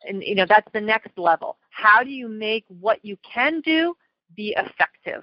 And 0.06 0.22
you 0.22 0.34
know 0.34 0.46
that's 0.48 0.70
the 0.72 0.80
next 0.80 1.16
level. 1.18 1.56
How 1.70 2.02
do 2.02 2.10
you 2.10 2.28
make 2.28 2.64
what 2.68 3.04
you 3.04 3.16
can 3.22 3.60
do 3.60 3.96
be 4.36 4.54
effective? 4.56 5.22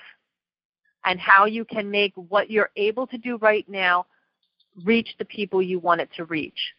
And 1.03 1.19
how 1.19 1.45
you 1.45 1.65
can 1.65 1.89
make 1.89 2.13
what 2.15 2.51
you're 2.51 2.69
able 2.75 3.07
to 3.07 3.17
do 3.17 3.37
right 3.37 3.67
now 3.67 4.05
reach 4.83 5.15
the 5.17 5.25
people 5.25 5.61
you 5.61 5.79
want 5.79 6.01
it 6.01 6.09
to 6.15 6.25
reach. 6.25 6.73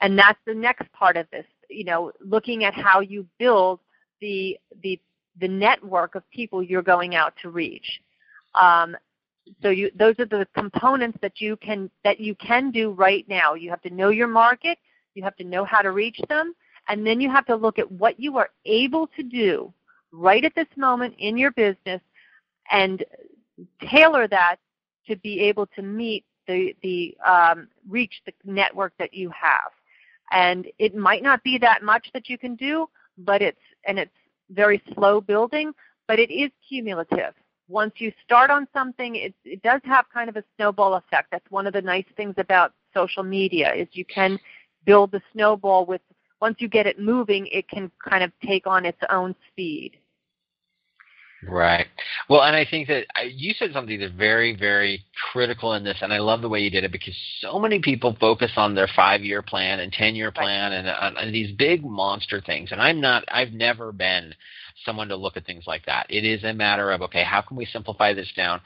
And 0.00 0.18
that's 0.18 0.38
the 0.46 0.54
next 0.54 0.90
part 0.92 1.16
of 1.16 1.30
this, 1.30 1.46
you 1.74 1.84
know, 1.84 2.12
looking 2.20 2.64
at 2.64 2.74
how 2.74 3.00
you 3.00 3.26
build 3.38 3.80
the 4.20 4.58
the 4.82 5.00
the 5.40 5.48
network 5.48 6.14
of 6.14 6.28
people 6.30 6.62
you're 6.62 6.82
going 6.82 7.14
out 7.14 7.34
to 7.42 7.50
reach. 7.50 8.00
Um, 8.60 8.96
so 9.62 9.70
you, 9.70 9.90
those 9.94 10.14
are 10.18 10.26
the 10.26 10.46
components 10.54 11.18
that 11.22 11.40
you 11.40 11.56
can 11.56 11.90
that 12.04 12.20
you 12.20 12.34
can 12.36 12.70
do 12.70 12.90
right 12.90 13.26
now. 13.28 13.54
You 13.54 13.70
have 13.70 13.82
to 13.82 13.90
know 13.90 14.10
your 14.10 14.28
market, 14.28 14.78
you 15.14 15.22
have 15.22 15.36
to 15.36 15.44
know 15.44 15.64
how 15.64 15.82
to 15.82 15.90
reach 15.90 16.20
them, 16.28 16.54
and 16.88 17.06
then 17.06 17.20
you 17.20 17.30
have 17.30 17.46
to 17.46 17.56
look 17.56 17.78
at 17.78 17.90
what 17.90 18.20
you 18.20 18.38
are 18.38 18.50
able 18.64 19.06
to 19.08 19.22
do 19.22 19.72
right 20.12 20.44
at 20.44 20.54
this 20.54 20.68
moment 20.76 21.14
in 21.18 21.36
your 21.36 21.50
business 21.52 22.00
and 22.70 23.04
tailor 23.90 24.28
that 24.28 24.56
to 25.06 25.16
be 25.16 25.40
able 25.40 25.66
to 25.66 25.82
meet 25.82 26.24
the 26.46 26.74
the 26.82 27.16
um, 27.26 27.68
reach 27.88 28.22
the 28.26 28.32
network 28.44 28.92
that 28.98 29.14
you 29.14 29.30
have. 29.30 29.72
And 30.32 30.66
it 30.78 30.94
might 30.94 31.22
not 31.22 31.42
be 31.42 31.58
that 31.58 31.82
much 31.82 32.08
that 32.14 32.28
you 32.28 32.38
can 32.38 32.54
do, 32.54 32.88
but 33.18 33.42
it's 33.42 33.58
and 33.86 33.98
it's 33.98 34.10
very 34.50 34.82
slow 34.94 35.20
building, 35.20 35.72
but 36.08 36.18
it 36.18 36.32
is 36.32 36.50
cumulative. 36.68 37.34
Once 37.68 37.94
you 37.98 38.12
start 38.24 38.50
on 38.50 38.66
something, 38.72 39.16
it, 39.16 39.34
it 39.44 39.62
does 39.62 39.80
have 39.84 40.04
kind 40.12 40.28
of 40.28 40.36
a 40.36 40.44
snowball 40.56 40.94
effect. 40.94 41.28
That's 41.30 41.50
one 41.50 41.66
of 41.66 41.72
the 41.72 41.82
nice 41.82 42.04
things 42.16 42.34
about 42.38 42.72
social 42.94 43.22
media 43.22 43.72
is 43.74 43.88
you 43.92 44.04
can 44.04 44.38
build 44.84 45.12
the 45.12 45.22
snowball 45.32 45.86
with 45.86 46.00
once 46.40 46.56
you 46.58 46.68
get 46.68 46.86
it 46.88 46.98
moving, 46.98 47.46
it 47.52 47.68
can 47.68 47.88
kind 48.06 48.24
of 48.24 48.32
take 48.44 48.66
on 48.66 48.84
its 48.84 48.98
own 49.10 49.32
speed. 49.48 49.96
Right. 51.44 51.86
Well, 52.28 52.42
and 52.42 52.54
I 52.54 52.64
think 52.64 52.86
that 52.88 53.06
you 53.32 53.52
said 53.54 53.72
something 53.72 53.98
that's 53.98 54.12
very, 54.12 54.54
very 54.54 55.04
critical 55.32 55.72
in 55.74 55.82
this, 55.82 55.98
and 56.00 56.12
I 56.12 56.18
love 56.18 56.40
the 56.40 56.48
way 56.48 56.60
you 56.60 56.70
did 56.70 56.84
it 56.84 56.92
because 56.92 57.16
so 57.40 57.58
many 57.58 57.80
people 57.80 58.16
focus 58.20 58.52
on 58.56 58.74
their 58.74 58.88
five-year 58.94 59.42
plan 59.42 59.80
and 59.80 59.92
ten-year 59.92 60.30
plan 60.30 60.70
right. 60.70 60.78
and, 60.78 60.88
uh, 60.88 61.20
and 61.20 61.34
these 61.34 61.54
big 61.56 61.84
monster 61.84 62.40
things. 62.40 62.70
And 62.70 62.80
I'm 62.80 63.00
not. 63.00 63.24
I've 63.28 63.52
never 63.52 63.90
been 63.90 64.34
someone 64.84 65.08
to 65.08 65.16
look 65.16 65.36
at 65.36 65.44
things 65.44 65.64
like 65.66 65.84
that. 65.86 66.06
It 66.08 66.24
is 66.24 66.44
a 66.44 66.52
matter 66.52 66.92
of 66.92 67.02
okay, 67.02 67.24
how 67.24 67.40
can 67.40 67.56
we 67.56 67.66
simplify 67.66 68.12
this 68.14 68.32
down 68.36 68.60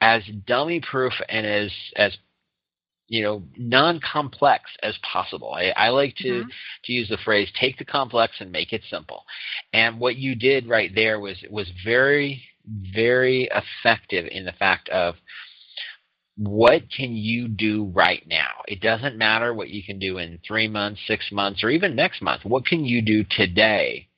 as 0.00 0.22
dummy-proof 0.46 1.12
and 1.28 1.44
as 1.44 1.72
as 1.96 2.16
you 3.10 3.22
know 3.22 3.42
non-complex 3.58 4.64
as 4.82 4.96
possible. 5.12 5.52
I, 5.52 5.72
I 5.76 5.88
like 5.88 6.14
to 6.18 6.28
mm-hmm. 6.28 6.48
to 6.84 6.92
use 6.92 7.08
the 7.08 7.18
phrase 7.18 7.50
take 7.60 7.76
the 7.76 7.84
complex 7.84 8.34
and 8.38 8.50
make 8.50 8.72
it 8.72 8.82
simple. 8.88 9.24
And 9.74 9.98
what 9.98 10.16
you 10.16 10.34
did 10.34 10.68
right 10.68 10.94
there 10.94 11.20
was 11.20 11.36
was 11.50 11.70
very 11.84 12.42
very 12.94 13.50
effective 13.52 14.26
in 14.30 14.44
the 14.44 14.52
fact 14.52 14.88
of 14.90 15.16
what 16.36 16.82
can 16.96 17.14
you 17.16 17.48
do 17.48 17.90
right 17.94 18.22
now? 18.26 18.62
It 18.68 18.80
doesn't 18.80 19.18
matter 19.18 19.52
what 19.52 19.68
you 19.70 19.82
can 19.82 19.98
do 19.98 20.18
in 20.18 20.38
three 20.46 20.68
months, 20.68 21.00
six 21.06 21.30
months, 21.32 21.64
or 21.64 21.68
even 21.68 21.96
next 21.96 22.22
month. 22.22 22.44
What 22.44 22.64
can 22.64 22.84
you 22.84 23.02
do 23.02 23.24
today 23.28 24.08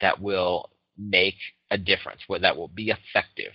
that 0.00 0.20
will 0.20 0.70
make 0.98 1.36
a 1.70 1.78
difference, 1.78 2.22
what 2.26 2.42
that 2.42 2.56
will 2.56 2.68
be 2.68 2.90
effective 2.90 3.52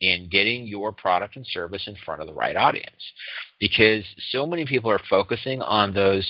in 0.00 0.28
getting 0.28 0.66
your 0.66 0.92
product 0.92 1.36
and 1.36 1.46
service 1.46 1.84
in 1.86 1.96
front 2.04 2.20
of 2.20 2.26
the 2.26 2.32
right 2.34 2.56
audience 2.56 3.12
because 3.58 4.04
so 4.30 4.46
many 4.46 4.66
people 4.66 4.90
are 4.90 5.00
focusing 5.08 5.62
on 5.62 5.94
those 5.94 6.26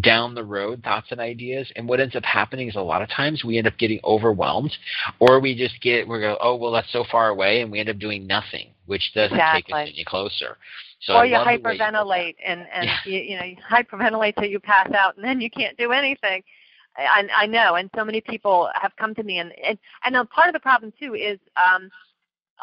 down 0.00 0.34
the 0.34 0.42
road 0.42 0.82
thoughts 0.82 1.06
and 1.10 1.20
ideas 1.20 1.70
and 1.76 1.88
what 1.88 2.00
ends 2.00 2.16
up 2.16 2.24
happening 2.24 2.68
is 2.68 2.74
a 2.74 2.80
lot 2.80 3.02
of 3.02 3.08
times 3.08 3.44
we 3.44 3.56
end 3.56 3.68
up 3.68 3.78
getting 3.78 4.00
overwhelmed 4.02 4.72
or 5.20 5.38
we 5.38 5.54
just 5.54 5.80
get 5.80 6.08
we 6.08 6.18
go 6.18 6.36
oh 6.40 6.56
well 6.56 6.72
that's 6.72 6.92
so 6.92 7.04
far 7.10 7.28
away 7.28 7.60
and 7.60 7.70
we 7.70 7.78
end 7.78 7.88
up 7.88 7.98
doing 7.98 8.26
nothing 8.26 8.70
which 8.86 9.12
doesn't 9.14 9.36
exactly. 9.36 9.72
take 9.72 9.88
us 9.88 9.92
any 9.94 10.04
closer 10.04 10.56
so 11.00 11.14
or 11.14 11.24
you 11.24 11.36
hyperventilate 11.36 12.34
you 12.38 12.44
and 12.46 12.66
and 12.72 12.86
yeah. 12.86 12.96
you, 13.06 13.18
you 13.20 13.38
know 13.38 13.44
you 13.44 13.56
hyperventilate 13.70 14.34
till 14.34 14.48
you 14.48 14.58
pass 14.58 14.90
out 14.92 15.16
and 15.16 15.24
then 15.24 15.40
you 15.40 15.50
can't 15.50 15.76
do 15.78 15.92
anything 15.92 16.42
I, 16.96 17.26
I 17.36 17.46
know, 17.46 17.74
and 17.74 17.90
so 17.96 18.04
many 18.04 18.20
people 18.20 18.70
have 18.80 18.92
come 18.96 19.16
to 19.16 19.24
me, 19.24 19.40
and 19.40 19.52
and, 19.66 19.76
and 20.04 20.30
part 20.30 20.46
of 20.48 20.52
the 20.52 20.60
problem 20.60 20.92
too 20.96 21.16
is 21.16 21.40
um, 21.56 21.90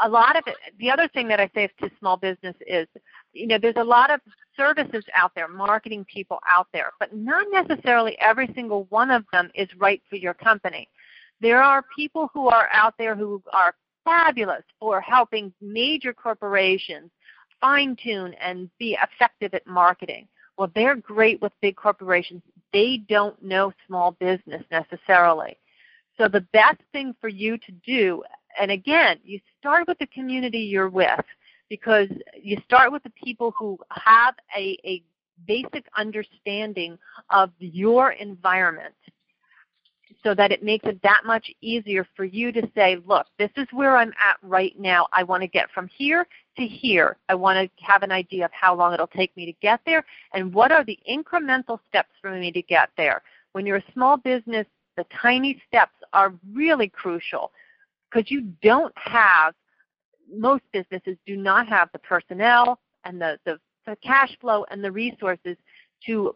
a 0.04 0.10
lot 0.10 0.38
of 0.38 0.44
it, 0.48 0.56
the 0.80 0.90
other 0.90 1.08
thing 1.10 1.28
that 1.28 1.40
I 1.40 1.50
say 1.54 1.70
to 1.80 1.92
small 2.00 2.18
business 2.18 2.56
is, 2.66 2.88
you 3.34 3.48
know, 3.48 3.58
there's 3.58 3.76
a 3.78 3.84
lot 3.84 4.12
of 4.12 4.20
services 4.56 5.04
out 5.16 5.32
there, 5.36 5.48
marketing 5.48 6.06
people 6.12 6.40
out 6.52 6.68
there, 6.74 6.92
but 7.00 7.16
not 7.16 7.46
necessarily 7.52 8.18
every 8.20 8.52
single 8.56 8.86
one 8.90 9.12
of 9.12 9.24
them 9.32 9.50
is 9.56 9.68
right 9.78 10.02
for 10.10 10.16
your 10.16 10.34
company. 10.34 10.88
There 11.42 11.62
are 11.62 11.84
people 11.96 12.30
who 12.34 12.48
are 12.48 12.70
out 12.72 12.94
there 12.98 13.16
who 13.16 13.42
are 13.54 13.74
fabulous 14.06 14.64
for 14.80 15.02
helping 15.02 15.54
major 15.62 16.14
corporations 16.14 17.12
fine 17.62 17.96
tune 18.04 18.34
and 18.42 18.70
be 18.80 18.98
effective 19.02 19.54
at 19.54 19.66
marketing. 19.68 20.28
Well, 20.58 20.72
they're 20.76 20.96
great 20.96 21.42
with 21.42 21.54
big 21.62 21.76
corporations. 21.76 22.42
They 22.74 22.98
don't 23.08 23.42
know 23.42 23.72
small 23.88 24.12
business 24.20 24.64
necessarily. 24.72 25.58
So 26.18 26.28
the 26.28 26.46
best 26.54 26.82
thing 26.92 27.16
for 27.22 27.30
you 27.30 27.58
to 27.58 27.72
do 27.86 28.24
and 28.60 28.72
again, 28.72 29.20
you 29.24 29.40
start 29.60 29.88
with 29.88 29.98
the 30.00 30.08
community 30.08 30.60
you're 30.60 30.90
with 30.90 31.20
because 31.70 32.10
you 32.42 32.58
start 32.66 32.92
with 32.92 33.04
the 33.04 33.12
people 33.12 33.54
who 33.58 33.78
have 33.92 34.36
a, 34.58 34.78
a 34.84 35.04
basic 35.48 35.86
understanding 35.98 36.98
of 37.30 37.52
your 37.60 38.12
environment 38.12 38.94
so 40.24 40.36
that 40.36 40.52
it 40.52 40.64
makes 40.64 40.86
it 40.86 41.02
that 41.02 41.22
much 41.26 41.52
easier 41.62 42.06
for 42.16 42.26
you 42.26 42.52
to 42.52 42.70
say, 42.76 42.98
look, 43.08 43.26
this 43.40 43.50
is 43.58 43.68
where 43.72 43.98
I'm 43.98 44.10
at 44.10 44.38
right 44.44 44.78
now. 44.78 45.08
I 45.14 45.24
want 45.24 45.42
to 45.42 45.48
get 45.48 45.72
from 45.72 45.88
here 45.88 46.28
to 46.58 46.66
here. 46.68 47.18
I 47.30 47.36
want 47.36 47.58
to 47.58 47.84
have 47.84 48.04
an 48.04 48.12
idea 48.12 48.46
of 48.46 48.52
how 48.52 48.76
long 48.76 48.94
it'll 48.94 49.08
take 49.08 49.36
me 49.36 49.46
to 49.46 49.54
get 49.62 49.80
there 49.86 50.06
and 50.34 50.54
what 50.54 50.72
are 50.72 50.84
the 50.84 51.00
incremental 51.10 51.80
steps 51.88 52.12
for 52.22 52.32
me 52.32 52.52
to 52.52 52.62
get 52.62 52.90
there. 52.98 53.22
When 53.54 53.66
you're 53.66 53.78
a 53.78 53.94
small 53.94 54.18
business, 54.18 54.68
the 54.98 55.06
tiny 55.22 55.62
steps 55.68 55.96
are 56.14 56.34
really 56.54 56.90
crucial 56.90 57.52
because 58.12 58.30
you 58.30 58.42
don't 58.62 58.94
have 58.98 59.54
most 60.34 60.64
businesses 60.72 61.18
do 61.26 61.36
not 61.36 61.68
have 61.68 61.90
the 61.94 62.00
personnel 62.00 62.80
and 63.04 63.20
the, 63.20 63.38
the, 63.46 63.60
the 63.86 63.96
cash 63.98 64.36
flow 64.40 64.66
and 64.72 64.84
the 64.84 64.92
resources 64.92 65.58
to 66.06 66.36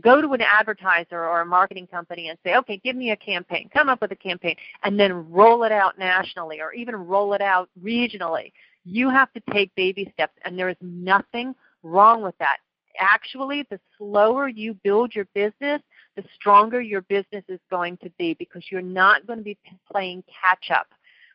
go 0.00 0.20
to 0.20 0.32
an 0.32 0.40
advertiser 0.40 1.24
or 1.24 1.40
a 1.40 1.46
marketing 1.46 1.86
company 1.86 2.28
and 2.28 2.38
say, 2.44 2.56
okay, 2.56 2.80
give 2.84 2.96
me 2.96 3.10
a 3.12 3.16
campaign, 3.16 3.70
come 3.72 3.88
up 3.88 4.00
with 4.00 4.12
a 4.12 4.16
campaign, 4.16 4.56
and 4.82 4.98
then 4.98 5.30
roll 5.30 5.64
it 5.64 5.72
out 5.72 5.98
nationally 5.98 6.60
or 6.60 6.72
even 6.72 6.94
roll 6.94 7.32
it 7.34 7.40
out 7.40 7.68
regionally. 7.82 8.52
You 8.84 9.08
have 9.10 9.32
to 9.32 9.42
take 9.52 9.74
baby 9.74 10.10
steps, 10.12 10.34
and 10.44 10.58
there 10.58 10.68
is 10.68 10.76
nothing 10.80 11.54
wrong 11.82 12.22
with 12.22 12.36
that. 12.38 12.58
Actually, 12.98 13.66
the 13.70 13.80
slower 13.96 14.48
you 14.48 14.74
build 14.84 15.14
your 15.14 15.26
business, 15.34 15.80
the 16.16 16.24
stronger 16.34 16.80
your 16.80 17.02
business 17.02 17.44
is 17.48 17.60
going 17.70 17.96
to 17.98 18.10
be 18.18 18.34
because 18.34 18.62
you're 18.70 18.82
not 18.82 19.26
going 19.26 19.38
to 19.38 19.44
be 19.44 19.58
playing 19.90 20.22
catch 20.24 20.70
up. 20.70 20.86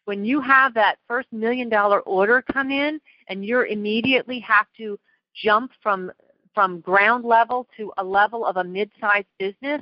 When 0.05 0.25
you 0.25 0.41
have 0.41 0.73
that 0.73 0.97
first 1.07 1.27
million 1.31 1.69
dollar 1.69 1.99
order 2.01 2.41
come 2.41 2.71
in 2.71 2.99
and 3.27 3.45
you 3.45 3.61
immediately 3.61 4.39
have 4.39 4.65
to 4.77 4.99
jump 5.35 5.71
from 5.81 6.11
from 6.55 6.79
ground 6.79 7.23
level 7.25 7.67
to 7.77 7.91
a 7.97 8.03
level 8.03 8.45
of 8.45 8.57
a 8.57 8.63
mid-sized 8.63 9.27
business, 9.37 9.81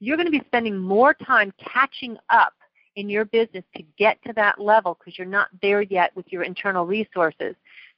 you're 0.00 0.16
going 0.16 0.26
to 0.26 0.32
be 0.32 0.42
spending 0.46 0.76
more 0.76 1.12
time 1.12 1.52
catching 1.58 2.16
up 2.30 2.54
in 2.96 3.08
your 3.08 3.24
business 3.26 3.64
to 3.76 3.84
get 3.98 4.18
to 4.24 4.32
that 4.32 4.58
level 4.58 4.96
because 4.98 5.18
you're 5.18 5.26
not 5.26 5.48
there 5.60 5.82
yet 5.82 6.14
with 6.16 6.26
your 6.32 6.42
internal 6.42 6.86
resources. 6.86 7.54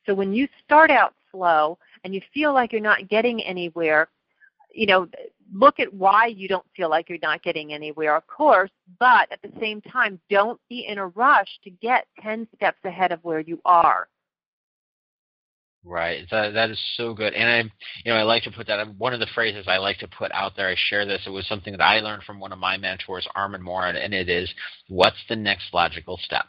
So 0.07 0.15
when 0.15 0.35
you 0.35 0.49
start 0.65 0.91
out 0.91 1.15
slow 1.31 1.79
and 2.05 2.15
you 2.15 2.21
feel 2.35 2.53
like 2.53 2.73
you're 2.73 2.81
not 2.81 3.09
getting 3.09 3.43
anywhere, 3.43 4.09
you 4.73 4.87
know, 4.87 5.09
look 5.53 5.81
at 5.81 5.93
why 5.93 6.27
you 6.27 6.49
don't 6.49 6.67
feel 6.77 6.89
like 6.89 7.09
you're 7.09 7.19
not 7.23 7.43
getting 7.43 7.73
anywhere, 7.73 8.17
of 8.17 8.27
course, 8.27 8.71
but 8.99 9.31
at 9.33 9.43
the 9.43 9.53
same 9.61 9.81
time, 9.81 10.21
don't 10.31 10.61
be 10.69 10.87
in 10.87 10.99
a 10.99 11.09
rush 11.09 11.49
to 11.65 11.71
get 11.71 12.07
10 12.23 12.47
steps 12.55 12.79
ahead 12.85 13.13
of 13.13 13.21
where 13.23 13.41
you 13.41 13.61
are. 13.65 14.09
Right. 15.83 16.27
That 16.31 16.53
that 16.53 16.69
is 16.71 16.79
so 16.97 17.15
good. 17.15 17.33
And 17.33 17.49
I 17.49 17.61
you 18.05 18.13
know, 18.13 18.19
I 18.19 18.23
like 18.23 18.43
to 18.43 18.51
put 18.51 18.67
that 18.67 18.81
um, 18.81 18.97
one 18.99 19.15
of 19.15 19.21
the 19.21 19.27
phrases 19.35 19.65
I 19.67 19.79
like 19.79 19.99
to 20.01 20.09
put 20.09 20.31
out 20.33 20.53
there, 20.55 20.69
I 20.69 20.75
share 20.77 21.07
this, 21.07 21.23
it 21.27 21.31
was 21.31 21.49
something 21.49 21.73
that 21.73 21.83
I 21.83 22.01
learned 22.01 22.25
from 22.25 22.39
one 22.39 22.53
of 22.53 22.59
my 22.59 22.77
mentors, 22.77 23.27
Armand 23.35 23.65
Morin, 23.65 23.97
and 23.97 24.13
it 24.13 24.29
is 24.29 24.53
what's 24.89 25.17
the 25.31 25.37
next 25.37 25.73
logical 25.73 26.19
step? 26.23 26.45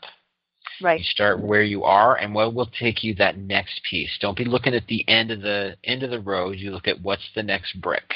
Right. 0.82 0.99
You 0.99 1.05
start 1.05 1.39
where 1.41 1.63
you 1.63 1.84
are, 1.84 2.15
and 2.17 2.34
what 2.34 2.53
will 2.53 2.69
take 2.80 3.03
you 3.03 3.13
that 3.15 3.38
next 3.38 3.82
piece. 3.89 4.09
Don't 4.19 4.38
be 4.38 4.45
looking 4.45 4.74
at 4.74 4.88
the 4.88 5.07
end 5.07 5.32
of 5.32 5.41
the 5.41 5.76
end 5.84 6.03
of 6.03 6.11
the 6.11 6.19
road. 6.19 6.57
You 6.57 6.72
look 6.72 6.88
at 6.88 7.01
what's 7.01 7.28
the 7.36 7.43
next 7.43 7.80
brick. 7.82 8.13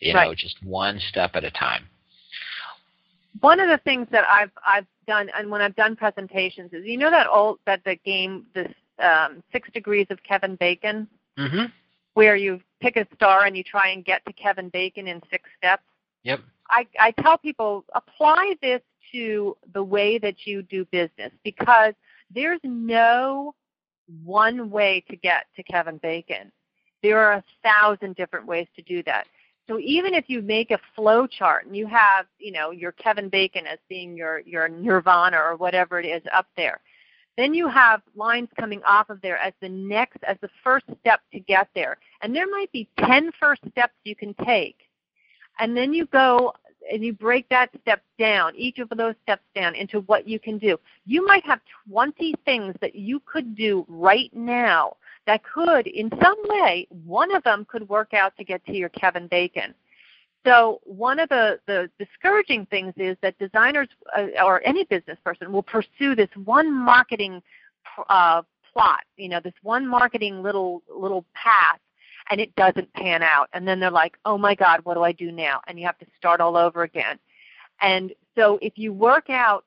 You 0.00 0.14
right. 0.14 0.28
know, 0.28 0.34
just 0.34 0.56
one 0.64 0.98
step 1.08 1.32
at 1.34 1.44
a 1.44 1.50
time. 1.50 1.84
One 3.40 3.60
of 3.60 3.68
the 3.68 3.78
things 3.78 4.08
that 4.10 4.24
I've 4.28 4.50
I've 4.66 4.86
done, 5.06 5.30
and 5.36 5.50
when 5.50 5.60
I've 5.60 5.76
done 5.76 5.96
presentations, 5.96 6.72
is 6.72 6.84
you 6.84 6.98
know 6.98 7.10
that 7.10 7.28
old 7.28 7.58
that 7.66 7.82
the 7.84 7.96
game, 8.04 8.46
this 8.54 8.72
um, 8.98 9.42
Six 9.52 9.68
Degrees 9.72 10.06
of 10.10 10.22
Kevin 10.22 10.56
Bacon, 10.56 11.08
mm-hmm. 11.38 11.66
where 12.14 12.36
you 12.36 12.60
pick 12.80 12.96
a 12.96 13.06
star 13.14 13.44
and 13.46 13.56
you 13.56 13.62
try 13.62 13.88
and 13.88 14.04
get 14.04 14.24
to 14.26 14.32
Kevin 14.32 14.68
Bacon 14.68 15.06
in 15.06 15.20
six 15.30 15.48
steps. 15.56 15.84
Yep. 16.24 16.40
I, 16.70 16.86
I 16.98 17.10
tell 17.22 17.38
people 17.38 17.84
apply 17.94 18.54
this 18.62 18.80
to 19.12 19.56
the 19.72 19.82
way 19.82 20.18
that 20.18 20.46
you 20.46 20.62
do 20.62 20.84
business 20.86 21.32
because 21.44 21.94
there's 22.34 22.60
no 22.64 23.54
one 24.24 24.70
way 24.70 25.04
to 25.08 25.16
get 25.16 25.46
to 25.56 25.62
Kevin 25.62 25.98
Bacon. 25.98 26.50
There 27.02 27.18
are 27.18 27.34
a 27.34 27.44
thousand 27.62 28.16
different 28.16 28.46
ways 28.46 28.66
to 28.76 28.82
do 28.82 29.02
that. 29.04 29.26
So 29.68 29.78
even 29.78 30.14
if 30.14 30.24
you 30.28 30.42
make 30.42 30.70
a 30.70 30.78
flow 30.96 31.26
chart 31.26 31.66
and 31.66 31.76
you 31.76 31.86
have, 31.86 32.26
you 32.38 32.52
know, 32.52 32.70
your 32.70 32.92
Kevin 32.92 33.28
Bacon 33.28 33.66
as 33.66 33.78
being 33.88 34.16
your, 34.16 34.40
your 34.40 34.68
nirvana 34.68 35.38
or 35.38 35.56
whatever 35.56 36.00
it 36.00 36.06
is 36.06 36.22
up 36.32 36.46
there, 36.56 36.80
then 37.36 37.54
you 37.54 37.68
have 37.68 38.02
lines 38.14 38.48
coming 38.58 38.82
off 38.84 39.08
of 39.08 39.20
there 39.22 39.38
as 39.38 39.54
the 39.60 39.68
next, 39.68 40.18
as 40.24 40.36
the 40.42 40.50
first 40.62 40.84
step 41.00 41.20
to 41.32 41.40
get 41.40 41.68
there. 41.74 41.96
And 42.20 42.34
there 42.34 42.50
might 42.50 42.70
be 42.72 42.88
10 42.98 43.30
first 43.40 43.62
steps 43.70 43.94
you 44.04 44.14
can 44.14 44.34
take. 44.44 44.76
And 45.58 45.76
then 45.76 45.94
you 45.94 46.06
go 46.06 46.52
and 46.90 47.04
you 47.04 47.12
break 47.12 47.48
that 47.48 47.70
step 47.80 48.02
down, 48.18 48.54
each 48.56 48.78
of 48.78 48.88
those 48.96 49.14
steps 49.22 49.42
down 49.54 49.74
into 49.74 50.00
what 50.00 50.26
you 50.28 50.38
can 50.38 50.58
do. 50.58 50.78
You 51.06 51.26
might 51.26 51.44
have 51.44 51.60
20 51.90 52.34
things 52.44 52.74
that 52.80 52.94
you 52.94 53.20
could 53.24 53.56
do 53.56 53.84
right 53.88 54.30
now 54.32 54.96
that 55.26 55.42
could, 55.44 55.86
in 55.86 56.10
some 56.22 56.36
way, 56.44 56.86
one 57.04 57.34
of 57.34 57.42
them 57.44 57.64
could 57.68 57.88
work 57.88 58.14
out 58.14 58.36
to 58.36 58.44
get 58.44 58.64
to 58.66 58.72
your 58.72 58.88
Kevin 58.90 59.28
Bacon. 59.28 59.74
So 60.44 60.80
one 60.84 61.20
of 61.20 61.28
the, 61.28 61.60
the 61.66 61.88
discouraging 61.98 62.66
things 62.66 62.92
is 62.96 63.16
that 63.22 63.38
designers 63.38 63.88
uh, 64.16 64.26
or 64.44 64.60
any 64.66 64.84
business 64.84 65.18
person 65.24 65.52
will 65.52 65.62
pursue 65.62 66.16
this 66.16 66.28
one 66.44 66.72
marketing 66.72 67.40
uh, 68.08 68.42
plot, 68.72 69.00
you 69.16 69.28
know, 69.28 69.40
this 69.42 69.54
one 69.62 69.86
marketing 69.86 70.42
little 70.42 70.82
little 70.92 71.24
path, 71.34 71.78
and 72.30 72.40
it 72.40 72.54
doesn't 72.56 72.92
pan 72.94 73.22
out. 73.22 73.48
And 73.52 73.66
then 73.66 73.80
they're 73.80 73.90
like, 73.90 74.16
oh 74.24 74.38
my 74.38 74.54
God, 74.54 74.80
what 74.84 74.94
do 74.94 75.02
I 75.02 75.12
do 75.12 75.32
now? 75.32 75.60
And 75.66 75.78
you 75.78 75.86
have 75.86 75.98
to 75.98 76.06
start 76.16 76.40
all 76.40 76.56
over 76.56 76.82
again. 76.82 77.18
And 77.80 78.12
so 78.36 78.58
if 78.62 78.74
you 78.76 78.92
work 78.92 79.28
out 79.28 79.64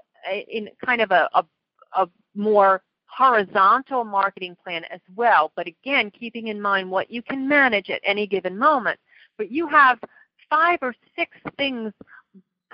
in 0.50 0.70
kind 0.84 1.02
of 1.02 1.12
a, 1.12 1.30
a, 1.34 1.46
a 1.94 2.10
more 2.36 2.82
horizontal 3.08 4.04
marketing 4.04 4.56
plan 4.64 4.84
as 4.92 5.02
well, 5.16 5.52
but 5.56 5.68
again, 5.68 6.12
keeping 6.12 6.48
in 6.48 6.62
mind 6.62 6.90
what 6.90 7.12
you 7.12 7.22
can 7.22 7.48
manage 7.48 7.90
at 7.90 8.02
any 8.04 8.28
given 8.28 8.58
moment, 8.58 9.00
but 9.38 9.52
you 9.52 9.68
have 9.68 10.00
five 10.50 10.80
or 10.82 10.94
six 11.16 11.32
things 11.58 11.94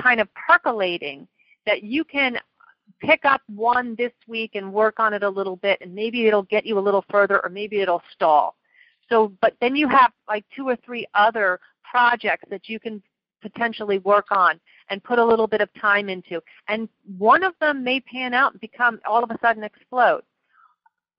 kind 0.02 0.20
of 0.20 0.28
percolating 0.34 1.28
that 1.66 1.84
you 1.84 2.04
can 2.04 2.38
pick 3.00 3.26
up 3.26 3.42
one 3.48 3.96
this 3.98 4.12
week 4.28 4.52
and 4.56 4.72
work 4.72 5.00
on 5.00 5.14
it 5.14 5.24
a 5.24 5.30
little 5.30 5.56
bit 5.58 5.80
and 5.82 5.94
maybe 5.94 6.28
it'll 6.28 6.44
get 6.44 6.66
you 6.66 6.78
a 6.78 6.80
little 6.80 7.04
further 7.10 7.44
or 7.44 7.50
maybe 7.50 7.82
it'll 7.82 8.02
stall. 8.14 8.56
So 9.12 9.34
but 9.42 9.54
then 9.62 9.76
you 9.76 9.88
have 9.90 10.12
like 10.28 10.46
two 10.56 10.68
or 10.68 10.78
three 10.78 11.06
other 11.14 11.60
projects 11.84 12.46
that 12.50 12.70
you 12.70 12.80
can 12.80 13.04
potentially 13.42 13.98
work 14.00 14.28
on 14.32 14.60
and 14.90 15.04
put 15.04 15.20
a 15.20 15.26
little 15.26 15.48
bit 15.48 15.62
of 15.62 15.70
time 15.80 16.10
into. 16.10 16.42
And 16.68 16.88
one 17.18 17.44
of 17.44 17.54
them 17.60 17.84
may 17.84 18.00
pan 18.00 18.34
out 18.34 18.54
and 18.54 18.62
become 18.62 19.00
all 19.06 19.24
of 19.24 19.32
a 19.32 19.38
sudden 19.42 19.64
explode. 19.64 20.22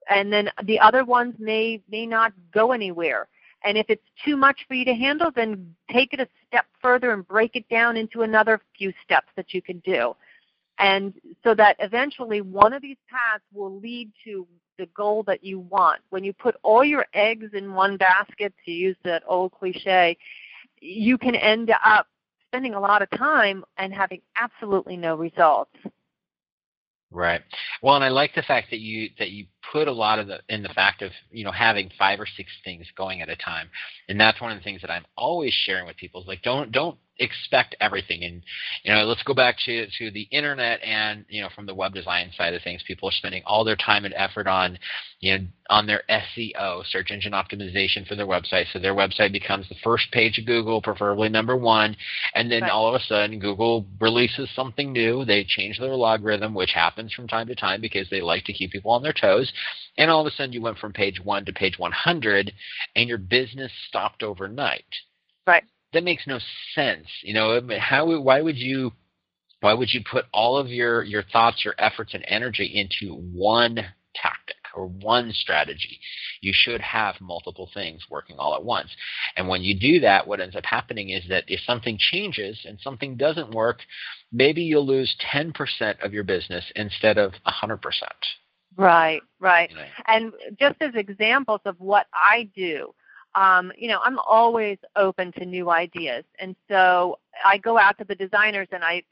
And 0.09 0.33
then 0.33 0.49
the 0.63 0.79
other 0.79 1.05
ones 1.05 1.35
may 1.37 1.81
may 1.89 2.05
not 2.05 2.33
go 2.51 2.71
anywhere. 2.71 3.27
And 3.65 3.77
if 3.77 3.85
it's 3.87 4.03
too 4.25 4.35
much 4.35 4.65
for 4.67 4.73
you 4.73 4.83
to 4.85 4.93
handle, 4.93 5.31
then 5.33 5.73
take 5.91 6.13
it 6.13 6.19
a 6.19 6.27
step 6.47 6.65
further 6.81 7.13
and 7.13 7.25
break 7.25 7.55
it 7.55 7.67
down 7.69 7.95
into 7.95 8.23
another 8.23 8.59
few 8.77 8.91
steps 9.05 9.29
that 9.37 9.53
you 9.53 9.61
can 9.61 9.79
do. 9.79 10.15
And 10.79 11.13
so 11.43 11.53
that 11.55 11.77
eventually 11.79 12.41
one 12.41 12.73
of 12.73 12.81
these 12.81 12.97
paths 13.09 13.43
will 13.53 13.79
lead 13.79 14.11
to 14.25 14.47
the 14.77 14.87
goal 14.87 15.23
that 15.23 15.43
you 15.43 15.59
want. 15.59 16.01
When 16.09 16.23
you 16.23 16.33
put 16.33 16.55
all 16.63 16.83
your 16.83 17.05
eggs 17.13 17.51
in 17.53 17.73
one 17.73 17.97
basket, 17.97 18.53
to 18.65 18.71
use 18.71 18.97
that 19.03 19.23
old 19.27 19.51
cliche, 19.51 20.17
you 20.79 21.17
can 21.17 21.35
end 21.35 21.71
up 21.85 22.07
spending 22.47 22.75
a 22.75 22.79
lot 22.79 23.01
of 23.01 23.09
time 23.11 23.63
and 23.77 23.93
having 23.93 24.21
absolutely 24.37 24.97
no 24.97 25.15
results. 25.15 25.75
Right. 27.11 27.41
Well, 27.81 27.95
and 27.95 28.03
I 28.03 28.09
like 28.09 28.33
the 28.35 28.41
fact 28.41 28.71
that 28.71 28.79
you 28.79 29.09
that 29.19 29.29
you 29.29 29.45
put 29.71 29.87
a 29.87 29.91
lot 29.91 30.19
of 30.19 30.27
the 30.27 30.39
in 30.49 30.63
the 30.63 30.69
fact 30.69 31.01
of 31.01 31.11
you 31.31 31.43
know 31.43 31.51
having 31.51 31.89
five 31.97 32.19
or 32.19 32.25
six 32.25 32.49
things 32.63 32.85
going 32.95 33.21
at 33.21 33.29
a 33.29 33.35
time, 33.35 33.69
and 34.09 34.19
that's 34.19 34.41
one 34.41 34.51
of 34.51 34.57
the 34.57 34.63
things 34.63 34.81
that 34.81 34.91
I'm 34.91 35.05
always 35.17 35.53
sharing 35.53 35.85
with 35.85 35.97
people. 35.97 36.21
Is 36.21 36.27
like 36.27 36.41
don't 36.41 36.71
don't 36.71 36.97
expect 37.19 37.75
everything. 37.79 38.23
And 38.23 38.41
you 38.83 38.93
know, 38.93 39.03
let's 39.03 39.23
go 39.23 39.33
back 39.33 39.57
to 39.65 39.87
to 39.99 40.11
the 40.11 40.23
internet 40.31 40.81
and 40.83 41.25
you 41.29 41.41
know 41.41 41.49
from 41.55 41.65
the 41.65 41.75
web 41.75 41.93
design 41.93 42.31
side 42.35 42.53
of 42.53 42.61
things, 42.61 42.83
people 42.85 43.09
are 43.09 43.13
spending 43.13 43.43
all 43.45 43.63
their 43.63 43.75
time 43.75 44.05
and 44.05 44.13
effort 44.15 44.47
on 44.47 44.77
you 45.19 45.37
know 45.37 45.45
on 45.69 45.87
their 45.87 46.03
SEO, 46.09 46.85
search 46.87 47.09
engine 47.09 47.31
optimization 47.31 48.05
for 48.05 48.15
their 48.15 48.27
website. 48.27 48.65
So 48.73 48.79
their 48.79 48.93
website 48.93 49.31
becomes 49.31 49.69
the 49.69 49.75
first 49.83 50.11
page 50.11 50.37
of 50.37 50.45
Google, 50.45 50.81
preferably 50.81 51.29
number 51.29 51.55
one, 51.55 51.95
and 52.35 52.51
then 52.51 52.63
right. 52.63 52.71
all 52.71 52.87
of 52.87 52.99
a 52.99 53.03
sudden 53.05 53.39
Google 53.39 53.85
releases 53.99 54.49
something 54.55 54.91
new. 54.91 55.23
They 55.23 55.45
change 55.47 55.79
their 55.79 55.95
logarithm, 55.95 56.53
which 56.53 56.71
happens 56.73 57.13
from 57.13 57.27
time 57.27 57.47
to 57.47 57.55
time 57.55 57.79
because 57.79 58.09
they 58.09 58.21
like 58.21 58.43
to 58.45 58.53
keep 58.53 58.71
people 58.71 58.91
on 58.91 59.03
their 59.03 59.13
toes. 59.13 59.51
And 59.97 60.09
all 60.09 60.21
of 60.21 60.27
a 60.27 60.35
sudden 60.35 60.53
you 60.53 60.61
went 60.61 60.77
from 60.77 60.93
page 60.93 61.19
one 61.23 61.45
to 61.45 61.53
page 61.53 61.77
100, 61.77 62.53
and 62.95 63.09
your 63.09 63.17
business 63.17 63.71
stopped 63.87 64.23
overnight. 64.23 64.85
Right 65.45 65.63
that 65.93 66.03
makes 66.03 66.27
no 66.27 66.39
sense. 66.75 67.07
You 67.21 67.33
know, 67.33 67.61
how 67.79 68.19
why 68.19 68.41
would 68.41 68.57
you 68.57 68.91
why 69.61 69.73
would 69.73 69.93
you 69.93 70.01
put 70.09 70.25
all 70.33 70.57
of 70.57 70.67
your 70.67 71.03
your 71.03 71.23
thoughts, 71.23 71.63
your 71.63 71.75
efforts, 71.77 72.13
and 72.13 72.25
energy 72.27 72.65
into 72.65 73.15
one 73.15 73.75
tactic 74.15 74.57
or 74.75 74.87
one 74.87 75.31
strategy? 75.31 75.99
You 76.41 76.51
should 76.53 76.81
have 76.81 77.21
multiple 77.21 77.69
things 77.73 78.03
working 78.09 78.37
all 78.37 78.55
at 78.55 78.65
once. 78.65 78.89
And 79.37 79.47
when 79.47 79.61
you 79.61 79.79
do 79.79 79.99
that, 80.01 80.27
what 80.27 80.41
ends 80.41 80.55
up 80.55 80.65
happening 80.65 81.09
is 81.11 81.23
that 81.29 81.45
if 81.47 81.61
something 81.61 81.97
changes 81.97 82.59
and 82.65 82.79
something 82.81 83.15
doesn't 83.15 83.51
work, 83.51 83.79
maybe 84.31 84.63
you'll 84.63 84.85
lose 84.85 85.15
10% 85.33 86.03
of 86.03 86.13
your 86.13 86.23
business 86.23 86.65
instead 86.75 87.17
of 87.17 87.33
100%. 87.47 87.79
Right, 88.75 89.21
right. 89.39 89.69
You 89.69 89.75
know? 89.75 89.83
And 90.07 90.33
just 90.59 90.75
as 90.81 90.91
examples 90.95 91.61
of 91.65 91.79
what 91.79 92.07
I 92.13 92.49
do, 92.55 92.93
um, 93.35 93.71
you 93.77 93.87
know, 93.87 93.99
I'm 94.03 94.19
always 94.19 94.77
open 94.95 95.31
to 95.33 95.45
new 95.45 95.69
ideas. 95.69 96.23
And 96.39 96.55
so 96.69 97.19
I 97.43 97.57
go 97.57 97.77
out 97.77 97.97
to 97.97 98.03
the 98.03 98.15
designers 98.15 98.67
and 98.71 98.83
I, 98.83 99.03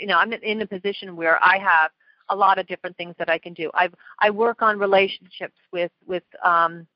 you 0.00 0.06
know, 0.06 0.18
I'm 0.18 0.32
in 0.32 0.62
a 0.62 0.66
position 0.66 1.16
where 1.16 1.42
I 1.42 1.58
have 1.58 1.90
a 2.28 2.36
lot 2.36 2.58
of 2.58 2.66
different 2.66 2.96
things 2.96 3.14
that 3.18 3.28
I 3.28 3.38
can 3.38 3.52
do. 3.52 3.70
I 3.74 3.88
I 4.18 4.30
work 4.30 4.62
on 4.62 4.78
relationships 4.78 5.56
with 5.72 5.90
with 6.06 6.22
um, 6.44 6.86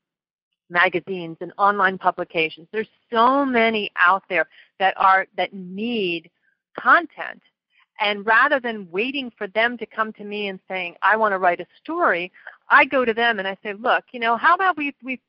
magazines 0.70 1.36
and 1.40 1.52
online 1.58 1.98
publications. 1.98 2.68
There's 2.72 2.88
so 3.12 3.44
many 3.44 3.90
out 3.96 4.22
there 4.28 4.46
that 4.78 4.94
are 4.96 5.26
that 5.36 5.52
need 5.52 6.30
content. 6.78 7.42
And 8.00 8.26
rather 8.26 8.60
than 8.60 8.90
waiting 8.90 9.32
for 9.36 9.46
them 9.48 9.78
to 9.78 9.86
come 9.86 10.12
to 10.14 10.24
me 10.24 10.48
and 10.48 10.60
saying, 10.68 10.96
I 11.02 11.16
want 11.16 11.32
to 11.32 11.38
write 11.38 11.60
a 11.60 11.66
story, 11.82 12.30
I 12.68 12.84
go 12.84 13.04
to 13.04 13.14
them 13.14 13.38
and 13.38 13.48
I 13.48 13.56
say, 13.62 13.72
look, 13.72 14.04
you 14.12 14.20
know, 14.20 14.36
how 14.36 14.54
about 14.54 14.76
we, 14.76 14.94
we 15.02 15.20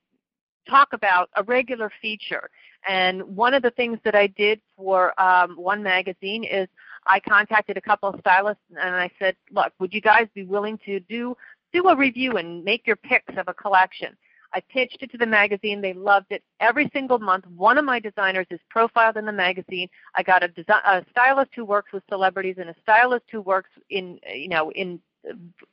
talk 0.70 0.90
about 0.94 1.30
a 1.36 1.44
regular 1.44 1.92
feature. 2.02 2.50
And 2.88 3.24
one 3.24 3.54
of 3.54 3.64
the 3.64 3.72
things 3.72 4.00
that 4.04 4.16
I 4.16 4.28
did 4.28 4.62
for 4.76 5.20
um, 5.22 5.56
one 5.56 5.82
magazine 5.82 6.44
is 6.44 6.68
I 7.06 7.20
contacted 7.20 7.78
a 7.78 7.82
couple 7.82 8.10
of 8.10 8.20
stylists 8.20 8.64
and 8.70 8.96
I 8.96 9.10
said, 9.20 9.36
look, 9.52 9.74
would 9.80 9.94
you 9.94 10.02
guys 10.02 10.28
be 10.34 10.44
willing 10.44 10.78
to 10.86 11.00
do 11.02 11.36
do 11.74 11.90
a 11.90 11.96
review 11.96 12.38
and 12.38 12.64
make 12.64 12.88
your 12.88 12.96
picks 12.96 13.36
of 13.38 13.48
a 13.48 13.54
collection? 13.54 14.16
I 14.54 14.62
pitched 14.62 15.02
it 15.02 15.12
to 15.12 15.18
the 15.18 15.26
magazine. 15.26 15.82
They 15.82 15.94
loved 15.94 16.28
it. 16.30 16.44
Every 16.60 16.90
single 16.94 17.20
month, 17.20 17.46
one 17.48 17.78
of 17.78 17.86
my 17.86 18.00
designers 18.00 18.48
is 18.50 18.60
profiled 18.70 19.18
in 19.18 19.26
the 19.26 19.32
magazine. 19.32 19.90
I 20.16 20.24
got 20.24 20.44
a, 20.44 20.48
desi- 20.48 20.86
a 20.86 21.06
stylist 21.12 21.52
who 21.56 21.66
works 21.66 21.92
with 21.94 22.04
celebrities 22.10 22.56
and 22.60 22.70
a 22.70 22.76
stylist 22.82 23.26
who 23.32 23.42
works 23.42 23.70
in, 23.90 24.20
you 24.34 24.50
know, 24.50 24.72
in 24.72 25.00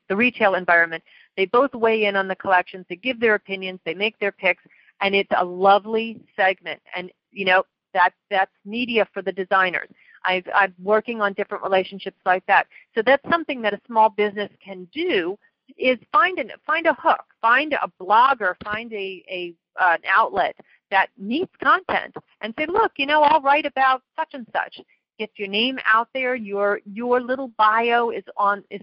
the 0.08 0.16
retail 0.16 0.54
environment. 0.54 1.02
They 1.36 1.46
both 1.46 1.74
weigh 1.74 2.04
in 2.04 2.16
on 2.16 2.28
the 2.28 2.36
collections. 2.36 2.86
They 2.88 2.96
give 2.96 3.20
their 3.20 3.34
opinions. 3.34 3.80
They 3.84 3.94
make 3.94 4.18
their 4.18 4.32
picks 4.32 4.64
and 5.00 5.14
it's 5.14 5.30
a 5.36 5.44
lovely 5.44 6.20
segment. 6.36 6.80
And 6.96 7.10
you 7.30 7.44
know 7.44 7.64
that 7.92 8.10
that's 8.30 8.50
media 8.64 9.06
for 9.12 9.22
the 9.22 9.32
designers. 9.32 9.88
I've, 10.26 10.48
I'm 10.54 10.74
working 10.82 11.20
on 11.20 11.34
different 11.34 11.62
relationships 11.62 12.16
like 12.24 12.44
that. 12.46 12.66
So 12.94 13.02
that's 13.02 13.22
something 13.28 13.60
that 13.62 13.74
a 13.74 13.80
small 13.86 14.08
business 14.08 14.50
can 14.64 14.88
do 14.92 15.38
is 15.78 15.98
find 16.12 16.38
an 16.38 16.50
find 16.66 16.86
a 16.86 16.94
hook, 16.94 17.24
find 17.40 17.72
a 17.74 17.90
blogger, 18.02 18.54
find 18.64 18.92
a, 18.92 19.24
a 19.28 19.54
uh, 19.80 19.94
an 19.94 20.02
outlet 20.08 20.56
that 20.90 21.08
needs 21.18 21.50
content, 21.62 22.14
and 22.40 22.54
say, 22.58 22.66
look, 22.66 22.92
you 22.96 23.06
know, 23.06 23.22
I'll 23.22 23.42
write 23.42 23.66
about 23.66 24.02
such 24.16 24.34
and 24.34 24.46
such. 24.52 24.80
Get 25.18 25.30
your 25.36 25.48
name 25.48 25.78
out 25.84 26.08
there. 26.14 26.34
Your 26.34 26.80
your 26.84 27.20
little 27.20 27.48
bio 27.56 28.10
is 28.10 28.24
on 28.36 28.64
is 28.70 28.82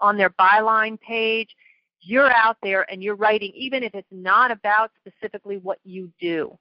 on 0.00 0.16
their 0.16 0.30
byline 0.30 0.98
page 1.00 1.54
you're 2.02 2.32
out 2.32 2.56
there 2.62 2.90
and 2.90 3.02
you're 3.02 3.16
writing, 3.16 3.52
even 3.54 3.82
if 3.82 3.94
it's 3.94 4.08
not 4.10 4.50
about 4.50 4.90
specifically 5.00 5.58
what 5.58 5.78
you 5.84 6.10
do. 6.20 6.56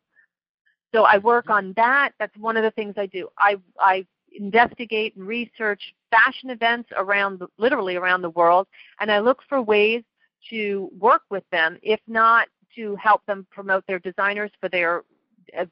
So 0.93 1.03
I 1.03 1.17
work 1.20 1.49
on 1.49 1.74
that. 1.76 2.11
That's 2.20 2.36
one 2.38 2.57
of 2.57 2.63
the 2.63 2.72
things 2.72 2.95
I 2.97 3.05
do. 3.05 3.30
I, 3.38 3.57
I 3.80 4.05
investigate 4.32 5.15
and 5.15 5.26
research 5.28 5.82
fashion 6.12 6.49
events 6.49 6.89
around, 6.95 7.41
literally 7.57 7.95
around 7.95 8.22
the 8.22 8.30
world, 8.32 8.68
and 8.99 9.12
I 9.12 9.20
look 9.20 9.41
for 9.47 9.62
ways 9.62 10.03
to 10.49 10.89
work 10.97 11.24
with 11.30 11.43
them, 11.51 11.78
if 11.82 11.99
not 12.07 12.47
to 12.76 12.95
help 12.95 13.26
them 13.26 13.45
promote 13.51 13.86
their 13.88 13.99
designers 13.99 14.51
for 14.60 14.70
their 14.70 15.03
uh, 15.57 15.66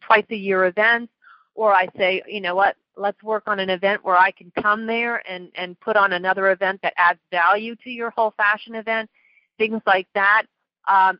twice 0.00 0.24
a 0.30 0.36
year 0.36 0.66
events, 0.66 1.12
or 1.54 1.74
I 1.74 1.88
say, 1.96 2.22
you 2.26 2.40
know 2.40 2.54
what, 2.54 2.76
let's 2.96 3.22
work 3.22 3.44
on 3.46 3.58
an 3.58 3.70
event 3.70 4.04
where 4.04 4.18
I 4.18 4.30
can 4.30 4.52
come 4.60 4.86
there 4.86 5.22
and, 5.28 5.48
and 5.54 5.78
put 5.80 5.96
on 5.96 6.12
another 6.12 6.50
event 6.50 6.80
that 6.82 6.94
adds 6.96 7.18
value 7.30 7.74
to 7.76 7.90
your 7.90 8.10
whole 8.10 8.32
fashion 8.36 8.74
event, 8.74 9.10
things 9.58 9.80
like 9.86 10.06
that. 10.14 10.44
Um, 10.88 11.18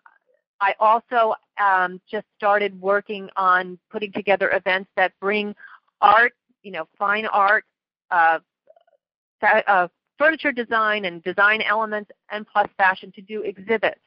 I 0.60 0.74
also 0.78 1.34
um, 1.62 2.00
just 2.10 2.26
started 2.36 2.78
working 2.80 3.28
on 3.36 3.78
putting 3.90 4.12
together 4.12 4.50
events 4.52 4.90
that 4.96 5.12
bring 5.20 5.54
art, 6.00 6.32
you 6.62 6.70
know, 6.70 6.86
fine 6.98 7.26
art, 7.26 7.64
Uh, 8.10 8.38
uh, 9.42 9.88
furniture 10.18 10.52
design 10.52 11.06
and 11.06 11.22
design 11.22 11.62
elements, 11.62 12.10
and 12.30 12.46
plus 12.46 12.68
fashion 12.76 13.10
to 13.12 13.22
do 13.22 13.42
exhibits. 13.42 14.00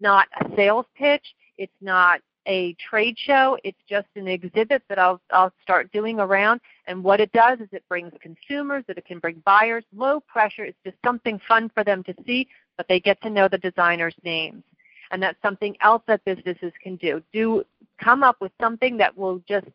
Not 0.00 0.26
a 0.40 0.56
sales 0.56 0.86
pitch. 0.96 1.24
It's 1.58 1.72
not 1.80 2.20
a 2.46 2.74
trade 2.90 3.16
show. 3.16 3.56
It's 3.64 3.78
just 3.88 4.08
an 4.16 4.28
exhibit 4.28 4.82
that 4.88 4.98
I'll, 4.98 5.20
I'll 5.30 5.52
start 5.62 5.92
doing 5.92 6.18
around. 6.20 6.60
And 6.86 7.02
what 7.02 7.20
it 7.20 7.32
does 7.32 7.60
is 7.60 7.68
it 7.72 7.84
brings 7.88 8.12
consumers, 8.20 8.84
that 8.88 8.98
it 8.98 9.06
can 9.06 9.18
bring 9.18 9.42
buyers, 9.44 9.84
low 9.94 10.20
pressure. 10.20 10.64
It's 10.64 10.78
just 10.84 10.96
something 11.04 11.40
fun 11.46 11.70
for 11.72 11.84
them 11.84 12.02
to 12.04 12.14
see, 12.26 12.48
but 12.76 12.86
they 12.88 13.00
get 13.00 13.20
to 13.22 13.30
know 13.30 13.48
the 13.48 13.58
designers' 13.58 14.16
names. 14.24 14.62
And 15.10 15.22
that's 15.22 15.40
something 15.42 15.76
else 15.80 16.02
that 16.06 16.24
businesses 16.24 16.72
can 16.82 16.96
do. 16.96 17.22
Do 17.32 17.64
come 18.02 18.22
up 18.22 18.40
with 18.40 18.52
something 18.60 18.96
that 18.98 19.16
will 19.16 19.40
just 19.48 19.68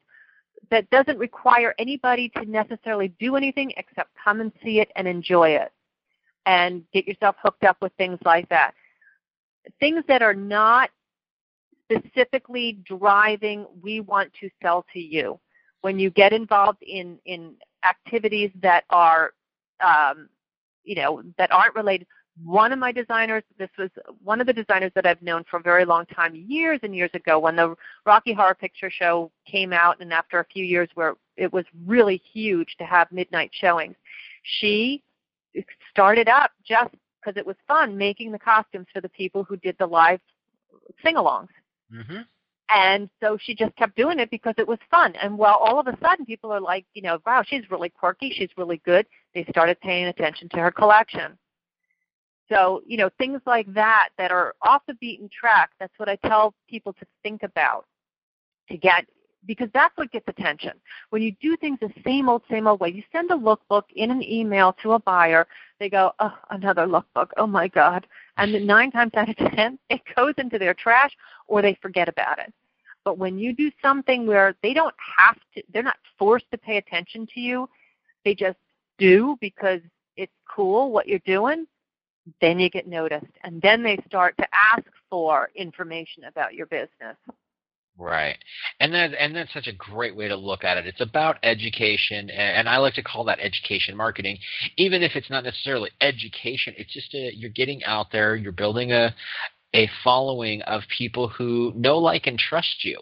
that 0.71 0.89
doesn't 0.89 1.17
require 1.17 1.73
anybody 1.79 2.29
to 2.29 2.45
necessarily 2.45 3.09
do 3.19 3.35
anything 3.35 3.73
except 3.77 4.09
come 4.23 4.41
and 4.41 4.51
see 4.63 4.79
it 4.79 4.91
and 4.95 5.07
enjoy 5.07 5.49
it. 5.49 5.71
And 6.45 6.83
get 6.93 7.07
yourself 7.07 7.35
hooked 7.41 7.63
up 7.63 7.77
with 7.81 7.91
things 7.97 8.17
like 8.25 8.49
that. 8.49 8.73
Things 9.79 10.03
that 10.07 10.21
are 10.21 10.33
not 10.33 10.89
specifically 11.91 12.79
driving 12.83 13.67
we 13.81 13.99
want 13.99 14.31
to 14.39 14.49
sell 14.61 14.85
to 14.93 14.99
you. 14.99 15.39
When 15.81 15.99
you 15.99 16.09
get 16.09 16.33
involved 16.33 16.81
in 16.81 17.19
in 17.25 17.55
activities 17.87 18.51
that 18.61 18.83
are 18.89 19.33
um, 19.79 20.29
you 20.83 20.95
know 20.95 21.23
that 21.37 21.51
aren't 21.51 21.75
related 21.75 22.07
one 22.43 22.71
of 22.71 22.79
my 22.79 22.91
designers, 22.91 23.43
this 23.57 23.69
was 23.77 23.89
one 24.23 24.39
of 24.39 24.47
the 24.47 24.53
designers 24.53 24.91
that 24.95 25.05
I've 25.05 25.21
known 25.21 25.43
for 25.49 25.57
a 25.57 25.61
very 25.61 25.85
long 25.85 26.05
time, 26.05 26.35
years 26.35 26.79
and 26.83 26.95
years 26.95 27.11
ago, 27.13 27.39
when 27.39 27.55
the 27.55 27.75
Rocky 28.05 28.33
Horror 28.33 28.55
Picture 28.55 28.89
Show 28.89 29.31
came 29.45 29.73
out, 29.73 29.99
and 29.99 30.13
after 30.13 30.39
a 30.39 30.45
few 30.45 30.63
years 30.63 30.89
where 30.95 31.15
it 31.37 31.51
was 31.51 31.65
really 31.85 32.21
huge 32.33 32.75
to 32.77 32.85
have 32.85 33.11
midnight 33.11 33.51
showings, 33.53 33.95
she 34.43 35.03
started 35.89 36.27
up 36.29 36.51
just 36.65 36.93
because 37.19 37.37
it 37.37 37.45
was 37.45 37.55
fun 37.67 37.97
making 37.97 38.31
the 38.31 38.39
costumes 38.39 38.87
for 38.93 39.01
the 39.01 39.09
people 39.09 39.43
who 39.43 39.57
did 39.57 39.75
the 39.79 39.85
live 39.85 40.21
sing-alongs. 41.03 41.49
Mm-hmm. 41.93 42.21
And 42.71 43.09
so 43.19 43.37
she 43.41 43.55
just 43.55 43.75
kept 43.75 43.97
doing 43.97 44.19
it 44.19 44.29
because 44.29 44.53
it 44.57 44.67
was 44.67 44.77
fun. 44.91 45.15
And 45.21 45.37
well, 45.37 45.55
all 45.55 45.79
of 45.79 45.87
a 45.87 45.97
sudden, 46.01 46.25
people 46.25 46.51
are 46.51 46.61
like, 46.61 46.85
you 46.93 47.01
know, 47.01 47.17
wow, 47.25 47.43
she's 47.45 47.69
really 47.71 47.89
quirky. 47.89 48.29
She's 48.29 48.49
really 48.57 48.77
good. 48.85 49.07
They 49.33 49.43
started 49.49 49.81
paying 49.81 50.05
attention 50.05 50.49
to 50.49 50.57
her 50.57 50.71
collection. 50.71 51.37
So, 52.49 52.81
you 52.85 52.97
know, 52.97 53.09
things 53.17 53.41
like 53.45 53.71
that 53.73 54.09
that 54.17 54.31
are 54.31 54.55
off 54.61 54.81
the 54.87 54.95
beaten 54.95 55.29
track, 55.29 55.71
that's 55.79 55.93
what 55.97 56.09
I 56.09 56.15
tell 56.15 56.53
people 56.67 56.93
to 56.93 57.05
think 57.23 57.43
about 57.43 57.85
to 58.69 58.77
get 58.77 59.05
because 59.45 59.69
that's 59.73 59.95
what 59.97 60.11
gets 60.11 60.27
attention. 60.27 60.73
When 61.11 61.21
you 61.21 61.33
do 61.41 61.55
things 61.57 61.79
the 61.79 61.91
same 62.03 62.27
old, 62.27 62.43
same 62.49 62.67
old 62.67 62.79
way, 62.79 62.89
you 62.89 63.03
send 63.11 63.31
a 63.31 63.35
lookbook 63.35 63.83
in 63.95 64.11
an 64.11 64.21
email 64.23 64.75
to 64.83 64.93
a 64.93 64.99
buyer, 64.99 65.47
they 65.79 65.89
go, 65.89 66.11
oh, 66.19 66.37
another 66.49 66.85
lookbook, 66.85 67.29
oh 67.37 67.47
my 67.47 67.67
God. 67.67 68.05
And 68.37 68.67
nine 68.67 68.91
times 68.91 69.11
out 69.15 69.29
of 69.29 69.37
ten, 69.37 69.79
it 69.89 70.01
goes 70.15 70.33
into 70.37 70.59
their 70.59 70.73
trash 70.73 71.11
or 71.47 71.61
they 71.61 71.77
forget 71.81 72.09
about 72.09 72.39
it. 72.39 72.53
But 73.05 73.17
when 73.17 73.39
you 73.39 73.53
do 73.53 73.71
something 73.81 74.27
where 74.27 74.55
they 74.61 74.73
don't 74.73 74.95
have 75.17 75.37
to, 75.55 75.63
they're 75.71 75.83
not 75.83 75.97
forced 76.17 76.51
to 76.51 76.57
pay 76.57 76.77
attention 76.77 77.27
to 77.33 77.39
you, 77.39 77.69
they 78.25 78.35
just 78.35 78.57
do 78.97 79.37
because 79.39 79.79
it's 80.17 80.33
cool 80.53 80.91
what 80.91 81.07
you're 81.07 81.19
doing, 81.19 81.65
then 82.41 82.59
you 82.59 82.69
get 82.69 82.87
noticed. 82.87 83.31
And 83.43 83.61
then 83.61 83.83
they 83.83 83.97
start 84.07 84.35
to 84.37 84.47
ask 84.73 84.85
for 85.09 85.49
information 85.55 86.25
about 86.25 86.53
your 86.53 86.67
business. 86.67 87.17
Right, 87.97 88.37
and 88.79 88.93
that 88.93 89.11
and 89.19 89.35
that's 89.35 89.51
such 89.51 89.67
a 89.67 89.73
great 89.73 90.15
way 90.15 90.29
to 90.29 90.35
look 90.37 90.63
at 90.63 90.77
it. 90.77 90.87
It's 90.87 91.01
about 91.01 91.35
education, 91.43 92.29
and 92.29 92.69
I 92.69 92.77
like 92.77 92.93
to 92.93 93.03
call 93.03 93.25
that 93.25 93.41
education 93.41 93.97
marketing. 93.97 94.37
Even 94.77 95.03
if 95.03 95.17
it's 95.17 95.29
not 95.29 95.43
necessarily 95.43 95.89
education, 95.99 96.73
it's 96.77 96.93
just 96.93 97.13
a, 97.13 97.35
you're 97.35 97.49
getting 97.49 97.83
out 97.83 98.07
there, 98.09 98.37
you're 98.37 98.53
building 98.53 98.93
a 98.93 99.13
a 99.73 99.89
following 100.03 100.61
of 100.63 100.81
people 100.97 101.27
who 101.27 101.73
know, 101.75 101.97
like, 101.97 102.25
and 102.25 102.39
trust 102.39 102.83
you. 102.83 102.99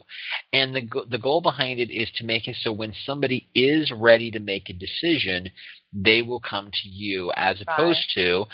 And 0.51 0.75
the 0.75 1.05
the 1.09 1.19
goal 1.19 1.41
behind 1.41 1.79
it 1.79 1.91
is 1.91 2.09
to 2.15 2.25
make 2.25 2.47
it 2.47 2.55
so 2.61 2.71
when 2.71 2.93
somebody 3.05 3.47
is 3.53 3.91
ready 3.95 4.31
to 4.31 4.39
make 4.39 4.69
a 4.69 4.73
decision, 4.73 5.51
they 5.93 6.23
will 6.23 6.39
come 6.39 6.71
to 6.71 6.89
you, 6.89 7.31
as 7.35 7.61
opposed 7.61 8.15
right. 8.17 8.23
to 8.23 8.45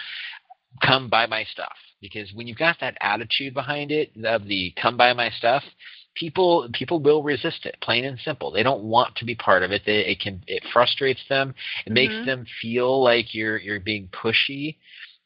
come 0.82 1.09
buy 1.09 1.26
my 1.26 1.43
stuff. 1.45 1.74
Because 2.01 2.32
when 2.34 2.47
you've 2.47 2.57
got 2.57 2.78
that 2.82 2.97
attitude 2.99 3.53
behind 3.53 3.91
it 3.91 4.11
of 4.26 4.45
the 4.45 4.74
come 4.82 4.97
buy 4.97 5.13
my 5.13 5.30
stuff, 5.30 5.63
people 6.15 6.69
people 6.74 6.99
will 6.99 7.24
resist 7.24 7.65
it 7.65 7.76
plain 7.82 8.05
and 8.05 8.19
simple 8.19 8.51
they 8.51 8.61
don't 8.61 8.84
want 8.84 9.15
to 9.15 9.26
be 9.26 9.34
part 9.34 9.63
of 9.63 9.71
it 9.71 9.82
they, 9.84 10.05
it 10.05 10.19
can 10.19 10.43
it 10.45 10.61
frustrates 10.71 11.21
them 11.28 11.55
it 11.86 11.89
mm-hmm. 11.89 11.93
makes 11.95 12.26
them 12.28 12.45
feel 12.61 13.03
like 13.03 13.34
you're 13.34 13.57
you're 13.57 13.80
being 13.80 14.07
pushy 14.09 14.76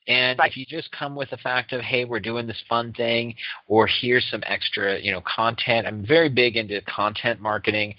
and 0.08 0.40
right. 0.40 0.50
if 0.50 0.58
you 0.58 0.66
just 0.66 0.90
come 0.92 1.16
with 1.16 1.30
the 1.30 1.38
fact 1.38 1.74
of, 1.74 1.82
hey, 1.82 2.06
we're 2.06 2.20
doing 2.20 2.48
this 2.48 2.62
fun 2.70 2.94
thing, 2.94 3.36
or 3.68 3.88
here's 3.88 4.26
some 4.32 4.42
extra, 4.46 5.00
you 5.00 5.12
know, 5.12 5.22
content. 5.22 5.86
I'm 5.86 6.06
very 6.06 6.30
big 6.30 6.56
into 6.56 6.82
content 6.82 7.42
marketing. 7.42 7.96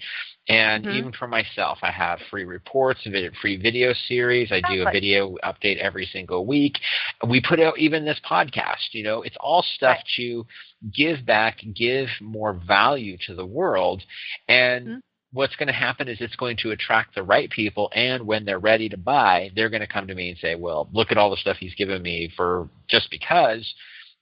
And 0.49 0.83
mm-hmm. 0.83 0.97
even 0.97 1.11
for 1.13 1.27
myself, 1.27 1.77
I 1.83 1.91
have 1.91 2.19
free 2.31 2.43
reports, 2.43 3.07
free 3.39 3.57
video 3.57 3.93
series. 4.07 4.51
I 4.51 4.61
do 4.67 4.81
a 4.81 4.91
video 4.91 5.37
update 5.43 5.77
every 5.77 6.09
single 6.11 6.45
week. 6.45 6.79
We 7.27 7.39
put 7.39 7.59
out 7.59 7.77
even 7.77 8.03
this 8.03 8.19
podcast. 8.27 8.93
You 8.93 9.03
know, 9.03 9.21
it's 9.21 9.37
all 9.39 9.63
stuff 9.75 9.97
right. 9.97 10.05
to 10.17 10.45
give 10.91 11.23
back, 11.23 11.59
give 11.75 12.07
more 12.19 12.59
value 12.67 13.15
to 13.27 13.35
the 13.35 13.45
world, 13.45 14.01
and 14.47 14.85
mm-hmm 14.85 14.97
what's 15.31 15.55
going 15.55 15.67
to 15.67 15.73
happen 15.73 16.07
is 16.07 16.17
it's 16.21 16.35
going 16.35 16.57
to 16.57 16.71
attract 16.71 17.13
the 17.13 17.23
right 17.23 17.49
people 17.51 17.91
and 17.93 18.25
when 18.25 18.45
they're 18.45 18.59
ready 18.59 18.89
to 18.89 18.97
buy 18.97 19.49
they're 19.55 19.69
going 19.69 19.81
to 19.81 19.87
come 19.87 20.07
to 20.07 20.15
me 20.15 20.29
and 20.29 20.37
say 20.39 20.55
well 20.55 20.89
look 20.91 21.11
at 21.11 21.17
all 21.17 21.29
the 21.29 21.37
stuff 21.37 21.57
he's 21.59 21.75
given 21.75 22.01
me 22.01 22.31
for 22.35 22.67
just 22.87 23.09
because 23.11 23.71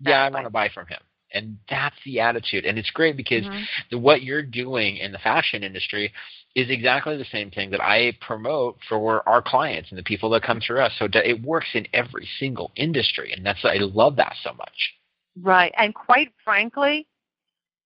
yeah 0.02 0.22
i 0.24 0.30
want 0.30 0.46
to 0.46 0.50
buy 0.50 0.70
from 0.74 0.86
him 0.88 1.00
and 1.34 1.58
that's 1.70 1.96
the 2.06 2.20
attitude. 2.20 2.66
And 2.66 2.78
it's 2.78 2.90
great 2.90 3.18
because 3.18 3.44
mm-hmm. 3.44 3.64
the, 3.92 3.98
what 3.98 4.24
you're 4.24 4.44
doing 4.44 4.98
in 4.98 5.12
the 5.12 5.18
fashion 5.20 5.64
industry 5.64 6.12
is 6.56 6.70
exactly 6.70 7.18
the 7.18 7.26
same 7.26 7.52
thing 7.52 7.70
that 7.70 7.82
i 7.82 8.18
promote 8.20 8.78
for 8.90 9.28
our 9.30 9.42
clients 9.42 9.90
and 9.90 9.98
the 9.98 10.04
people 10.04 10.30
that 10.32 10.44
come 10.44 10.60
through 10.60 10.82
us. 10.82 10.94
So 10.98 11.08
it 11.14 11.42
works 11.44 11.68
in 11.74 11.88
every 11.94 12.28
single 12.40 12.72
industry. 12.76 13.34
And 13.34 13.46
that's 13.46 13.64
i 13.64 13.78
love 13.78 14.16
that 14.16 14.36
so 14.44 14.54
much. 14.54 14.94
Right. 15.42 15.74
And 15.78 15.94
quite 15.94 16.32
frankly 16.44 17.08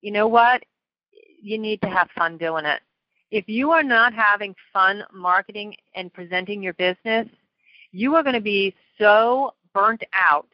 you 0.01 0.11
know 0.11 0.27
what? 0.27 0.63
You 1.41 1.57
need 1.57 1.81
to 1.81 1.89
have 1.89 2.09
fun 2.17 2.37
doing 2.37 2.65
it. 2.65 2.81
If 3.29 3.47
you 3.47 3.71
are 3.71 3.83
not 3.83 4.13
having 4.13 4.53
fun 4.73 5.03
marketing 5.13 5.75
and 5.95 6.11
presenting 6.11 6.61
your 6.61 6.73
business, 6.73 7.27
you 7.91 8.15
are 8.15 8.23
going 8.23 8.35
to 8.35 8.41
be 8.41 8.75
so 8.97 9.53
burnt 9.73 10.03
out. 10.13 10.47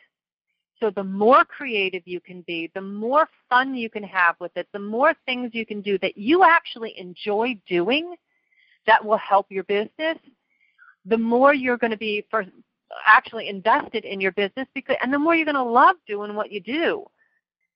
So 0.80 0.91
the 0.91 1.03
more 1.03 1.43
creative 1.43 2.03
you 2.05 2.19
can 2.19 2.41
be, 2.41 2.69
the 2.75 2.82
more 2.82 3.28
fun 3.49 3.73
you 3.75 3.89
can 3.89 4.03
have 4.03 4.36
with 4.39 4.55
it, 4.55 4.67
the 4.73 4.80
more 4.80 5.15
things 5.25 5.51
you 5.53 5.65
can 5.65 5.82
do 5.82 5.97
that 5.99 6.17
you 6.17 6.43
actually 6.43 6.97
enjoy 6.99 7.59
doing 7.67 8.15
that 8.86 9.03
will 9.03 9.17
help 9.17 9.47
your 9.49 9.63
business, 9.63 10.17
the 11.05 11.17
more 11.17 11.53
you're 11.53 11.78
going 11.78 11.91
to 11.91 11.97
be 11.97 12.25
for 12.30 12.45
actually 13.05 13.49
invested 13.49 14.05
in 14.05 14.21
your 14.21 14.32
business 14.32 14.67
because 14.73 14.95
and 15.01 15.13
the 15.13 15.19
more 15.19 15.36
you're 15.36 15.45
going 15.45 15.55
to 15.55 15.63
love 15.63 15.95
doing 16.07 16.36
what 16.36 16.51
you 16.51 16.61
do. 16.61 17.05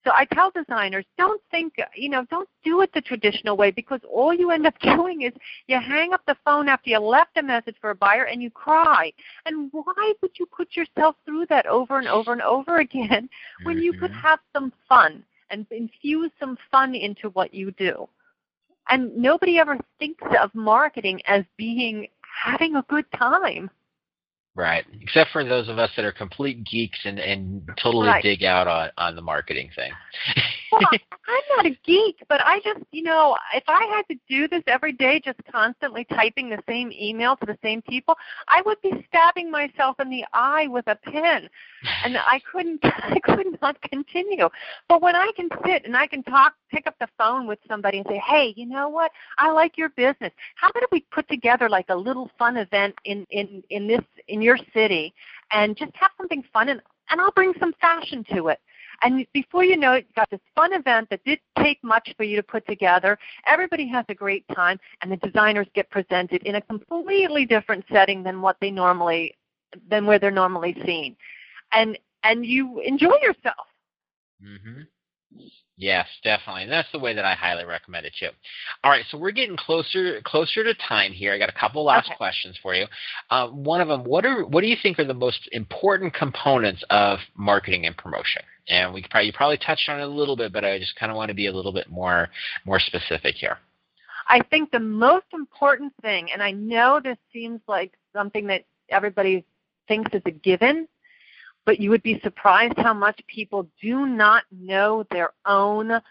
So 0.04 0.12
I 0.16 0.26
tell 0.26 0.50
designers, 0.52 1.06
don't 1.18 1.42
think, 1.52 1.76
you 1.96 2.10
know, 2.10 2.26
don't 2.32 2.50
do 2.64 2.82
it 2.82 2.92
the 2.94 3.02
traditional 3.02 3.56
way 3.56 3.70
because 3.70 4.00
all 4.10 4.34
you 4.34 4.50
end 4.52 4.66
up 4.66 4.78
doing 4.82 5.22
is 5.22 5.34
you 5.68 5.80
hang 5.80 6.14
up 6.14 6.22
the 6.26 6.38
phone 6.44 6.68
after 6.68 6.90
you 6.90 7.00
left 7.00 7.38
a 7.38 7.44
message 7.44 7.76
for 7.80 7.92
a 7.92 7.96
buyer 7.96 8.26
and 8.26 8.42
you 8.42 8.50
cry. 8.50 9.14
And 9.46 9.70
why 9.72 10.14
would 10.22 10.32
you 10.40 10.46
put 10.48 10.76
yourself 10.76 11.16
through 11.26 11.46
that 11.48 11.68
over 11.68 12.00
and 12.00 12.08
over 12.08 12.32
and 12.32 12.42
over 12.42 12.78
again 12.78 13.30
when 13.64 13.78
you 13.78 13.94
could 13.94 14.12
mm-hmm. 14.12 14.28
have 14.28 14.40
some 14.54 14.74
fun 14.90 15.24
and 15.52 15.66
infuse 15.70 16.32
some 16.40 16.58
fun 16.72 16.96
into 16.96 17.30
what 17.30 17.54
you 17.54 17.72
do? 17.72 18.08
And 18.90 19.16
nobody 19.16 19.60
ever 19.60 19.78
thinks 20.00 20.24
of 20.42 20.54
marketing 20.56 21.22
as 21.28 21.46
being 21.58 22.08
having 22.44 22.76
a 22.76 22.86
good 22.90 23.06
time. 23.18 23.70
Right. 24.56 24.86
Except 25.00 25.32
for 25.32 25.46
those 25.46 25.70
of 25.70 25.80
us 25.80 25.92
that 25.96 26.04
are 26.04 26.12
complete 26.12 26.66
geeks 26.66 27.00
and, 27.06 27.20
and 27.20 27.68
totally 27.82 28.08
right. 28.08 28.24
dig 28.24 28.44
out 28.44 28.68
on, 28.68 28.90
on 28.98 29.16
the 29.16 29.22
marketing 29.22 29.70
thing. 29.76 29.92
well, 30.72 30.82
I'm 30.92 31.58
not 31.58 31.66
a 31.66 31.78
geek, 31.86 32.24
but 32.30 32.42
I 32.42 32.60
just, 32.64 32.82
you 32.92 33.04
know, 33.04 33.38
if 33.54 33.64
I 33.68 33.86
had 33.86 34.04
to 34.14 34.20
do 34.30 34.48
this 34.48 34.64
every 34.68 34.94
day, 34.94 35.22
just 35.24 35.40
constantly 35.52 36.06
typing 36.06 36.50
the 36.50 36.60
same 36.68 36.92
email 36.92 37.36
to 37.38 37.46
the 37.46 37.58
same 37.64 37.82
people, 37.82 38.16
I 38.48 38.62
would 38.66 38.82
be 38.82 39.06
stabbing 39.08 39.52
myself 39.52 40.00
in 40.00 40.10
the 40.10 40.26
eye 40.34 40.68
with 40.68 40.88
a 40.88 40.96
pen, 40.96 41.50
and 42.04 42.18
I 42.18 42.42
couldn't, 42.52 42.80
I 42.84 43.20
could 43.24 43.58
not 43.62 43.82
continue. 43.84 44.50
But 44.88 45.02
when 45.02 45.16
I 45.16 45.32
can 45.36 45.50
sit 45.66 45.86
and 45.86 45.96
I 45.96 46.08
can 46.08 46.24
talk, 46.24 46.54
pick 46.70 46.88
up 46.88 46.96
the 47.00 47.08
phone 47.18 47.48
with 47.48 47.60
somebody 47.68 48.00
and 48.00 48.08
say, 48.08 48.22
hey, 48.28 48.54
you 48.56 48.66
know 48.66 48.90
what? 48.90 49.12
I 49.38 49.52
like 49.52 49.78
your 49.78 49.90
business. 49.90 50.32
How 50.56 50.70
about 50.70 50.84
if 50.84 50.92
we 50.92 51.06
put 51.12 51.28
together 51.28 51.70
like 51.70 51.86
a 51.90 51.96
little 51.96 52.30
fun 52.38 52.58
event 52.58 52.96
in 53.06 53.26
in 53.30 53.64
in 53.70 53.88
this 53.88 54.02
in 54.28 54.42
your 54.42 54.58
city 54.74 55.14
and 55.52 55.76
just 55.76 55.92
have 55.96 56.12
something 56.18 56.44
fun 56.54 56.70
and, 56.70 56.82
and 57.10 57.20
I'll 57.20 57.32
bring 57.32 57.54
some 57.60 57.74
fashion 57.82 58.26
to 58.34 58.48
it. 58.48 58.60
And 59.02 59.26
before 59.34 59.64
you 59.64 59.78
know 59.78 59.94
it, 59.94 60.06
you've 60.08 60.16
got 60.16 60.30
this 60.30 60.40
fun 60.56 60.74
event 60.74 61.10
that 61.10 61.24
didn't 61.24 61.42
take 61.60 61.84
much 61.84 62.14
for 62.18 62.24
you 62.24 62.36
to 62.36 62.44
put 62.44 62.66
together. 62.68 63.18
Everybody 63.48 63.88
has 63.88 64.06
a 64.10 64.16
great 64.16 64.46
time, 64.56 64.80
and 65.02 65.12
the 65.12 65.18
designers 65.18 65.68
get 65.74 65.90
presented 65.90 66.44
in 66.44 66.56
a 66.56 66.62
completely 66.62 67.46
different 67.46 67.84
setting 67.92 68.24
than 68.24 68.42
what 68.42 68.58
they 68.62 68.72
normally, 68.72 69.36
than 69.90 70.06
where 70.06 70.20
they're 70.20 70.32
normally 70.32 70.76
seen, 70.86 71.16
and 71.74 71.98
and 72.24 72.46
you 72.46 72.80
enjoy 72.82 73.16
yourself. 73.22 73.68
Mm-hmm. 74.44 74.82
Yes, 75.78 76.08
definitely. 76.24 76.64
And 76.64 76.72
that's 76.72 76.92
the 76.92 77.00
way 77.00 77.16
that 77.16 77.26
I 77.26 77.34
highly 77.34 77.66
recommend 77.66 78.06
it 78.06 78.14
too. 78.20 78.30
All 78.84 78.92
right, 78.92 79.04
so 79.10 79.18
we're 79.18 79.32
getting 79.32 79.58
closer 79.58 80.22
closer 80.24 80.64
to 80.64 80.76
time 80.88 81.12
here. 81.12 81.34
I 81.34 81.40
got 81.40 81.50
a 81.50 81.60
couple 81.60 81.84
last 81.84 82.08
okay. 82.08 82.18
questions 82.18 82.56
for 82.62 82.76
you. 82.76 82.86
Uh, 83.32 83.48
one 83.48 83.82
of 83.82 83.88
them, 83.88 84.04
what 84.04 84.24
are 84.24 84.46
what 84.46 84.62
do 84.62 84.68
you 84.68 84.78
think 84.82 85.00
are 85.00 85.06
the 85.06 85.14
most 85.16 85.50
important 85.54 86.14
components 86.14 86.84
of 86.92 87.18
marketing 87.36 87.88
and 87.88 87.98
promotion? 87.98 88.44
And 88.70 88.94
we 88.94 89.04
probably 89.10 89.28
you 89.28 89.34
probably 89.34 89.58
touched 89.58 89.90
on 89.90 90.00
it 90.00 90.04
a 90.04 90.08
little 90.08 90.36
bit, 90.36 90.54
but 90.54 90.64
I 90.64 90.78
just 90.78 90.96
kind 90.96 91.12
of 91.12 91.16
want 91.16 91.30
to 91.30 91.36
be 91.36 91.48
a 91.48 91.52
little 91.52 91.74
bit 91.74 91.90
more 91.90 92.30
more 92.66 92.80
specific 92.80 93.36
here. 93.36 93.58
I 94.28 94.42
think 94.50 94.72
the 94.72 94.80
most 94.80 95.26
important 95.34 95.94
thing, 96.02 96.32
and 96.32 96.42
I 96.42 96.52
know 96.52 97.02
this 97.04 97.18
seems 97.34 97.60
like 97.68 97.94
something 98.14 98.48
that 98.48 98.64
everybody 98.90 99.44
thinks 99.88 100.14
is 100.14 100.22
a 100.26 100.32
given, 100.32 100.88
but 101.66 101.80
you 101.80 101.90
would 101.90 102.04
be 102.04 102.20
surprised 102.24 102.78
how 102.78 102.94
much 102.94 103.20
people 103.28 103.68
do 103.82 104.06
not 104.06 104.44
know 104.52 105.06
their 105.12 105.32
own 105.46 106.02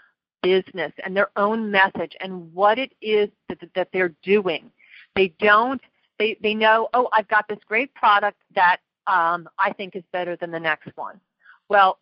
business 0.42 0.92
and 1.04 1.16
their 1.16 1.30
own 1.36 1.70
message 1.70 2.16
and 2.20 2.52
what 2.52 2.78
it 2.78 2.92
is 3.00 3.28
that, 3.48 3.58
that 3.74 3.88
they're 3.92 4.14
doing. 4.22 4.70
They 5.14 5.32
don't, 5.38 5.80
they, 6.18 6.36
they 6.42 6.54
know, 6.54 6.88
oh, 6.94 7.08
I've 7.12 7.28
got 7.28 7.48
this 7.48 7.58
great 7.66 7.92
product 7.94 8.38
that 8.54 8.78
um, 9.06 9.48
I 9.58 9.72
think 9.72 9.96
is 9.96 10.04
better 10.12 10.36
than 10.36 10.50
the 10.50 10.60
next 10.60 10.90
one. 10.96 11.20
Well, 11.68 11.98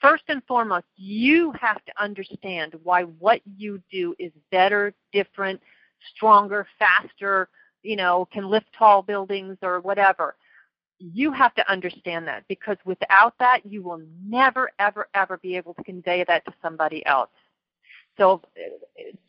first 0.00 0.24
and 0.28 0.42
foremost, 0.46 0.86
you 0.96 1.52
have 1.60 1.84
to 1.84 1.92
understand 2.02 2.74
why 2.82 3.04
what 3.04 3.40
you 3.56 3.82
do 3.90 4.14
is 4.18 4.32
better, 4.50 4.92
different, 5.12 5.60
stronger, 6.14 6.66
faster, 6.78 7.48
you 7.82 7.96
know, 7.96 8.28
can 8.32 8.48
lift 8.48 8.66
tall 8.76 9.02
buildings 9.02 9.56
or 9.62 9.80
whatever. 9.80 10.36
You 10.98 11.32
have 11.32 11.54
to 11.54 11.70
understand 11.70 12.26
that 12.26 12.44
because 12.48 12.76
without 12.84 13.34
that, 13.38 13.64
you 13.64 13.82
will 13.82 14.00
never, 14.24 14.70
ever, 14.78 15.08
ever 15.14 15.38
be 15.38 15.56
able 15.56 15.74
to 15.74 15.84
convey 15.84 16.24
that 16.26 16.44
to 16.44 16.52
somebody 16.60 17.04
else. 17.06 17.30
So 18.16 18.42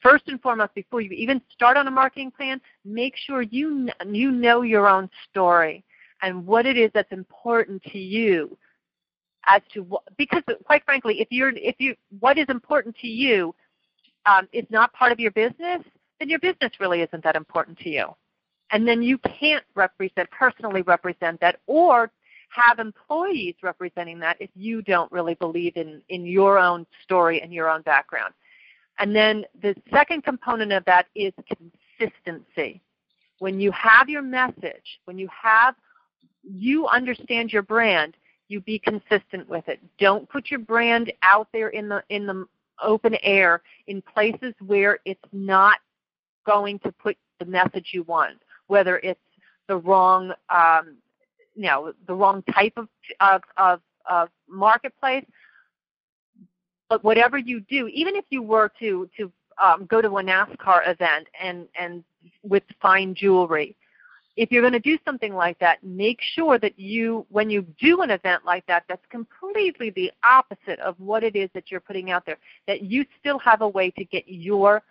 first 0.01 0.27
and 0.27 0.41
foremost, 0.41 0.73
before 0.73 0.99
you 0.99 1.11
even 1.11 1.41
start 1.53 1.77
on 1.77 1.87
a 1.87 1.91
marketing 1.91 2.31
plan, 2.31 2.59
make 2.83 3.15
sure 3.15 3.43
you 3.43 3.89
you 4.07 4.31
know 4.31 4.63
your 4.63 4.87
own 4.87 5.09
story 5.29 5.83
and 6.23 6.45
what 6.45 6.65
it 6.65 6.75
is 6.75 6.89
that's 6.93 7.11
important 7.11 7.83
to 7.83 7.99
you 7.99 8.57
as 9.47 9.61
to 9.73 9.83
what, 9.83 10.03
because 10.17 10.43
quite 10.65 10.83
frankly, 10.85 11.21
if 11.21 11.27
you're 11.31 11.51
if 11.55 11.75
you 11.79 11.95
what 12.19 12.37
is 12.37 12.45
important 12.49 12.95
to 12.97 13.07
you 13.07 13.53
um, 14.25 14.47
is 14.51 14.65
not 14.69 14.93
part 14.93 15.11
of 15.11 15.19
your 15.19 15.31
business, 15.31 15.81
then 16.19 16.29
your 16.29 16.39
business 16.39 16.71
really 16.79 17.01
isn't 17.01 17.23
that 17.23 17.35
important 17.35 17.77
to 17.79 17.89
you, 17.89 18.07
and 18.71 18.87
then 18.87 19.01
you 19.01 19.17
can't 19.19 19.63
represent 19.75 20.29
personally 20.31 20.81
represent 20.83 21.39
that 21.41 21.59
or 21.67 22.11
have 22.49 22.79
employees 22.79 23.55
representing 23.61 24.19
that 24.19 24.35
if 24.39 24.49
you 24.55 24.81
don't 24.81 25.11
really 25.11 25.35
believe 25.35 25.73
in 25.75 26.01
in 26.09 26.25
your 26.25 26.57
own 26.59 26.85
story 27.03 27.41
and 27.41 27.53
your 27.53 27.69
own 27.69 27.81
background. 27.83 28.33
And 28.97 29.15
then 29.15 29.45
the 29.61 29.75
second 29.91 30.23
component 30.23 30.73
of 30.73 30.83
that 30.85 31.07
is 31.15 31.31
consistency. 31.97 32.81
When 33.39 33.59
you 33.59 33.71
have 33.71 34.09
your 34.09 34.21
message, 34.21 34.99
when 35.05 35.17
you 35.17 35.29
have 35.29 35.75
you 36.43 36.87
understand 36.87 37.51
your 37.51 37.61
brand, 37.61 38.15
you 38.49 38.59
be 38.59 38.79
consistent 38.79 39.47
with 39.47 39.67
it. 39.69 39.79
Don't 39.99 40.27
put 40.27 40.51
your 40.51 40.59
brand 40.59 41.13
out 41.23 41.47
there 41.53 41.69
in 41.69 41.87
the 41.87 42.03
in 42.09 42.25
the 42.25 42.45
open 42.83 43.15
air 43.21 43.61
in 43.87 44.01
places 44.01 44.53
where 44.65 44.99
it's 45.05 45.23
not 45.31 45.79
going 46.45 46.79
to 46.79 46.91
put 46.91 47.15
the 47.39 47.45
message 47.45 47.89
you 47.93 48.03
want, 48.03 48.37
whether 48.67 48.97
it's 48.99 49.19
the 49.67 49.77
wrong 49.77 50.33
um, 50.49 50.97
you 51.55 51.63
know 51.63 51.93
the 52.07 52.13
wrong 52.13 52.43
type 52.53 52.73
of, 52.75 52.87
of 53.21 53.41
of 53.57 53.81
of 54.09 54.29
marketplace. 54.49 55.25
But 56.89 57.03
whatever 57.03 57.37
you 57.37 57.59
do, 57.59 57.87
even 57.87 58.15
if 58.15 58.25
you 58.29 58.41
were 58.41 58.71
to 58.79 59.07
to 59.17 59.31
um, 59.63 59.85
go 59.85 60.01
to 60.01 60.07
a 60.17 60.23
NASCAR 60.23 60.87
event 60.89 61.27
and 61.39 61.67
and 61.79 62.03
with 62.43 62.63
fine 62.81 63.13
jewelry, 63.13 63.75
if 64.39 64.53
you're 64.53 64.61
going 64.61 64.71
to 64.71 64.79
do 64.79 64.97
something 65.03 65.35
like 65.35 65.59
that, 65.59 65.83
make 65.83 66.19
sure 66.33 66.57
that 66.59 66.79
you, 66.79 67.25
when 67.27 67.49
you 67.49 67.61
do 67.77 68.03
an 68.03 68.09
event 68.09 68.45
like 68.45 68.65
that, 68.67 68.85
that's 68.87 69.05
completely 69.09 69.89
the 69.89 70.09
opposite 70.23 70.79
of 70.79 70.97
what 70.97 71.25
it 71.25 71.35
is 71.35 71.49
that 71.53 71.69
you're 71.69 71.81
putting 71.81 72.09
out 72.09 72.25
there, 72.25 72.37
that 72.65 72.81
you 72.81 73.03
still 73.19 73.37
have 73.39 73.59
a 73.59 73.67
way 73.67 73.91
to 73.91 74.05
get 74.05 74.23
your 74.29 74.81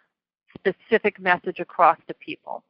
specific 0.55 1.19
message 1.19 1.61
across 1.61 1.97
to 2.09 2.13
people. 2.13 2.63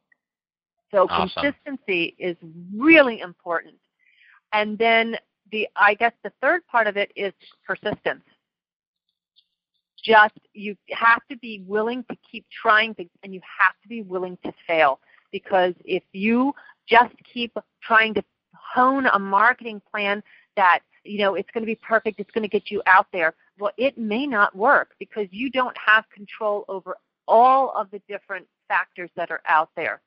So 0.89 1.05
awesome. 1.09 1.29
consistency 1.43 2.15
is 2.17 2.37
really 2.73 3.19
important. 3.19 3.75
And 4.53 4.77
then 4.77 5.17
the, 5.51 5.67
I 5.75 5.95
guess 5.95 6.13
the 6.23 6.31
third 6.41 6.65
part 6.65 6.87
of 6.87 6.95
it 6.95 7.11
is 7.13 7.33
persistence. 7.67 8.23
Just, 10.01 10.39
you 10.53 10.77
have 10.91 11.19
to 11.29 11.35
be 11.39 11.61
willing 11.67 12.05
to 12.09 12.15
keep 12.31 12.45
trying 12.49 12.93
things 12.93 13.09
and 13.21 13.33
you 13.33 13.41
have 13.59 13.75
to 13.83 13.89
be 13.89 14.01
willing 14.01 14.37
to 14.45 14.53
fail 14.65 15.01
because 15.31 15.73
if 15.85 16.03
you 16.13 16.53
just 16.87 17.13
keep 17.31 17.55
trying 17.81 18.13
to 18.13 18.23
hone 18.53 19.05
a 19.07 19.19
marketing 19.19 19.81
plan 19.91 20.21
that 20.55 20.79
you 21.03 21.19
know 21.19 21.35
it's 21.35 21.49
going 21.53 21.61
to 21.61 21.67
be 21.67 21.75
perfect 21.75 22.19
it's 22.19 22.31
going 22.31 22.43
to 22.43 22.49
get 22.49 22.69
you 22.69 22.81
out 22.85 23.07
there 23.13 23.33
well 23.57 23.71
it 23.77 23.97
may 23.97 24.27
not 24.27 24.55
work 24.55 24.91
because 24.99 25.27
you 25.31 25.49
don't 25.49 25.75
have 25.77 26.03
control 26.09 26.65
over 26.67 26.95
all 27.29 27.71
of 27.77 27.89
the 27.91 28.01
different 28.09 28.45
factors 28.67 29.09
that 29.15 29.31
are 29.31 29.41
out 29.47 29.69
there. 29.75 30.01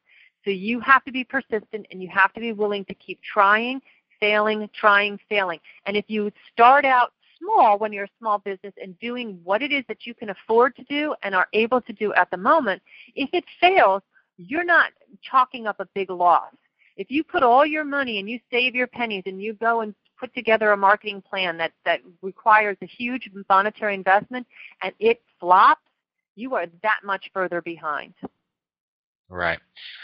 So 0.44 0.50
you 0.50 0.80
have 0.80 1.04
to 1.04 1.12
be 1.12 1.24
persistent 1.24 1.86
and 1.90 2.02
you 2.02 2.08
have 2.08 2.32
to 2.34 2.40
be 2.40 2.52
willing 2.52 2.84
to 2.86 2.94
keep 2.94 3.20
trying 3.22 3.80
failing 4.18 4.68
trying 4.78 5.18
failing. 5.28 5.60
And 5.86 5.96
if 5.96 6.04
you 6.08 6.30
start 6.52 6.84
out 6.84 7.12
small 7.38 7.78
when 7.78 7.92
you're 7.92 8.04
a 8.04 8.18
small 8.18 8.38
business 8.38 8.72
and 8.80 8.98
doing 9.00 9.40
what 9.42 9.62
it 9.62 9.72
is 9.72 9.84
that 9.88 10.06
you 10.06 10.14
can 10.14 10.30
afford 10.30 10.76
to 10.76 10.84
do 10.84 11.14
and 11.22 11.34
are 11.34 11.48
able 11.52 11.80
to 11.80 11.92
do 11.92 12.12
at 12.14 12.30
the 12.30 12.36
moment 12.36 12.80
if 13.16 13.28
it 13.32 13.44
fails 13.60 14.02
you're 14.48 14.64
not 14.64 14.92
chalking 15.22 15.66
up 15.66 15.80
a 15.80 15.88
big 15.94 16.10
loss. 16.10 16.52
If 16.96 17.10
you 17.10 17.24
put 17.24 17.42
all 17.42 17.64
your 17.64 17.84
money 17.84 18.18
and 18.18 18.28
you 18.28 18.38
save 18.50 18.74
your 18.74 18.86
pennies 18.86 19.22
and 19.26 19.40
you 19.40 19.54
go 19.54 19.80
and 19.80 19.94
put 20.18 20.34
together 20.34 20.72
a 20.72 20.76
marketing 20.76 21.22
plan 21.22 21.56
that, 21.58 21.72
that 21.84 22.00
requires 22.20 22.76
a 22.82 22.86
huge 22.86 23.30
monetary 23.48 23.94
investment 23.94 24.46
and 24.82 24.92
it 24.98 25.20
flops, 25.40 25.80
you 26.36 26.54
are 26.54 26.66
that 26.82 27.00
much 27.04 27.30
further 27.34 27.60
behind. 27.60 28.14
Right. 29.28 29.58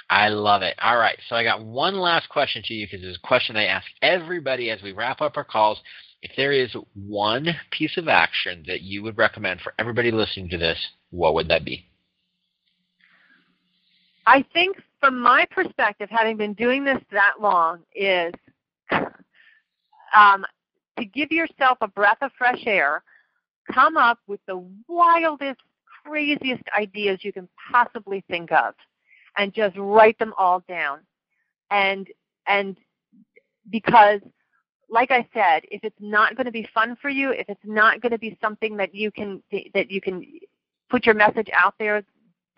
I 0.09 0.29
love 0.29 0.63
it. 0.63 0.75
All 0.81 0.97
right. 0.97 1.19
So 1.29 1.37
I 1.37 1.45
got 1.45 1.63
one 1.63 1.97
last 1.99 2.29
question 2.31 2.63
to 2.65 2.75
you 2.75 2.87
because 2.87 3.07
it's 3.07 3.19
a 3.19 3.27
question 3.27 3.57
I 3.57 3.67
ask 3.67 3.87
everybody 4.01 4.71
as 4.71 4.83
we 4.83 4.93
wrap 4.93 5.21
up 5.21 5.37
our 5.37 5.45
calls. 5.45 5.79
If 6.23 6.33
there 6.37 6.53
is 6.53 6.75
one 6.95 7.49
piece 7.71 7.97
of 7.97 8.09
action 8.09 8.65
that 8.67 8.81
you 8.81 9.03
would 9.03 9.19
recommend 9.19 9.61
for 9.61 9.75
everybody 9.79 10.11
listening 10.11 10.49
to 10.49 10.59
this, 10.59 10.79
what 11.11 11.35
would 11.35 11.49
that 11.49 11.65
be? 11.65 11.88
I 14.29 14.45
think 14.53 14.77
from 15.01 15.19
my 15.19 15.47
perspective, 15.51 16.11
having 16.11 16.37
been 16.37 16.53
doing 16.53 16.85
this 16.85 16.99
that 17.13 17.37
long, 17.41 17.81
is 17.95 18.35
um, 20.15 20.45
to 20.99 21.05
give 21.07 21.33
yourself 21.33 21.79
a 21.81 21.89
breath 21.89 22.19
of 22.21 22.31
fresh 22.37 22.63
air, 22.67 23.03
come 23.73 23.97
up 23.97 24.19
with 24.27 24.41
the 24.47 24.63
wildest, 24.87 25.61
craziest 26.05 26.63
ideas 26.79 27.21
you 27.23 27.33
can 27.33 27.49
possibly 27.73 28.23
think 28.29 28.53
of, 28.53 28.75
and 29.39 29.55
just 29.55 29.75
write 29.79 30.19
them 30.19 30.35
all 30.37 30.63
down. 30.69 30.99
And 31.71 32.07
and 32.47 32.77
because 33.71 34.21
like 34.91 35.11
I 35.11 35.27
said, 35.33 35.63
if 35.71 35.85
it's 35.85 35.97
not 36.01 36.37
going 36.37 36.47
to 36.47 36.53
be 36.53 36.69
fun 36.75 36.97
for 37.01 37.09
you, 37.09 37.31
if 37.31 37.49
it's 37.49 37.61
not 37.65 38.03
going 38.03 38.13
to 38.13 38.19
be 38.19 38.37
something 38.43 38.77
that 38.77 38.95
you 38.95 39.11
can 39.11 39.43
that 39.73 39.91
you 39.91 40.03
can 40.03 40.23
put 40.91 41.07
your 41.07 41.15
message 41.15 41.49
out 41.55 41.75
there, 41.79 42.03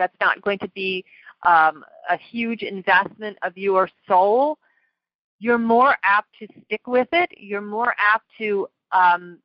that's 0.01 0.17
not 0.21 0.43
going 0.43 0.59
to 0.59 0.69
be 0.71 1.05
um, 1.47 1.85
a 2.09 2.17
huge 2.17 2.63
investment 2.63 3.39
of 3.43 3.57
your 3.57 3.89
soul, 4.07 4.59
you're 5.39 5.59
more 5.59 5.97
apt 6.03 6.29
to 6.39 6.47
stick 6.67 6.87
with 6.87 7.09
it. 7.13 7.31
You're 7.37 7.63
more 7.63 7.95
apt 7.99 8.27
to 8.39 8.69
um, 8.93 9.39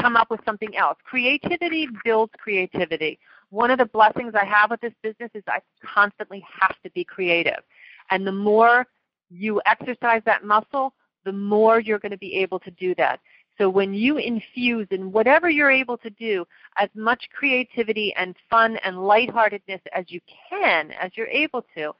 come 0.00 0.16
up 0.16 0.30
with 0.30 0.40
something 0.44 0.76
else. 0.76 0.98
Creativity 1.04 1.88
builds 2.04 2.32
creativity. 2.38 3.18
One 3.50 3.70
of 3.70 3.78
the 3.78 3.86
blessings 3.86 4.34
I 4.34 4.44
have 4.44 4.70
with 4.70 4.80
this 4.80 4.92
business 5.02 5.30
is 5.34 5.42
I 5.48 5.60
constantly 5.84 6.44
have 6.60 6.76
to 6.84 6.90
be 6.90 7.04
creative. 7.04 7.62
And 8.10 8.26
the 8.26 8.32
more 8.32 8.86
you 9.30 9.60
exercise 9.66 10.22
that 10.26 10.44
muscle, 10.44 10.94
the 11.24 11.32
more 11.32 11.80
you're 11.80 11.98
going 11.98 12.12
to 12.12 12.18
be 12.18 12.36
able 12.36 12.60
to 12.60 12.70
do 12.72 12.94
that. 12.96 13.20
So 13.58 13.70
when 13.70 13.94
you 13.94 14.18
infuse 14.18 14.86
in 14.90 15.10
whatever 15.12 15.48
you're 15.48 15.70
able 15.70 15.96
to 15.98 16.10
do 16.10 16.46
as 16.78 16.88
much 16.94 17.28
creativity 17.34 18.12
and 18.16 18.36
fun 18.50 18.76
and 18.84 18.98
lightheartedness 18.98 19.80
as 19.94 20.04
you 20.08 20.20
can, 20.50 20.90
as 20.92 21.10
you're 21.14 21.26
able 21.28 21.64
to, 21.74 21.92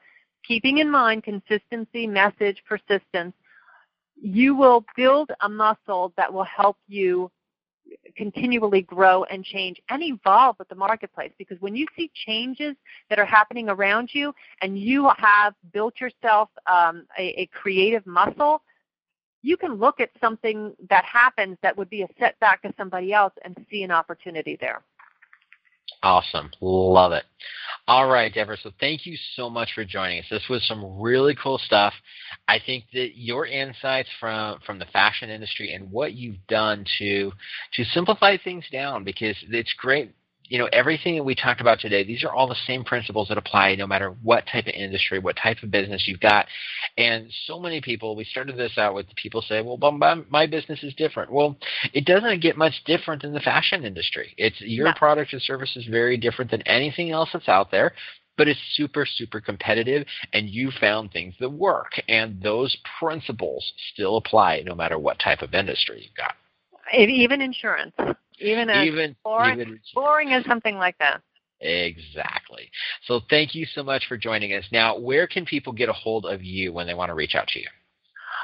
keeping 0.46 0.78
in 0.78 0.90
mind 0.90 1.24
consistency, 1.24 2.06
message, 2.06 2.62
persistence, 2.68 3.34
you 4.20 4.54
will 4.54 4.84
build 4.96 5.30
a 5.42 5.48
muscle 5.48 6.12
that 6.16 6.32
will 6.32 6.44
help 6.44 6.76
you 6.88 7.30
continually 8.16 8.82
grow 8.82 9.24
and 9.24 9.44
change 9.44 9.80
and 9.90 10.02
evolve 10.02 10.56
with 10.58 10.68
the 10.68 10.74
marketplace. 10.74 11.32
Because 11.38 11.60
when 11.60 11.76
you 11.76 11.86
see 11.96 12.10
changes 12.26 12.74
that 13.08 13.18
are 13.18 13.24
happening 13.26 13.68
around 13.68 14.10
you 14.12 14.34
and 14.62 14.78
you 14.78 15.10
have 15.16 15.54
built 15.72 16.00
yourself 16.00 16.48
um, 16.70 17.06
a, 17.18 17.42
a 17.42 17.46
creative 17.52 18.06
muscle 18.06 18.62
you 19.42 19.56
can 19.56 19.74
look 19.74 20.00
at 20.00 20.10
something 20.20 20.74
that 20.90 21.04
happens 21.04 21.56
that 21.62 21.76
would 21.76 21.90
be 21.90 22.02
a 22.02 22.08
setback 22.18 22.62
to 22.62 22.72
somebody 22.76 23.12
else 23.12 23.32
and 23.44 23.56
see 23.70 23.82
an 23.82 23.90
opportunity 23.90 24.56
there. 24.60 24.82
Awesome. 26.02 26.50
Love 26.60 27.12
it. 27.12 27.24
All 27.88 28.08
right, 28.08 28.32
Deborah. 28.32 28.56
So 28.62 28.70
thank 28.80 29.06
you 29.06 29.16
so 29.34 29.48
much 29.48 29.70
for 29.74 29.84
joining 29.84 30.18
us. 30.20 30.26
This 30.30 30.48
was 30.50 30.66
some 30.66 31.00
really 31.00 31.36
cool 31.40 31.58
stuff. 31.58 31.94
I 32.48 32.58
think 32.64 32.84
that 32.92 33.16
your 33.16 33.46
insights 33.46 34.08
from 34.18 34.58
from 34.66 34.78
the 34.78 34.86
fashion 34.86 35.30
industry 35.30 35.72
and 35.72 35.90
what 35.90 36.14
you've 36.14 36.44
done 36.48 36.84
to 36.98 37.32
to 37.74 37.84
simplify 37.92 38.36
things 38.36 38.64
down 38.72 39.04
because 39.04 39.36
it's 39.50 39.72
great 39.78 40.12
you 40.48 40.58
know, 40.58 40.68
everything 40.72 41.16
that 41.16 41.24
we 41.24 41.34
talked 41.34 41.60
about 41.60 41.80
today, 41.80 42.04
these 42.04 42.24
are 42.24 42.32
all 42.32 42.46
the 42.46 42.56
same 42.66 42.84
principles 42.84 43.28
that 43.28 43.38
apply 43.38 43.74
no 43.74 43.86
matter 43.86 44.14
what 44.22 44.44
type 44.46 44.66
of 44.66 44.74
industry, 44.74 45.18
what 45.18 45.36
type 45.36 45.62
of 45.62 45.70
business 45.70 46.04
you've 46.06 46.20
got. 46.20 46.46
And 46.96 47.30
so 47.46 47.58
many 47.58 47.80
people, 47.80 48.16
we 48.16 48.24
started 48.24 48.56
this 48.56 48.78
out 48.78 48.94
with 48.94 49.06
people 49.16 49.42
say, 49.42 49.62
well, 49.62 49.78
my 50.30 50.46
business 50.46 50.82
is 50.82 50.94
different. 50.94 51.32
Well, 51.32 51.56
it 51.92 52.04
doesn't 52.04 52.42
get 52.42 52.56
much 52.56 52.74
different 52.84 53.24
in 53.24 53.32
the 53.32 53.40
fashion 53.40 53.84
industry. 53.84 54.34
It's 54.36 54.60
your 54.60 54.86
no. 54.86 54.94
product 54.94 55.32
and 55.32 55.42
service 55.42 55.76
is 55.76 55.86
very 55.86 56.16
different 56.16 56.50
than 56.50 56.62
anything 56.62 57.10
else 57.10 57.30
that's 57.32 57.48
out 57.48 57.70
there 57.70 57.92
but 58.36 58.48
it's 58.48 58.60
super, 58.74 59.06
super 59.06 59.40
competitive, 59.40 60.06
and 60.32 60.48
you 60.48 60.70
found 60.78 61.10
things 61.10 61.34
that 61.40 61.50
work. 61.50 61.92
And 62.08 62.40
those 62.42 62.76
principles 62.98 63.72
still 63.94 64.18
apply 64.18 64.62
no 64.66 64.74
matter 64.74 64.98
what 64.98 65.18
type 65.18 65.40
of 65.42 65.54
industry 65.54 66.02
you've 66.02 66.14
got. 66.14 66.34
Even 66.92 67.40
insurance. 67.40 67.94
Even 68.38 68.68
as 68.70 68.86
even, 68.86 69.16
boring, 69.24 69.60
even, 69.60 69.80
boring 69.94 70.32
as 70.32 70.44
something 70.44 70.76
like 70.76 70.96
that. 70.98 71.22
Exactly. 71.60 72.70
So 73.06 73.20
thank 73.30 73.54
you 73.54 73.66
so 73.74 73.82
much 73.82 74.06
for 74.08 74.16
joining 74.16 74.52
us. 74.52 74.64
Now, 74.70 74.98
where 74.98 75.26
can 75.26 75.46
people 75.46 75.72
get 75.72 75.88
a 75.88 75.92
hold 75.92 76.26
of 76.26 76.42
you 76.42 76.72
when 76.72 76.86
they 76.86 76.94
want 76.94 77.08
to 77.08 77.14
reach 77.14 77.34
out 77.34 77.48
to 77.48 77.58
you? 77.58 77.66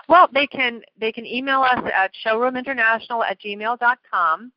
Well, 0.08 0.28
they 0.32 0.46
can 0.46 0.82
they 0.98 1.12
can 1.12 1.26
email 1.26 1.60
us 1.60 1.78
at 1.94 2.10
showroominternational 2.24 3.24
at 3.24 3.40
gmail.com. 3.40 4.52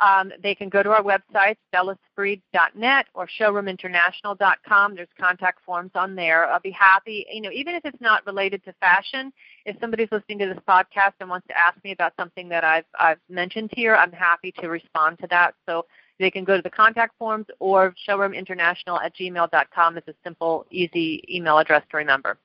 Um, 0.00 0.32
they 0.42 0.54
can 0.54 0.68
go 0.68 0.82
to 0.82 0.90
our 0.90 1.02
website, 1.02 1.56
stellaspree.net 1.74 3.06
or 3.14 3.28
showroominternational.com. 3.40 4.94
There's 4.94 5.08
contact 5.20 5.64
forms 5.64 5.90
on 5.94 6.14
there. 6.14 6.46
I'll 6.46 6.60
be 6.60 6.70
happy, 6.70 7.26
you 7.32 7.40
know, 7.40 7.50
even 7.52 7.74
if 7.74 7.84
it's 7.84 8.00
not 8.00 8.24
related 8.26 8.64
to 8.64 8.72
fashion, 8.74 9.32
if 9.66 9.76
somebody's 9.80 10.08
listening 10.12 10.38
to 10.40 10.46
this 10.46 10.58
podcast 10.68 11.14
and 11.20 11.28
wants 11.28 11.46
to 11.48 11.58
ask 11.58 11.82
me 11.82 11.92
about 11.92 12.12
something 12.18 12.48
that 12.48 12.64
I've, 12.64 12.84
I've 12.98 13.18
mentioned 13.28 13.70
here, 13.74 13.96
I'm 13.96 14.12
happy 14.12 14.52
to 14.60 14.68
respond 14.68 15.18
to 15.20 15.26
that. 15.30 15.54
So 15.68 15.86
they 16.18 16.30
can 16.30 16.44
go 16.44 16.56
to 16.56 16.62
the 16.62 16.70
contact 16.70 17.16
forms 17.18 17.46
or 17.58 17.94
showroominternational 18.08 19.02
at 19.02 19.16
gmail.com 19.16 19.98
is 19.98 20.04
a 20.08 20.14
simple, 20.24 20.66
easy 20.70 21.24
email 21.28 21.58
address 21.58 21.82
to 21.90 21.96
remember. 21.96 22.38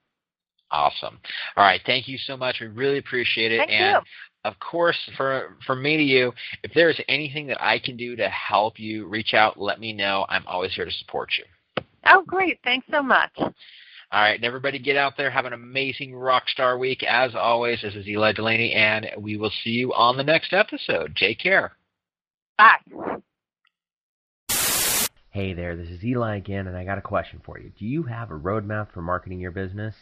Awesome. 0.72 1.20
All 1.56 1.64
right. 1.64 1.82
Thank 1.86 2.08
you 2.08 2.18
so 2.18 2.36
much. 2.36 2.58
We 2.60 2.68
really 2.68 2.97
appreciate 2.97 3.51
it. 3.51 3.58
Thank 3.60 3.72
and 3.72 3.95
you 3.95 4.01
of 4.44 4.60
course, 4.60 4.98
for 5.16 5.56
for 5.66 5.76
me 5.76 5.98
to 5.98 6.04
you, 6.04 6.34
if 6.64 6.72
there's 6.74 7.00
anything 7.08 7.48
that 7.48 7.64
I 7.64 7.80
can 7.80 7.96
do 7.96 8.16
to 8.16 8.30
help 8.30 8.80
you, 8.80 9.08
reach 9.08 9.34
out, 9.34 9.60
let 9.60 9.80
me 9.80 9.94
know. 9.94 10.26
I'm 10.30 10.46
always 10.48 10.74
here 10.74 10.86
to 10.86 10.91
support 10.91 11.30
you. 11.38 11.84
Oh, 12.06 12.24
great. 12.28 12.60
Thanks 12.64 12.88
so 12.91 13.02
much. 13.02 13.32
All 13.38 14.22
right, 14.22 14.36
and 14.36 14.44
everybody 14.44 14.78
get 14.78 14.96
out 14.96 15.18
there. 15.18 15.32
Have 15.32 15.46
an 15.46 15.54
amazing 15.54 16.14
rock 16.14 16.48
star 16.48 16.78
week. 16.78 17.04
As 17.04 17.34
always, 17.34 17.82
this 17.82 17.96
is 17.96 18.08
Eli 18.08 18.34
Delaney, 18.34 18.74
and 18.74 19.08
we 19.18 19.38
will 19.38 19.52
see 19.64 19.72
you 19.72 19.94
on 19.94 20.18
the 20.18 20.24
next 20.24 20.54
episode. 20.54 21.16
Take 21.16 21.39
care. 21.39 21.72
Bye. 22.58 22.78
Hey 25.32 25.54
there, 25.54 25.76
this 25.76 25.89
is 25.89 26.04
Eli 26.04 26.36
again, 26.36 26.68
and 26.68 26.78
I 26.78 26.86
got 26.86 27.00
a 27.00 27.02
question 27.02 27.41
for 27.44 27.60
you. 27.60 27.72
Do 27.80 27.88
you 27.88 28.04
have 28.04 28.30
a 28.30 28.38
roadmap 28.38 28.91
for 28.94 29.02
marketing 29.02 29.39
your 29.39 29.50
business? 29.50 29.96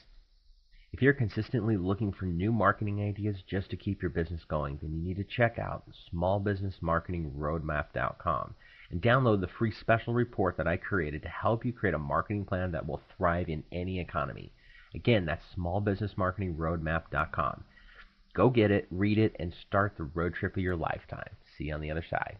If 0.93 1.01
you're 1.01 1.13
consistently 1.13 1.77
looking 1.77 2.11
for 2.11 2.25
new 2.25 2.51
marketing 2.51 3.01
ideas 3.01 3.41
just 3.47 3.69
to 3.69 3.77
keep 3.77 4.01
your 4.01 4.11
business 4.11 4.43
going, 4.43 4.77
then 4.81 4.91
you 4.91 5.01
need 5.01 5.15
to 5.17 5.23
check 5.23 5.57
out 5.57 5.85
smallbusinessmarketingroadmap.com 6.13 8.55
and 8.91 9.01
download 9.01 9.39
the 9.39 9.47
free 9.47 9.71
special 9.71 10.13
report 10.13 10.57
that 10.57 10.67
I 10.67 10.75
created 10.75 11.23
to 11.23 11.29
help 11.29 11.63
you 11.63 11.71
create 11.71 11.95
a 11.95 11.99
marketing 11.99 12.43
plan 12.43 12.73
that 12.73 12.85
will 12.85 12.99
thrive 13.17 13.47
in 13.47 13.63
any 13.71 14.01
economy. 14.01 14.51
Again, 14.93 15.25
that's 15.25 15.45
smallbusinessmarketingroadmap.com. 15.57 17.63
Go 18.33 18.49
get 18.49 18.71
it, 18.71 18.87
read 18.91 19.17
it, 19.17 19.33
and 19.39 19.53
start 19.53 19.95
the 19.95 20.03
road 20.03 20.33
trip 20.33 20.57
of 20.57 20.63
your 20.63 20.75
lifetime. 20.75 21.29
See 21.57 21.63
you 21.65 21.73
on 21.73 21.79
the 21.79 21.91
other 21.91 22.03
side. 22.09 22.35